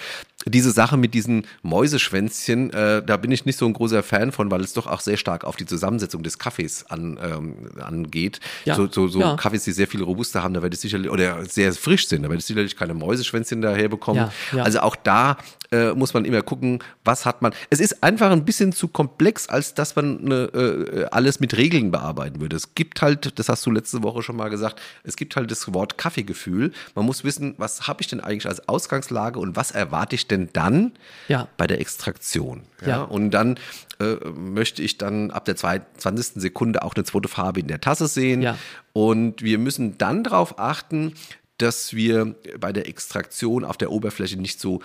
Diese 0.49 0.71
Sache 0.71 0.97
mit 0.97 1.15
diesen 1.15 1.45
Mäuseschwänzchen, 1.63 2.73
äh, 2.73 3.03
da 3.05 3.17
bin 3.17 3.33
ich 3.33 3.45
nicht 3.45 3.59
so 3.59 3.67
ein 3.67 3.73
großer 3.73 4.03
Fan 4.03 4.33
von, 4.33 4.51
weil 4.51 4.61
es 4.61 4.73
doch 4.73 4.87
auch 4.87 5.01
sehr 5.01 5.17
stark 5.17 5.45
auf 5.45 5.57
die 5.57 5.67
Zusammensetzung 5.67 6.23
des 6.23 6.39
Kaffees 6.39 6.87
an, 6.89 7.19
ähm, 7.23 7.55
angeht. 7.81 8.41
Ja. 8.65 8.77
So, 8.77 8.89
so, 8.91 9.09
so 9.09 9.21
Ja. 9.21 9.37
Kaffees, 9.37 9.65
die 9.65 9.73
sehr 9.73 9.89
viel 9.89 10.03
robuster 10.03 10.43
haben, 10.43 10.55
da 10.55 10.63
werde 10.63 10.75
ich 10.75 10.81
sicherlich, 10.81 11.11
oder 11.11 11.45
sehr 11.47 11.73
frisch 11.73 12.09
sind, 12.09 12.23
da 12.23 12.29
werde 12.29 12.39
ich 12.39 12.45
sicherlich 12.45 12.77
keine 12.77 12.95
Mäuseschwänzchen 12.95 13.61
daher 13.61 13.89
bekommen. 13.89 14.19
Ja, 14.19 14.33
ja. 14.57 14.63
Also 14.63 14.81
auch 14.81 14.97
da 14.97 15.37
äh, 15.73 15.93
muss 15.95 16.15
man 16.15 16.25
immer 16.25 16.43
gucken, 16.43 16.79
was 17.05 17.25
hat 17.25 17.43
man. 17.43 17.53
Es 17.71 17.81
ist 17.81 18.03
einfach 18.03 18.31
ein 18.31 18.45
bisschen 18.45 18.73
zu 18.73 18.89
komplex, 18.89 19.49
als 19.49 19.75
dass 19.75 19.97
man 19.97 20.21
eine, 20.25 20.35
äh, 20.45 21.07
alles 21.11 21.41
mit 21.41 21.57
Regeln 21.57 21.91
bearbeiten 21.91 22.41
würde. 22.41 22.55
Es 22.57 22.75
gibt 22.75 23.03
halt, 23.03 23.39
das 23.39 23.49
hast 23.49 23.67
du 23.67 23.71
letzte 23.71 24.03
Woche 24.03 24.23
schon 24.23 24.37
mal 24.37 24.49
gesagt, 24.49 24.81
es 25.03 25.17
gibt 25.17 25.35
halt 25.35 25.51
das 25.51 25.73
Wort 25.75 25.99
Kaffeegefühl. 25.99 26.73
Man 26.95 27.05
muss 27.05 27.25
wissen, 27.25 27.55
was 27.59 27.89
habe 27.89 28.03
ich 28.03 28.09
denn 28.09 28.21
eigentlich 28.21 28.47
als 28.47 28.69
Ausgangslage 28.69 29.41
und 29.41 29.57
was 29.57 29.73
erwarte 29.73 30.15
ich 30.15 30.29
denn 30.29 30.36
dann 30.53 30.93
Ja. 31.29 31.49
bei 31.57 31.67
der 31.67 31.81
Extraktion. 31.81 32.63
Ja? 32.83 32.89
Ja. 32.89 33.03
Und 33.03 33.31
dann 33.33 33.59
äh, 33.99 34.17
möchte 34.35 34.83
ich 34.83 34.99
dann 34.99 35.31
ab 35.31 35.45
der 35.47 35.57
zwei- 35.57 35.81
20. 35.97 36.41
Sekunde 36.43 36.83
auch 36.83 36.95
eine 36.95 37.05
zweite 37.05 37.29
Farbe 37.29 37.61
in 37.61 37.69
der 37.69 37.81
Tasse 37.81 38.07
sehen. 38.07 38.43
Ja. 38.43 38.59
Und 38.93 39.43
wir 39.43 39.59
müssen 39.59 39.97
dann 39.99 40.23
darauf 40.25 40.59
achten, 40.59 41.15
dass 41.59 41.95
wir 41.95 42.35
bei 42.61 42.73
der 42.73 42.87
Extraktion 42.89 43.65
auf 43.65 43.79
der 43.79 43.91
Oberfläche 43.91 44.37
nicht 44.39 44.61
so 44.61 44.81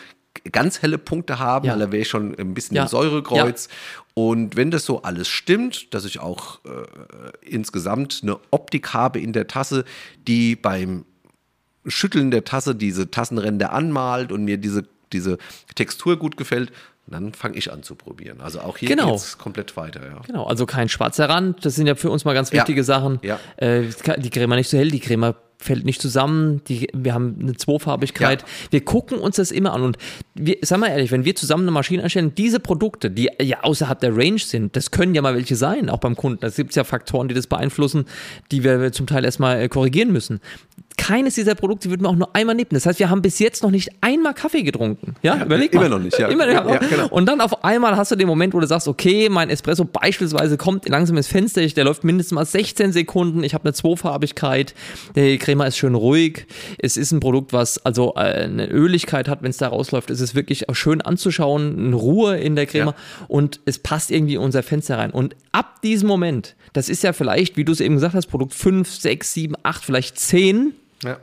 ganz 0.53 0.81
helle 0.81 0.97
Punkte 0.97 1.39
haben, 1.39 1.65
Ja. 1.67 1.73
weil 1.73 1.79
da 1.79 1.91
wäre 1.91 2.01
ich 2.03 2.07
schon 2.07 2.33
ein 2.39 2.53
bisschen 2.53 2.77
Ja. 2.77 2.83
im 2.83 2.87
Säurekreuz. 2.87 3.67
Und 4.13 4.55
wenn 4.55 4.71
das 4.71 4.85
so 4.85 5.01
alles 5.01 5.27
stimmt, 5.27 5.93
dass 5.93 6.05
ich 6.05 6.19
auch 6.19 6.61
äh, 6.63 6.69
insgesamt 7.41 8.21
eine 8.23 8.39
Optik 8.51 8.93
habe 8.93 9.19
in 9.19 9.33
der 9.33 9.47
Tasse, 9.47 9.83
die 10.27 10.55
beim 10.55 11.03
Schütteln 11.85 12.31
der 12.31 12.45
Tasse 12.45 12.75
diese 12.75 13.11
Tassenränder 13.11 13.73
anmalt 13.73 14.31
und 14.31 14.45
mir 14.45 14.57
diese, 14.57 14.85
diese 15.13 15.37
Textur 15.75 16.17
gut 16.17 16.37
gefällt, 16.37 16.71
dann 17.07 17.33
fange 17.33 17.57
ich 17.57 17.71
an 17.71 17.83
zu 17.83 17.95
probieren. 17.95 18.39
Also 18.41 18.61
auch 18.61 18.77
hier 18.77 18.87
Genau. 18.89 19.11
geht's 19.11 19.37
komplett 19.37 19.75
weiter. 19.75 20.01
Ja. 20.05 20.21
Genau, 20.25 20.45
also 20.45 20.65
kein 20.65 20.87
schwarzer 20.87 21.27
Rand, 21.27 21.65
das 21.65 21.75
sind 21.75 21.87
ja 21.87 21.95
für 21.95 22.09
uns 22.09 22.23
mal 22.25 22.33
ganz 22.33 22.51
Ja. 22.51 22.57
wichtige 22.59 22.83
Sachen. 22.83 23.19
Ja. 23.23 23.39
Äh, 23.57 23.83
die 24.17 24.29
Crema 24.29 24.55
nicht 24.55 24.69
so 24.69 24.77
hell, 24.77 24.89
die 24.91 24.99
Crema 24.99 25.35
fällt 25.57 25.85
nicht 25.85 26.01
zusammen, 26.01 26.63
die, 26.67 26.87
wir 26.93 27.13
haben 27.13 27.37
eine 27.39 27.53
Zweifarbigkeit. 27.55 28.41
Ja. 28.41 28.47
Wir 28.71 28.83
gucken 28.85 29.19
uns 29.19 29.35
das 29.35 29.51
immer 29.51 29.73
an 29.73 29.83
und 29.83 29.97
wir, 30.33 30.57
sag 30.61 30.79
mal 30.79 30.87
ehrlich, 30.87 31.11
wenn 31.11 31.23
wir 31.23 31.35
zusammen 31.35 31.63
eine 31.65 31.71
Maschine 31.71 32.01
einstellen, 32.01 32.33
diese 32.33 32.59
Produkte, 32.59 33.11
die 33.11 33.29
ja 33.39 33.61
außerhalb 33.61 33.99
der 33.99 34.15
Range 34.17 34.39
sind, 34.39 34.75
das 34.75 34.89
können 34.89 35.13
ja 35.13 35.21
mal 35.21 35.35
welche 35.35 35.55
sein, 35.55 35.89
auch 35.89 35.99
beim 35.99 36.15
Kunden. 36.15 36.43
Es 36.45 36.55
gibt 36.55 36.73
ja 36.75 36.83
Faktoren, 36.83 37.27
die 37.27 37.35
das 37.35 37.45
beeinflussen, 37.45 38.05
die 38.51 38.63
wir 38.63 38.91
zum 38.91 39.05
Teil 39.05 39.23
erstmal 39.23 39.61
äh, 39.61 39.69
korrigieren 39.69 40.11
müssen. 40.11 40.39
Keines 40.97 41.35
dieser 41.35 41.55
Produkte 41.55 41.89
wird 41.89 42.01
mir 42.01 42.09
auch 42.09 42.15
nur 42.15 42.35
einmal 42.35 42.55
nippen. 42.55 42.75
Das 42.75 42.85
heißt, 42.85 42.99
wir 42.99 43.09
haben 43.09 43.21
bis 43.21 43.39
jetzt 43.39 43.63
noch 43.63 43.71
nicht 43.71 43.89
einmal 44.01 44.33
Kaffee 44.33 44.63
getrunken. 44.63 45.15
Ja, 45.23 45.35
Ja, 45.37 45.45
überleg 45.45 45.73
mal. 45.73 45.81
immer 45.85 45.89
noch 45.97 46.03
nicht, 46.03 46.17
ja. 46.19 46.27
Immer, 46.27 46.49
Ja, 46.51 46.77
genau. 46.77 47.07
Und 47.09 47.25
dann 47.27 47.41
auf 47.41 47.63
einmal 47.63 47.95
hast 47.97 48.11
du 48.11 48.15
den 48.15 48.27
Moment, 48.27 48.53
wo 48.53 48.59
du 48.59 48.67
sagst, 48.67 48.87
okay, 48.87 49.27
mein 49.29 49.49
Espresso 49.49 49.85
beispielsweise 49.85 50.57
kommt 50.57 50.87
langsam 50.87 51.17
ins 51.17 51.27
Fenster, 51.27 51.65
der 51.65 51.83
läuft 51.85 52.03
mindestens 52.03 52.35
mal 52.35 52.45
16 52.45 52.91
Sekunden, 52.91 53.43
ich 53.43 53.53
habe 53.53 53.63
eine 53.65 53.73
Zweifarbigkeit, 53.73 54.73
die 55.15 55.37
Crema 55.37 55.65
ist 55.65 55.77
schön 55.77 55.95
ruhig, 55.95 56.45
es 56.77 56.97
ist 56.97 57.11
ein 57.11 57.19
Produkt, 57.19 57.53
was 57.53 57.83
also 57.85 58.13
äh, 58.15 58.19
eine 58.43 58.67
Öligkeit 58.69 59.27
hat, 59.27 59.41
wenn 59.43 59.51
es 59.51 59.57
da 59.57 59.67
rausläuft, 59.69 60.09
es 60.09 60.21
ist 60.21 60.35
wirklich 60.35 60.65
schön 60.73 61.01
anzuschauen, 61.01 61.77
eine 61.87 61.95
Ruhe 61.95 62.37
in 62.37 62.55
der 62.55 62.65
Crema 62.65 62.91
Ja. 62.91 63.25
und 63.27 63.59
es 63.65 63.79
passt 63.79 64.11
irgendwie 64.11 64.35
in 64.35 64.41
unser 64.41 64.63
Fenster 64.63 64.97
rein. 64.97 65.11
Und 65.11 65.35
ab 65.51 65.81
diesem 65.81 66.07
Moment, 66.07 66.55
das 66.73 66.89
ist 66.89 67.03
ja 67.03 67.13
vielleicht, 67.13 67.57
wie 67.57 67.65
du 67.65 67.71
es 67.71 67.79
eben 67.79 67.95
gesagt 67.95 68.13
hast, 68.15 68.27
Produkt 68.27 68.53
5, 68.53 68.89
6, 68.93 69.33
7, 69.33 69.55
8, 69.63 69.83
vielleicht 69.83 70.19
10, 70.19 70.73
Ja. 71.03 71.17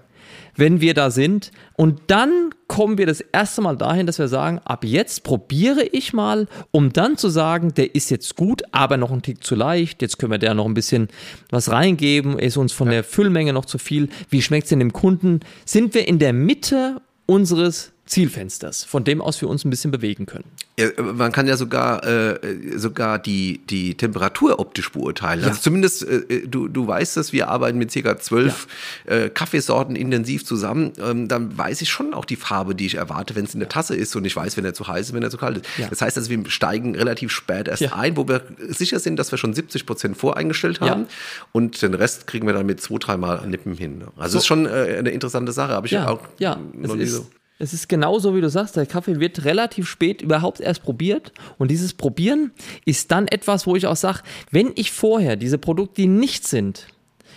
wenn 0.57 0.81
wir 0.81 0.93
da 0.93 1.11
sind. 1.11 1.53
Und 1.77 2.01
dann 2.09 2.51
kommen 2.67 2.99
wir 2.99 3.07
das 3.07 3.21
erste 3.21 3.62
Mal 3.62 3.77
dahin, 3.77 4.07
dass 4.07 4.19
wir 4.19 4.29
sagen, 4.29 4.61
ab 4.64 4.85
jetzt 4.85 5.23
probiere 5.23 5.85
ich 5.85 6.12
mal, 6.12 6.49
um 6.71 6.93
dann 6.93 7.17
zu 7.17 7.29
sagen, 7.29 7.73
der 7.75 7.95
ist 7.95 8.11
jetzt 8.11 8.37
gut, 8.37 8.62
aber 8.73 8.97
noch 8.97 9.11
ein 9.11 9.23
Tick 9.23 9.43
zu 9.45 9.55
leicht. 9.55 10.03
Jetzt 10.03 10.19
können 10.19 10.33
wir 10.33 10.38
da 10.38 10.55
noch 10.55 10.67
ein 10.67 10.75
bisschen 10.75 11.09
was 11.51 11.71
reingeben. 11.71 12.38
Ist 12.38 12.57
uns 12.57 12.73
von 12.73 12.91
der 12.91 13.05
Füllmenge 13.05 13.53
noch 13.53 13.64
zu 13.64 13.79
viel. 13.79 14.09
Wie 14.29 14.43
schmeckt 14.43 14.64
es 14.64 14.71
denn 14.71 14.81
dem 14.81 14.93
Kunden? 14.93 15.41
Sind 15.64 15.95
wir 15.95 16.07
in 16.07 16.19
der 16.19 16.33
Mitte 16.33 17.01
unseres 17.27 17.93
Zielfensters, 18.09 18.85
von 18.85 19.05
dem 19.05 19.21
aus 19.21 19.40
wir 19.40 19.49
uns 19.49 19.64
ein 19.64 19.71
bisschen 19.71 19.90
bewegen 19.90 20.27
können. 20.27 20.44
Ja, 20.79 20.88
man 21.03 21.31
kann 21.33 21.47
ja 21.47 21.57
sogar, 21.57 22.05
äh, 22.07 22.38
sogar 22.77 23.18
die, 23.18 23.61
die 23.68 23.97
Temperatur 23.97 24.59
optisch 24.59 24.90
beurteilen. 24.92 25.44
Also 25.44 25.61
zumindest, 25.61 26.05
äh, 26.09 26.47
du, 26.47 26.68
du 26.68 26.87
weißt 26.87 27.16
es, 27.18 27.33
wir 27.33 27.49
arbeiten 27.49 27.77
mit 27.79 27.92
ca. 27.92 28.18
zwölf 28.18 28.66
äh, 29.07 29.29
Kaffeesorten 29.29 29.94
intensiv 29.94 30.44
zusammen. 30.44 30.92
Ähm, 31.03 31.29
dann 31.29 31.57
weiß 31.59 31.83
ich 31.83 31.90
schon 31.90 32.14
auch 32.14 32.25
die 32.25 32.37
Farbe, 32.37 32.75
die 32.75 32.87
ich 32.87 32.94
erwarte, 32.94 33.35
wenn 33.37 33.44
es 33.44 33.53
in 33.55 33.61
der 33.61 33.68
Tasse 33.68 33.94
ist 33.94 34.16
und 34.16 34.25
ich 34.25 34.35
weiß, 34.35 34.57
wenn 34.57 34.64
er 34.64 34.73
zu 34.75 34.87
heiß 34.88 35.09
ist, 35.09 35.12
wenn 35.12 35.23
er 35.23 35.31
zu 35.31 35.37
kalt 35.38 35.59
ist. 35.59 35.66
Ja. 35.79 35.88
Das 35.88 36.01
heißt, 36.01 36.16
also, 36.16 36.31
wir 36.31 36.49
steigen 36.51 36.94
relativ 36.97 37.31
spät 37.31 37.68
erst 37.68 37.83
Ja. 37.83 37.92
ein, 37.94 38.16
wo 38.16 38.27
wir 38.27 38.42
sicher 38.68 39.01
sind, 39.01 39.16
dass 39.18 39.31
wir 39.31 39.38
schon 39.38 39.53
70 39.53 39.85
Prozent 39.85 40.16
voreingestellt 40.16 40.79
Ja. 40.81 40.90
haben 40.90 41.07
und 41.53 41.83
den 41.83 41.94
Rest 41.94 42.27
kriegen 42.27 42.47
wir 42.47 42.55
dann 42.55 42.66
mit 42.66 42.81
zwei, 42.81 42.99
dreimal 42.99 43.47
Nippen 43.47 43.75
hin. 43.75 44.03
Also 44.16 44.35
das 44.35 44.42
ist 44.44 44.47
schon 44.47 44.66
äh, 44.66 44.97
eine 44.99 45.11
interessante 45.11 45.53
Sache, 45.53 45.73
habe 45.73 45.87
ich 45.87 45.92
Ja, 45.92 46.09
auch 46.09 46.21
ja, 46.38 46.59
noch 46.73 46.94
nie 46.97 47.05
so. 47.07 47.27
Es 47.59 47.73
ist 47.73 47.88
genauso, 47.88 48.37
wie 48.37 48.40
du 48.40 48.49
sagst, 48.49 48.77
der 48.77 48.87
Kaffee 48.87 49.18
wird 49.18 49.44
relativ 49.44 49.88
spät 49.88 50.23
überhaupt 50.23 50.61
erst 50.61 50.83
probiert. 50.83 51.33
Und 51.59 51.71
dieses 51.71 51.92
Probieren 51.92 52.53
ist 52.85 53.11
dann 53.11 53.27
etwas, 53.27 53.66
wo 53.66 53.75
ich 53.75 53.87
auch 53.87 53.97
sage, 53.97 54.21
wenn 54.51 54.73
ich 54.77 54.92
vorher 54.92 55.37
diese 55.37 55.59
Produkte, 55.59 56.03
die 56.03 56.09
nicht 56.09 56.47
sind, 56.47 56.87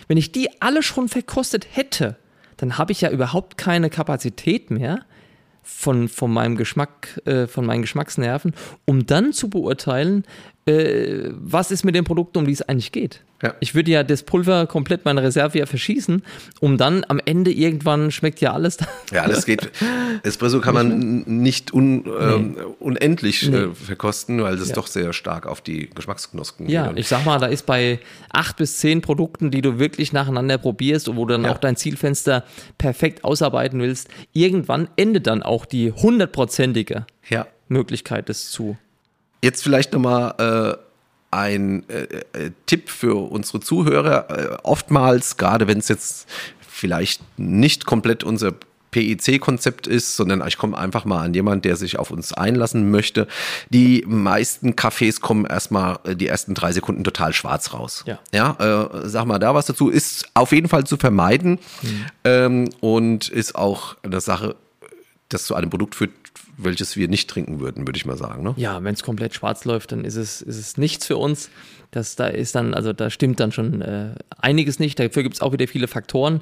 wenn 0.06 0.16
ich 0.16 0.30
die 0.30 0.48
alle 0.60 0.82
schon 0.82 1.08
verkostet 1.08 1.66
hätte, 1.72 2.16
dann 2.56 2.78
habe 2.78 2.92
ich 2.92 3.00
ja 3.00 3.10
überhaupt 3.10 3.58
keine 3.58 3.90
Kapazität 3.90 4.70
mehr 4.70 5.04
von, 5.62 6.08
von 6.08 6.32
meinem 6.32 6.56
Geschmack, 6.56 7.20
äh, 7.24 7.46
von 7.46 7.66
meinen 7.66 7.82
Geschmacksnerven, 7.82 8.54
um 8.84 9.06
dann 9.06 9.32
zu 9.32 9.48
beurteilen, 9.50 10.24
äh, 10.66 11.30
was 11.32 11.70
ist 11.70 11.84
mit 11.84 11.94
den 11.94 12.04
Produkten, 12.04 12.38
um 12.38 12.46
die 12.46 12.52
es 12.52 12.62
eigentlich 12.62 12.92
geht. 12.92 13.20
Ja. 13.42 13.54
Ich 13.58 13.74
würde 13.74 13.90
ja 13.90 14.04
das 14.04 14.22
Pulver 14.22 14.68
komplett 14.68 15.04
meine 15.04 15.20
Reserve 15.20 15.58
ja 15.58 15.66
verschießen, 15.66 16.22
um 16.60 16.78
dann 16.78 17.04
am 17.08 17.20
Ende 17.24 17.50
irgendwann 17.50 18.12
schmeckt 18.12 18.40
ja 18.40 18.52
alles. 18.52 18.76
Ja, 19.12 19.26
das 19.26 19.44
geht. 19.46 19.68
Espresso 20.22 20.60
kann 20.60 20.74
man 20.74 21.24
nicht 21.26 21.74
un, 21.74 22.04
ähm, 22.20 22.56
unendlich 22.78 23.48
Nee. 23.48 23.56
äh, 23.56 23.74
verkosten, 23.74 24.40
weil 24.44 24.56
das 24.56 24.68
Ja. 24.68 24.74
doch 24.76 24.86
sehr 24.86 25.12
stark 25.12 25.46
auf 25.46 25.60
die 25.60 25.90
Geschmacksknospen 25.90 26.68
Ja, 26.68 26.86
geht. 26.88 27.00
ich 27.00 27.08
sag 27.08 27.24
mal, 27.24 27.40
da 27.40 27.46
ist 27.46 27.66
bei 27.66 27.98
acht 28.32 28.56
bis 28.58 28.78
zehn 28.78 29.00
Produkten, 29.00 29.50
die 29.50 29.60
du 29.62 29.80
wirklich 29.80 30.12
nacheinander 30.12 30.58
probierst 30.58 31.08
und 31.08 31.16
wo 31.16 31.26
du 31.26 31.32
dann 31.34 31.44
Ja. 31.44 31.50
auch 31.50 31.58
dein 31.58 31.74
Zielfenster 31.74 32.44
perfekt 32.78 33.24
ausarbeiten 33.24 33.80
willst, 33.80 34.08
irgendwann 34.32 34.86
endet 34.94 35.26
dann 35.26 35.42
auch 35.42 35.66
die 35.66 35.90
hundertprozentige 35.90 37.06
ja. 37.28 37.48
Möglichkeit 37.66 38.28
des 38.28 38.52
zu. 38.52 38.76
Jetzt 39.42 39.62
vielleicht 39.62 39.92
nochmal 39.92 40.34
äh, 40.38 40.78
ein 41.32 41.88
äh, 41.88 42.02
äh, 42.32 42.50
Tipp 42.66 42.88
für 42.88 43.30
unsere 43.30 43.60
Zuhörer. 43.60 44.30
Äh, 44.30 44.56
oftmals, 44.62 45.36
gerade 45.36 45.66
wenn 45.66 45.78
es 45.78 45.88
jetzt 45.88 46.28
vielleicht 46.60 47.22
nicht 47.38 47.86
komplett 47.86 48.22
unser 48.22 48.54
PIC-Konzept 48.92 49.86
ist, 49.86 50.16
sondern 50.16 50.46
ich 50.46 50.58
komme 50.58 50.76
einfach 50.76 51.04
mal 51.04 51.24
an 51.24 51.34
jemand, 51.34 51.64
der 51.64 51.76
sich 51.76 51.98
auf 51.98 52.10
uns 52.10 52.32
einlassen 52.32 52.90
möchte. 52.90 53.26
Die 53.70 54.04
meisten 54.06 54.74
Cafés 54.74 55.20
kommen 55.20 55.46
erstmal 55.46 55.98
äh, 56.04 56.14
die 56.14 56.28
ersten 56.28 56.54
drei 56.54 56.72
Sekunden 56.72 57.02
total 57.02 57.32
schwarz 57.32 57.72
raus. 57.72 58.04
Ja. 58.06 58.20
Ja, 58.32 58.56
äh, 58.60 59.08
sag 59.08 59.24
mal 59.24 59.38
da 59.38 59.54
was 59.54 59.66
dazu. 59.66 59.88
Ist 59.88 60.28
auf 60.34 60.52
jeden 60.52 60.68
Fall 60.68 60.84
zu 60.84 60.96
vermeiden 60.98 61.58
ähm, 62.24 62.68
und 62.80 63.28
ist 63.28 63.54
auch 63.56 63.96
eine 64.02 64.20
Sache, 64.20 64.54
das 65.30 65.46
zu 65.46 65.54
einem 65.54 65.70
Produkt 65.70 65.94
führt, 65.94 66.12
welches 66.56 66.96
wir 66.96 67.08
nicht 67.08 67.28
trinken 67.30 67.60
würden, 67.60 67.86
würde 67.86 67.96
ich 67.96 68.04
mal 68.04 68.16
sagen. 68.16 68.42
Ne? 68.42 68.54
Ja, 68.56 68.82
wenn 68.84 68.94
es 68.94 69.02
komplett 69.02 69.34
schwarz 69.34 69.64
läuft, 69.64 69.92
dann 69.92 70.04
ist 70.04 70.16
es, 70.16 70.40
ist 70.42 70.58
es 70.58 70.76
nichts 70.76 71.06
für 71.06 71.16
uns. 71.16 71.50
Das, 71.90 72.16
da 72.16 72.26
ist 72.26 72.54
dann, 72.54 72.74
also 72.74 72.92
da 72.92 73.10
stimmt 73.10 73.40
dann 73.40 73.52
schon 73.52 73.82
äh, 73.82 74.14
einiges 74.38 74.78
nicht. 74.78 74.98
Dafür 74.98 75.22
gibt 75.22 75.34
es 75.34 75.40
auch 75.42 75.52
wieder 75.52 75.68
viele 75.68 75.88
Faktoren. 75.88 76.40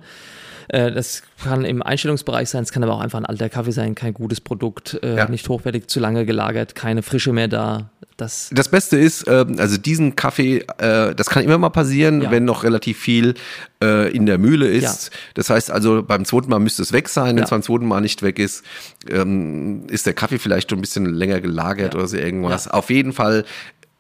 Äh, 0.69 0.93
das 0.93 1.23
kann 1.43 1.65
im 1.65 1.83
Einstellungsbereich 1.83 2.49
sein, 2.49 2.63
es 2.63 2.71
kann 2.71 2.85
aber 2.85 2.95
auch 2.95 3.01
einfach 3.01 3.19
ein 3.19 3.27
alter 3.27 3.49
Kaffee 3.49 3.73
sein, 3.73 3.95
kein 3.97 4.15
gutes 4.15 4.41
Produkt, 4.41 5.01
äh, 5.03 5.17
Ja. 5.17 5.29
nicht 5.29 5.49
hochwertig, 5.49 5.89
zu 5.89 5.99
lange 5.99 6.25
gelagert, 6.27 6.75
keine 6.77 7.03
Frische 7.03 7.33
mehr 7.33 7.49
da. 7.49 7.91
Das, 8.17 8.51
Das 8.53 8.69
Beste 8.71 8.99
ist, 8.99 9.25
ähm, 9.29 9.57
also 9.59 9.79
diesen 9.79 10.15
Kaffee, 10.15 10.59
äh, 10.79 11.15
das 11.15 11.31
kann 11.31 11.43
immer 11.43 11.57
mal 11.59 11.71
passieren, 11.71 12.21
Ja. 12.23 12.31
wenn 12.31 12.45
noch 12.45 12.63
relativ 12.65 12.99
viel 12.99 13.35
in 13.83 14.27
der 14.27 14.37
Mühle 14.37 14.69
ist. 14.69 15.11
Ja. 15.11 15.19
Das 15.33 15.49
heißt 15.49 15.71
also, 15.71 16.03
beim 16.03 16.27
zweiten 16.27 16.51
Mal 16.51 16.59
müsste 16.59 16.83
es 16.83 16.93
weg 16.93 17.09
sein. 17.09 17.35
Wenn 17.37 17.45
es 17.45 17.49
beim 17.49 17.63
zweiten 17.63 17.87
Mal 17.87 18.03
nicht 18.03 18.21
weg 18.21 18.39
ist, 18.39 18.63
ähm, 19.09 19.87
ist 19.89 20.00
der 20.07 20.15
Kaffee 20.15 20.39
vielleicht 20.39 20.71
schon 20.71 20.79
ein 20.79 20.83
bisschen 20.83 21.07
länger 21.07 21.41
gelagert 21.41 21.95
Ja. 21.95 22.01
oder 22.01 22.09
so 22.09 22.17
irgendwas. 22.17 22.69
Auf 22.69 22.91
jeden 22.91 23.13
Fall 23.13 23.45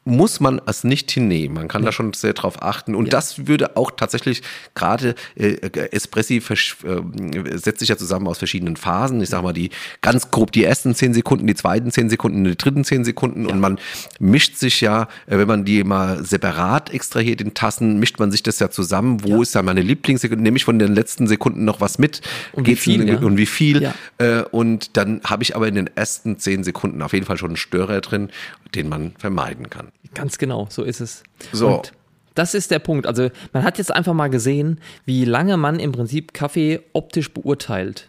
muss 0.04 0.40
man 0.40 0.60
es 0.66 0.82
nicht 0.82 1.10
hinnehmen. 1.10 1.54
Man 1.54 1.68
kann 1.68 1.84
da 1.84 1.92
schon 1.92 2.14
sehr 2.14 2.32
drauf 2.32 2.62
achten. 2.62 2.94
Und 2.94 3.12
das 3.12 3.46
würde 3.46 3.76
auch 3.76 3.90
tatsächlich 3.90 4.42
gerade 4.74 5.14
äh, 5.36 5.56
Espressi 5.92 6.38
äh, 6.38 7.58
setzt 7.58 7.80
sich 7.80 7.90
ja 7.90 7.96
zusammen 7.98 8.26
aus 8.26 8.38
verschiedenen 8.38 8.76
Phasen. 8.76 9.20
Ich 9.20 9.28
sag 9.28 9.42
mal, 9.42 9.52
die 9.52 9.68
ganz 10.00 10.30
grob 10.30 10.52
die 10.52 10.64
ersten 10.64 10.94
zehn 10.94 11.12
Sekunden, 11.12 11.46
die 11.46 11.54
zweiten 11.54 11.90
zehn 11.90 12.08
Sekunden, 12.08 12.44
die 12.44 12.56
dritten 12.56 12.82
zehn 12.82 13.04
Sekunden. 13.04 13.44
Und 13.44 13.60
man 13.60 13.78
mischt 14.18 14.56
sich 14.56 14.80
ja, 14.80 15.02
äh, 15.26 15.36
wenn 15.36 15.46
man 15.46 15.66
die 15.66 15.84
mal 15.84 16.24
separat 16.24 16.90
extrahiert 16.94 17.42
in 17.42 17.52
Tassen, 17.52 18.00
mischt 18.00 18.18
man 18.18 18.30
sich 18.32 18.42
das 18.42 18.58
ja 18.58 18.70
zusammen. 18.70 19.22
Wo 19.22 19.42
ist 19.42 19.54
da 19.54 19.62
meine 19.62 19.82
Lieblingssekunde? 19.82 20.42
Nehme 20.42 20.56
ich 20.56 20.64
von 20.64 20.78
den 20.78 20.94
letzten 20.94 21.26
Sekunden 21.26 21.66
noch 21.66 21.82
was 21.82 21.98
mit? 21.98 22.22
Und 22.52 22.66
wie 22.66 22.70
Geht's 22.70 22.82
viel, 22.82 23.02
in- 23.02 23.08
ja. 23.08 23.18
und 23.18 23.36
wie 23.36 23.46
viel? 23.46 23.82
Ja. 23.82 23.94
Äh, 24.16 24.44
und 24.50 24.96
dann 24.96 25.20
habe 25.24 25.42
ich 25.42 25.54
aber 25.56 25.68
in 25.68 25.74
den 25.74 25.90
ersten 25.94 26.38
zehn 26.38 26.64
Sekunden 26.64 27.02
auf 27.02 27.12
jeden 27.12 27.26
Fall 27.26 27.36
schon 27.36 27.50
einen 27.50 27.56
Störer 27.58 28.00
drin, 28.00 28.30
den 28.74 28.88
man 28.88 29.12
vermeiden 29.18 29.68
kann. 29.68 29.88
Ganz 30.14 30.38
genau, 30.38 30.66
so 30.70 30.82
ist 30.82 31.00
es. 31.00 31.22
So. 31.52 31.76
Und 31.76 31.92
das 32.34 32.54
ist 32.54 32.70
der 32.70 32.78
Punkt. 32.78 33.06
Also 33.06 33.30
man 33.52 33.64
hat 33.64 33.78
jetzt 33.78 33.92
einfach 33.92 34.14
mal 34.14 34.28
gesehen, 34.28 34.80
wie 35.04 35.24
lange 35.24 35.56
man 35.56 35.78
im 35.78 35.92
Prinzip 35.92 36.32
Kaffee 36.32 36.80
optisch 36.92 37.32
beurteilt. 37.32 38.08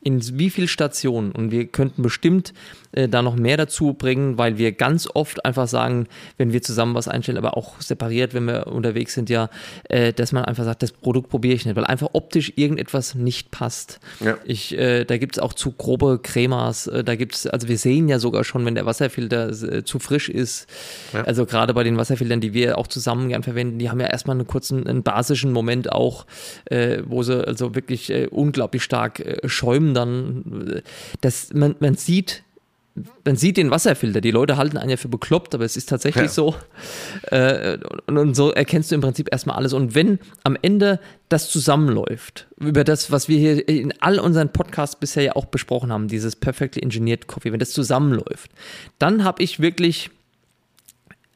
In 0.00 0.20
wie 0.38 0.50
viel 0.50 0.68
Stationen. 0.68 1.32
Und 1.32 1.50
wir 1.50 1.66
könnten 1.66 2.02
bestimmt 2.02 2.52
äh, 2.92 3.08
da 3.08 3.22
noch 3.22 3.36
mehr 3.36 3.56
dazu 3.56 3.94
bringen, 3.94 4.38
weil 4.38 4.58
wir 4.58 4.72
ganz 4.72 5.08
oft 5.12 5.44
einfach 5.44 5.66
sagen, 5.66 6.06
wenn 6.36 6.52
wir 6.52 6.62
zusammen 6.62 6.94
was 6.94 7.08
einstellen, 7.08 7.38
aber 7.38 7.56
auch 7.56 7.80
separiert, 7.80 8.34
wenn 8.34 8.44
wir 8.44 8.66
unterwegs 8.66 9.14
sind, 9.14 9.30
ja, 9.30 9.48
äh, 9.88 10.12
dass 10.12 10.32
man 10.32 10.44
einfach 10.44 10.64
sagt, 10.64 10.82
das 10.82 10.92
Produkt 10.92 11.30
probiere 11.30 11.54
ich 11.54 11.64
nicht, 11.64 11.74
weil 11.74 11.86
einfach 11.86 12.10
optisch 12.12 12.52
irgendetwas 12.56 13.14
nicht 13.14 13.50
passt. 13.50 13.98
Ja. 14.20 14.36
Ich, 14.44 14.76
äh, 14.76 15.04
da 15.04 15.16
gibt 15.16 15.36
es 15.36 15.42
auch 15.42 15.54
zu 15.54 15.72
grobe 15.72 16.20
Cremas, 16.22 16.86
äh, 16.86 17.02
da 17.02 17.16
gibt 17.16 17.34
es, 17.34 17.46
also 17.46 17.68
wir 17.68 17.78
sehen 17.78 18.08
ja 18.08 18.18
sogar 18.18 18.44
schon, 18.44 18.64
wenn 18.66 18.74
der 18.74 18.84
Wasserfilter 18.84 19.48
äh, 19.48 19.84
zu 19.84 19.98
frisch 19.98 20.28
ist, 20.28 20.66
also 21.12 21.46
gerade 21.46 21.74
bei 21.74 21.84
den 21.84 21.96
Wasserfiltern, 21.96 22.40
die 22.40 22.52
wir 22.52 22.76
auch 22.78 22.86
zusammen 22.86 23.28
gern 23.28 23.42
verwenden, 23.42 23.78
die 23.78 23.90
haben 23.90 24.00
ja 24.00 24.06
erstmal 24.06 24.36
einen 24.36 24.46
kurzen, 24.46 24.86
einen 24.86 25.02
basischen 25.02 25.52
Moment 25.52 25.90
auch, 25.90 26.26
wo 27.04 27.22
sie 27.22 27.46
also 27.46 27.74
wirklich 27.74 28.12
unglaublich 28.30 28.82
stark 28.82 29.22
schäumen 29.44 29.94
dann. 29.94 30.82
Das, 31.20 31.52
man, 31.52 31.76
man 31.80 31.94
sieht, 31.94 32.44
man 33.24 33.36
sieht 33.36 33.56
den 33.56 33.70
Wasserfilter, 33.70 34.20
die 34.20 34.30
Leute 34.30 34.56
halten 34.58 34.76
einen 34.76 34.90
ja 34.90 34.96
für 34.96 35.08
bekloppt, 35.08 35.54
aber 35.54 35.64
es 35.64 35.76
ist 35.76 35.88
tatsächlich 35.88 36.24
Ja. 36.24 36.28
so. 36.28 36.54
Äh, 37.30 37.78
und, 38.06 38.18
und 38.18 38.34
so 38.34 38.50
erkennst 38.52 38.90
du 38.90 38.94
im 38.94 39.00
Prinzip 39.00 39.28
erstmal 39.32 39.56
alles. 39.56 39.72
Und 39.72 39.94
wenn 39.94 40.18
am 40.44 40.56
Ende 40.60 41.00
das 41.30 41.48
zusammenläuft, 41.50 42.48
über 42.58 42.84
das, 42.84 43.10
was 43.10 43.28
wir 43.28 43.38
hier 43.38 43.66
in 43.66 43.94
all 44.00 44.18
unseren 44.18 44.52
Podcasts 44.52 44.96
bisher 44.96 45.22
ja 45.22 45.36
auch 45.36 45.46
besprochen 45.46 45.90
haben, 45.90 46.08
dieses 46.08 46.36
Perfectly 46.36 46.82
Engineered 46.82 47.26
Coffee, 47.28 47.52
wenn 47.52 47.60
das 47.60 47.70
zusammenläuft, 47.70 48.50
dann 48.98 49.24
habe 49.24 49.42
ich 49.42 49.60
wirklich 49.60 50.10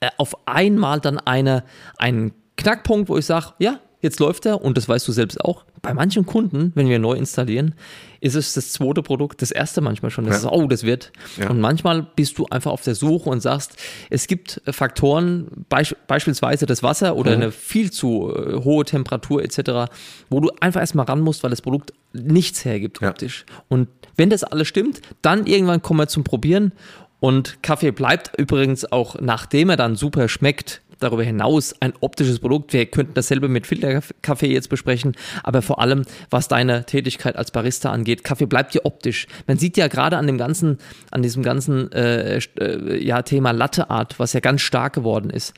äh, 0.00 0.10
auf 0.18 0.46
einmal 0.46 1.00
dann 1.00 1.18
eine, 1.18 1.64
einen 1.96 2.32
Knackpunkt, 2.58 3.08
wo 3.08 3.16
ich 3.16 3.24
sage, 3.24 3.54
ja, 3.58 3.80
jetzt 4.00 4.20
läuft 4.20 4.46
er 4.46 4.62
und 4.62 4.76
das 4.76 4.88
weißt 4.88 5.06
du 5.08 5.12
selbst 5.12 5.40
auch. 5.44 5.64
Bei 5.82 5.94
manchen 5.94 6.26
Kunden, 6.26 6.72
wenn 6.74 6.88
wir 6.88 6.98
neu 6.98 7.12
installieren, 7.14 7.74
ist 8.20 8.34
es 8.34 8.54
das 8.54 8.72
zweite 8.72 9.02
Produkt, 9.02 9.40
das 9.42 9.50
erste 9.50 9.80
manchmal 9.80 10.10
schon. 10.10 10.24
Das 10.26 10.42
Ja. 10.42 10.48
ist, 10.50 10.54
oh, 10.54 10.66
das 10.66 10.82
wird. 10.84 11.12
Ja. 11.38 11.50
Und 11.50 11.60
manchmal 11.60 12.02
bist 12.16 12.38
du 12.38 12.46
einfach 12.46 12.72
auf 12.72 12.82
der 12.82 12.94
Suche 12.94 13.30
und 13.30 13.40
sagst, 13.40 13.76
es 14.10 14.26
gibt 14.26 14.60
äh, 14.66 14.72
Faktoren, 14.72 15.46
beisch 15.68 15.94
beispielsweise 16.06 16.66
das 16.66 16.82
Wasser 16.82 17.16
oder 17.16 17.32
eine 17.32 17.52
viel 17.52 17.90
zu 17.90 18.32
äh, 18.34 18.62
hohe 18.64 18.84
Temperatur 18.84 19.42
etc., 19.42 19.90
wo 20.30 20.40
du 20.40 20.50
einfach 20.60 20.80
erstmal 20.80 21.06
ran 21.06 21.20
musst, 21.20 21.42
weil 21.42 21.50
das 21.50 21.62
Produkt 21.62 21.92
nichts 22.12 22.64
hergibt 22.64 23.00
Ja. 23.00 23.10
optisch. 23.10 23.44
Und 23.68 23.88
wenn 24.16 24.30
das 24.30 24.42
alles 24.44 24.66
stimmt, 24.68 25.00
dann 25.22 25.46
irgendwann 25.46 25.82
kommen 25.82 26.00
wir 26.00 26.08
zum 26.08 26.24
Probieren. 26.24 26.72
Und 27.20 27.62
Kaffee 27.62 27.92
bleibt 27.92 28.32
übrigens 28.38 28.90
auch, 28.92 29.16
nachdem 29.20 29.70
er 29.70 29.76
dann 29.76 29.96
super 29.96 30.28
schmeckt, 30.28 30.82
darüber 30.98 31.22
hinaus 31.22 31.74
ein 31.80 31.92
optisches 32.00 32.38
Produkt. 32.38 32.72
Wir 32.72 32.86
könnten 32.86 33.14
dasselbe 33.14 33.48
mit 33.48 33.66
Filterkaffee 33.66 34.52
jetzt 34.52 34.68
besprechen, 34.68 35.16
aber 35.42 35.62
vor 35.62 35.80
allem, 35.80 36.02
was 36.30 36.48
deine 36.48 36.84
Tätigkeit 36.84 37.36
als 37.36 37.50
Barista 37.50 37.90
angeht, 37.90 38.24
Kaffee 38.24 38.46
bleibt 38.46 38.74
ja 38.74 38.80
optisch. 38.84 39.26
Man 39.46 39.58
sieht 39.58 39.76
ja 39.76 39.88
gerade 39.88 40.16
an 40.16 40.26
dem 40.26 40.38
ganzen, 40.38 40.78
an 41.10 41.22
diesem 41.22 41.42
ganzen 41.42 41.90
äh, 41.92 42.38
äh, 42.58 43.04
ja, 43.04 43.22
Thema 43.22 43.52
Latte 43.52 43.90
Art, 43.90 44.18
was 44.18 44.32
ja 44.32 44.40
ganz 44.40 44.62
stark 44.62 44.94
geworden 44.94 45.30
ist, 45.30 45.54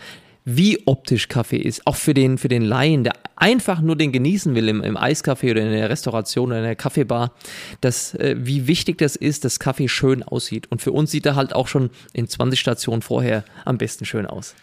wie 0.51 0.79
optisch 0.87 1.29
Kaffee 1.29 1.59
ist, 1.59 1.87
auch 1.87 1.97
für 1.97 2.15
den, 2.15 2.39
für 2.39 2.49
den 2.49 2.63
Laien, 2.63 3.05
der 3.05 3.13
einfach 3.37 3.83
nur 3.83 3.97
den 3.97 4.13
genießen 4.13 4.55
will 4.55 4.69
im, 4.71 4.83
im 4.83 4.97
Eiscafé 4.97 5.51
oder 5.51 5.61
in 5.61 5.73
der 5.73 5.91
Restauration 5.91 6.49
oder 6.49 6.59
in 6.59 6.65
der 6.65 6.75
Kaffeebar, 6.75 7.33
dass, 7.83 8.15
äh, 8.15 8.35
wie 8.39 8.67
wichtig 8.67 8.97
das 8.97 9.15
ist, 9.15 9.45
dass 9.45 9.59
Kaffee 9.59 9.89
schön 9.89 10.23
aussieht. 10.23 10.67
Und 10.71 10.81
für 10.81 10.93
uns 10.93 11.11
sieht 11.11 11.27
er 11.27 11.37
halt 11.37 11.53
auch 11.53 11.69
schon 11.69 11.91
in 12.15 12.29
20 12.29 12.59
Stationen 12.59 13.03
vorher 13.03 13.45
am 13.67 13.77
besten 13.77 14.07
schön 14.07 14.25
aus. 14.25 14.55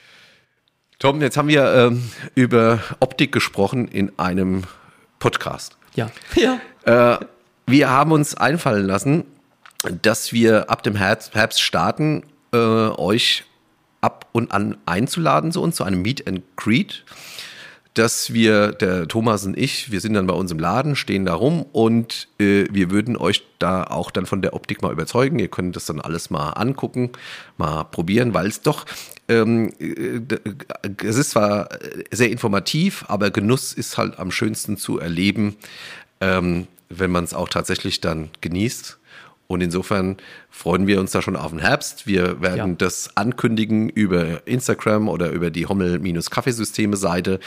Tom, 0.99 1.21
jetzt 1.21 1.35
haben 1.35 1.49
wir 1.49 1.73
ähm, 1.73 2.09
über 2.35 2.79
Optik 2.99 3.31
gesprochen 3.31 3.87
in 3.87 4.17
einem 4.17 4.63
Podcast. 5.19 5.77
Ja. 5.95 6.09
Ja. 6.35 6.59
Äh, 6.85 7.25
wir 7.67 7.89
haben 7.89 8.13
uns 8.13 8.35
einfallen 8.35 8.85
lassen, 8.85 9.25
dass 10.01 10.31
wir 10.31 10.69
ab 10.69 10.83
dem 10.83 10.95
Herbst, 10.95 11.35
Herbst 11.35 11.61
starten, 11.61 12.23
äh, 12.53 12.57
euch 12.57 13.43
ab 13.99 14.27
und 14.31 14.51
an 14.51 14.77
einzuladen 14.85 15.51
zu 15.51 15.61
uns, 15.61 15.75
zu 15.75 15.83
einem 15.83 16.01
Meet 16.01 16.27
and 16.27 16.43
Greet. 16.55 17.03
Dass 17.95 18.33
wir, 18.33 18.73
der 18.73 19.07
Thomas 19.07 19.45
und 19.45 19.57
ich, 19.57 19.89
wir 19.89 20.01
sind 20.01 20.13
dann 20.13 20.27
bei 20.27 20.33
uns 20.33 20.51
im 20.51 20.59
Laden, 20.59 20.95
stehen 20.95 21.25
da 21.25 21.33
rum 21.33 21.65
und 21.71 22.27
äh, 22.39 22.65
wir 22.69 22.91
würden 22.91 23.17
euch 23.17 23.43
da 23.57 23.85
auch 23.85 24.11
dann 24.11 24.25
von 24.25 24.41
der 24.41 24.53
Optik 24.53 24.81
mal 24.81 24.91
überzeugen. 24.91 25.39
Ihr 25.39 25.47
könnt 25.47 25.75
das 25.75 25.85
dann 25.85 26.01
alles 26.01 26.29
mal 26.29 26.51
angucken, 26.51 27.11
mal 27.57 27.85
probieren, 27.85 28.33
weil 28.33 28.47
es 28.47 28.61
doch, 28.61 28.85
ähm, 29.29 29.73
äh, 29.79 30.19
es 31.03 31.15
ist 31.15 31.31
zwar 31.31 31.69
sehr 32.11 32.29
informativ, 32.29 33.05
aber 33.07 33.31
Genuss 33.31 33.73
ist 33.73 33.97
halt 33.97 34.19
am 34.19 34.29
schönsten 34.29 34.77
zu 34.77 34.99
erleben, 34.99 35.55
ähm, 36.19 36.67
wenn 36.89 37.11
man 37.11 37.23
es 37.23 37.33
auch 37.33 37.49
tatsächlich 37.49 38.01
dann 38.01 38.29
genießt. 38.41 38.99
Und 39.47 39.61
insofern 39.61 40.17
freuen 40.49 40.87
wir 40.87 40.99
uns 40.99 41.11
da 41.11 41.21
schon 41.21 41.35
auf 41.35 41.51
den 41.51 41.59
Herbst. 41.59 42.07
Wir 42.07 42.41
werden 42.41 42.71
Ja. 42.71 42.75
das 42.77 43.15
ankündigen 43.15 43.89
über 43.89 44.45
Instagram 44.47 45.07
oder 45.07 45.29
über 45.29 45.51
die 45.51 45.67
Hommel-Kaffeesysteme-Seite. 45.67 47.39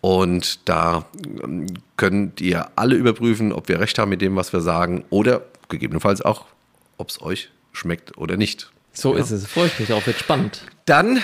Und 0.00 0.68
da 0.68 1.06
ähm, 1.42 1.66
könnt 1.96 2.40
ihr 2.40 2.68
alle 2.76 2.94
überprüfen, 2.96 3.52
ob 3.52 3.68
wir 3.68 3.80
recht 3.80 3.98
haben 3.98 4.10
mit 4.10 4.20
dem, 4.20 4.36
was 4.36 4.52
wir 4.52 4.60
sagen 4.60 5.04
oder 5.10 5.42
gegebenenfalls 5.68 6.20
auch, 6.22 6.44
ob 6.98 7.08
es 7.08 7.20
euch 7.22 7.50
schmeckt 7.72 8.16
oder 8.18 8.36
nicht. 8.36 8.70
So 8.96 9.14
ist 9.14 9.30
es. 9.30 9.46
Freue 9.46 9.66
ich 9.66 9.78
mich 9.78 9.92
auch. 9.92 10.06
Wird 10.06 10.18
spannend. 10.18 10.62
Dann 10.86 11.20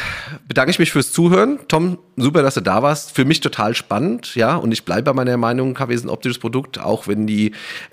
bedanke 0.46 0.70
ich 0.72 0.78
mich 0.78 0.92
fürs 0.92 1.12
Zuhören. 1.12 1.58
Tom, 1.68 1.98
super, 2.16 2.42
dass 2.42 2.54
du 2.54 2.60
da 2.60 2.82
warst. 2.82 3.14
Für 3.14 3.24
mich 3.24 3.40
total 3.40 3.74
spannend, 3.74 4.34
ja. 4.34 4.56
Und 4.56 4.72
ich 4.72 4.84
bleibe 4.84 5.04
bei 5.04 5.12
meiner 5.14 5.36
Meinung, 5.36 5.72
Kaffee 5.74 5.94
ist 5.94 6.04
ein 6.04 6.10
optisches 6.10 6.38
Produkt, 6.38 6.78
auch 6.78 7.06
wenn 7.08 7.26
die 7.26 7.52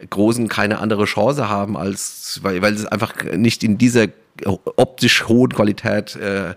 Großen 0.10 0.48
keine 0.50 0.80
andere 0.80 1.06
Chance 1.06 1.48
haben, 1.48 1.78
als 1.78 2.40
weil, 2.44 2.62
weil 2.62 2.74
es 2.74 2.86
einfach 2.86 3.14
nicht 3.24 3.64
in 3.64 3.78
dieser 3.78 4.08
optisch 4.46 5.28
hohen 5.28 5.52
Qualität 5.54 6.16
äh, 6.16 6.56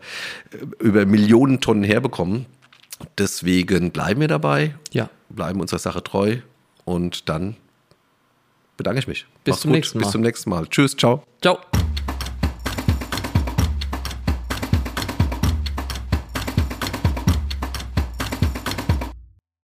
über 0.79 1.05
Millionen 1.07 1.61
Tonnen 1.61 1.85
herbekommen. 1.85 2.47
Deswegen 3.19 3.91
bleiben 3.91 4.21
wir 4.21 4.29
dabei, 4.29 4.75
Ja. 4.93 5.11
bleiben 5.29 5.61
unserer 5.61 5.81
Sache 5.81 6.03
treu 6.03 6.37
und 6.85 7.29
dann 7.29 7.57
bedanke 8.77 9.01
ich 9.01 9.09
mich. 9.09 9.27
Bis 9.45 9.53
Mach's 9.53 9.61
zum 9.63 9.71
gut. 9.71 9.77
nächsten 9.77 9.99
Mal. 9.99 10.05
Bis 10.05 10.13
zum 10.13 10.21
nächsten 10.23 10.51
Mal. 10.51 10.67
Tschüss, 10.69 10.97
ciao. 10.97 11.23
Ciao. 11.41 11.59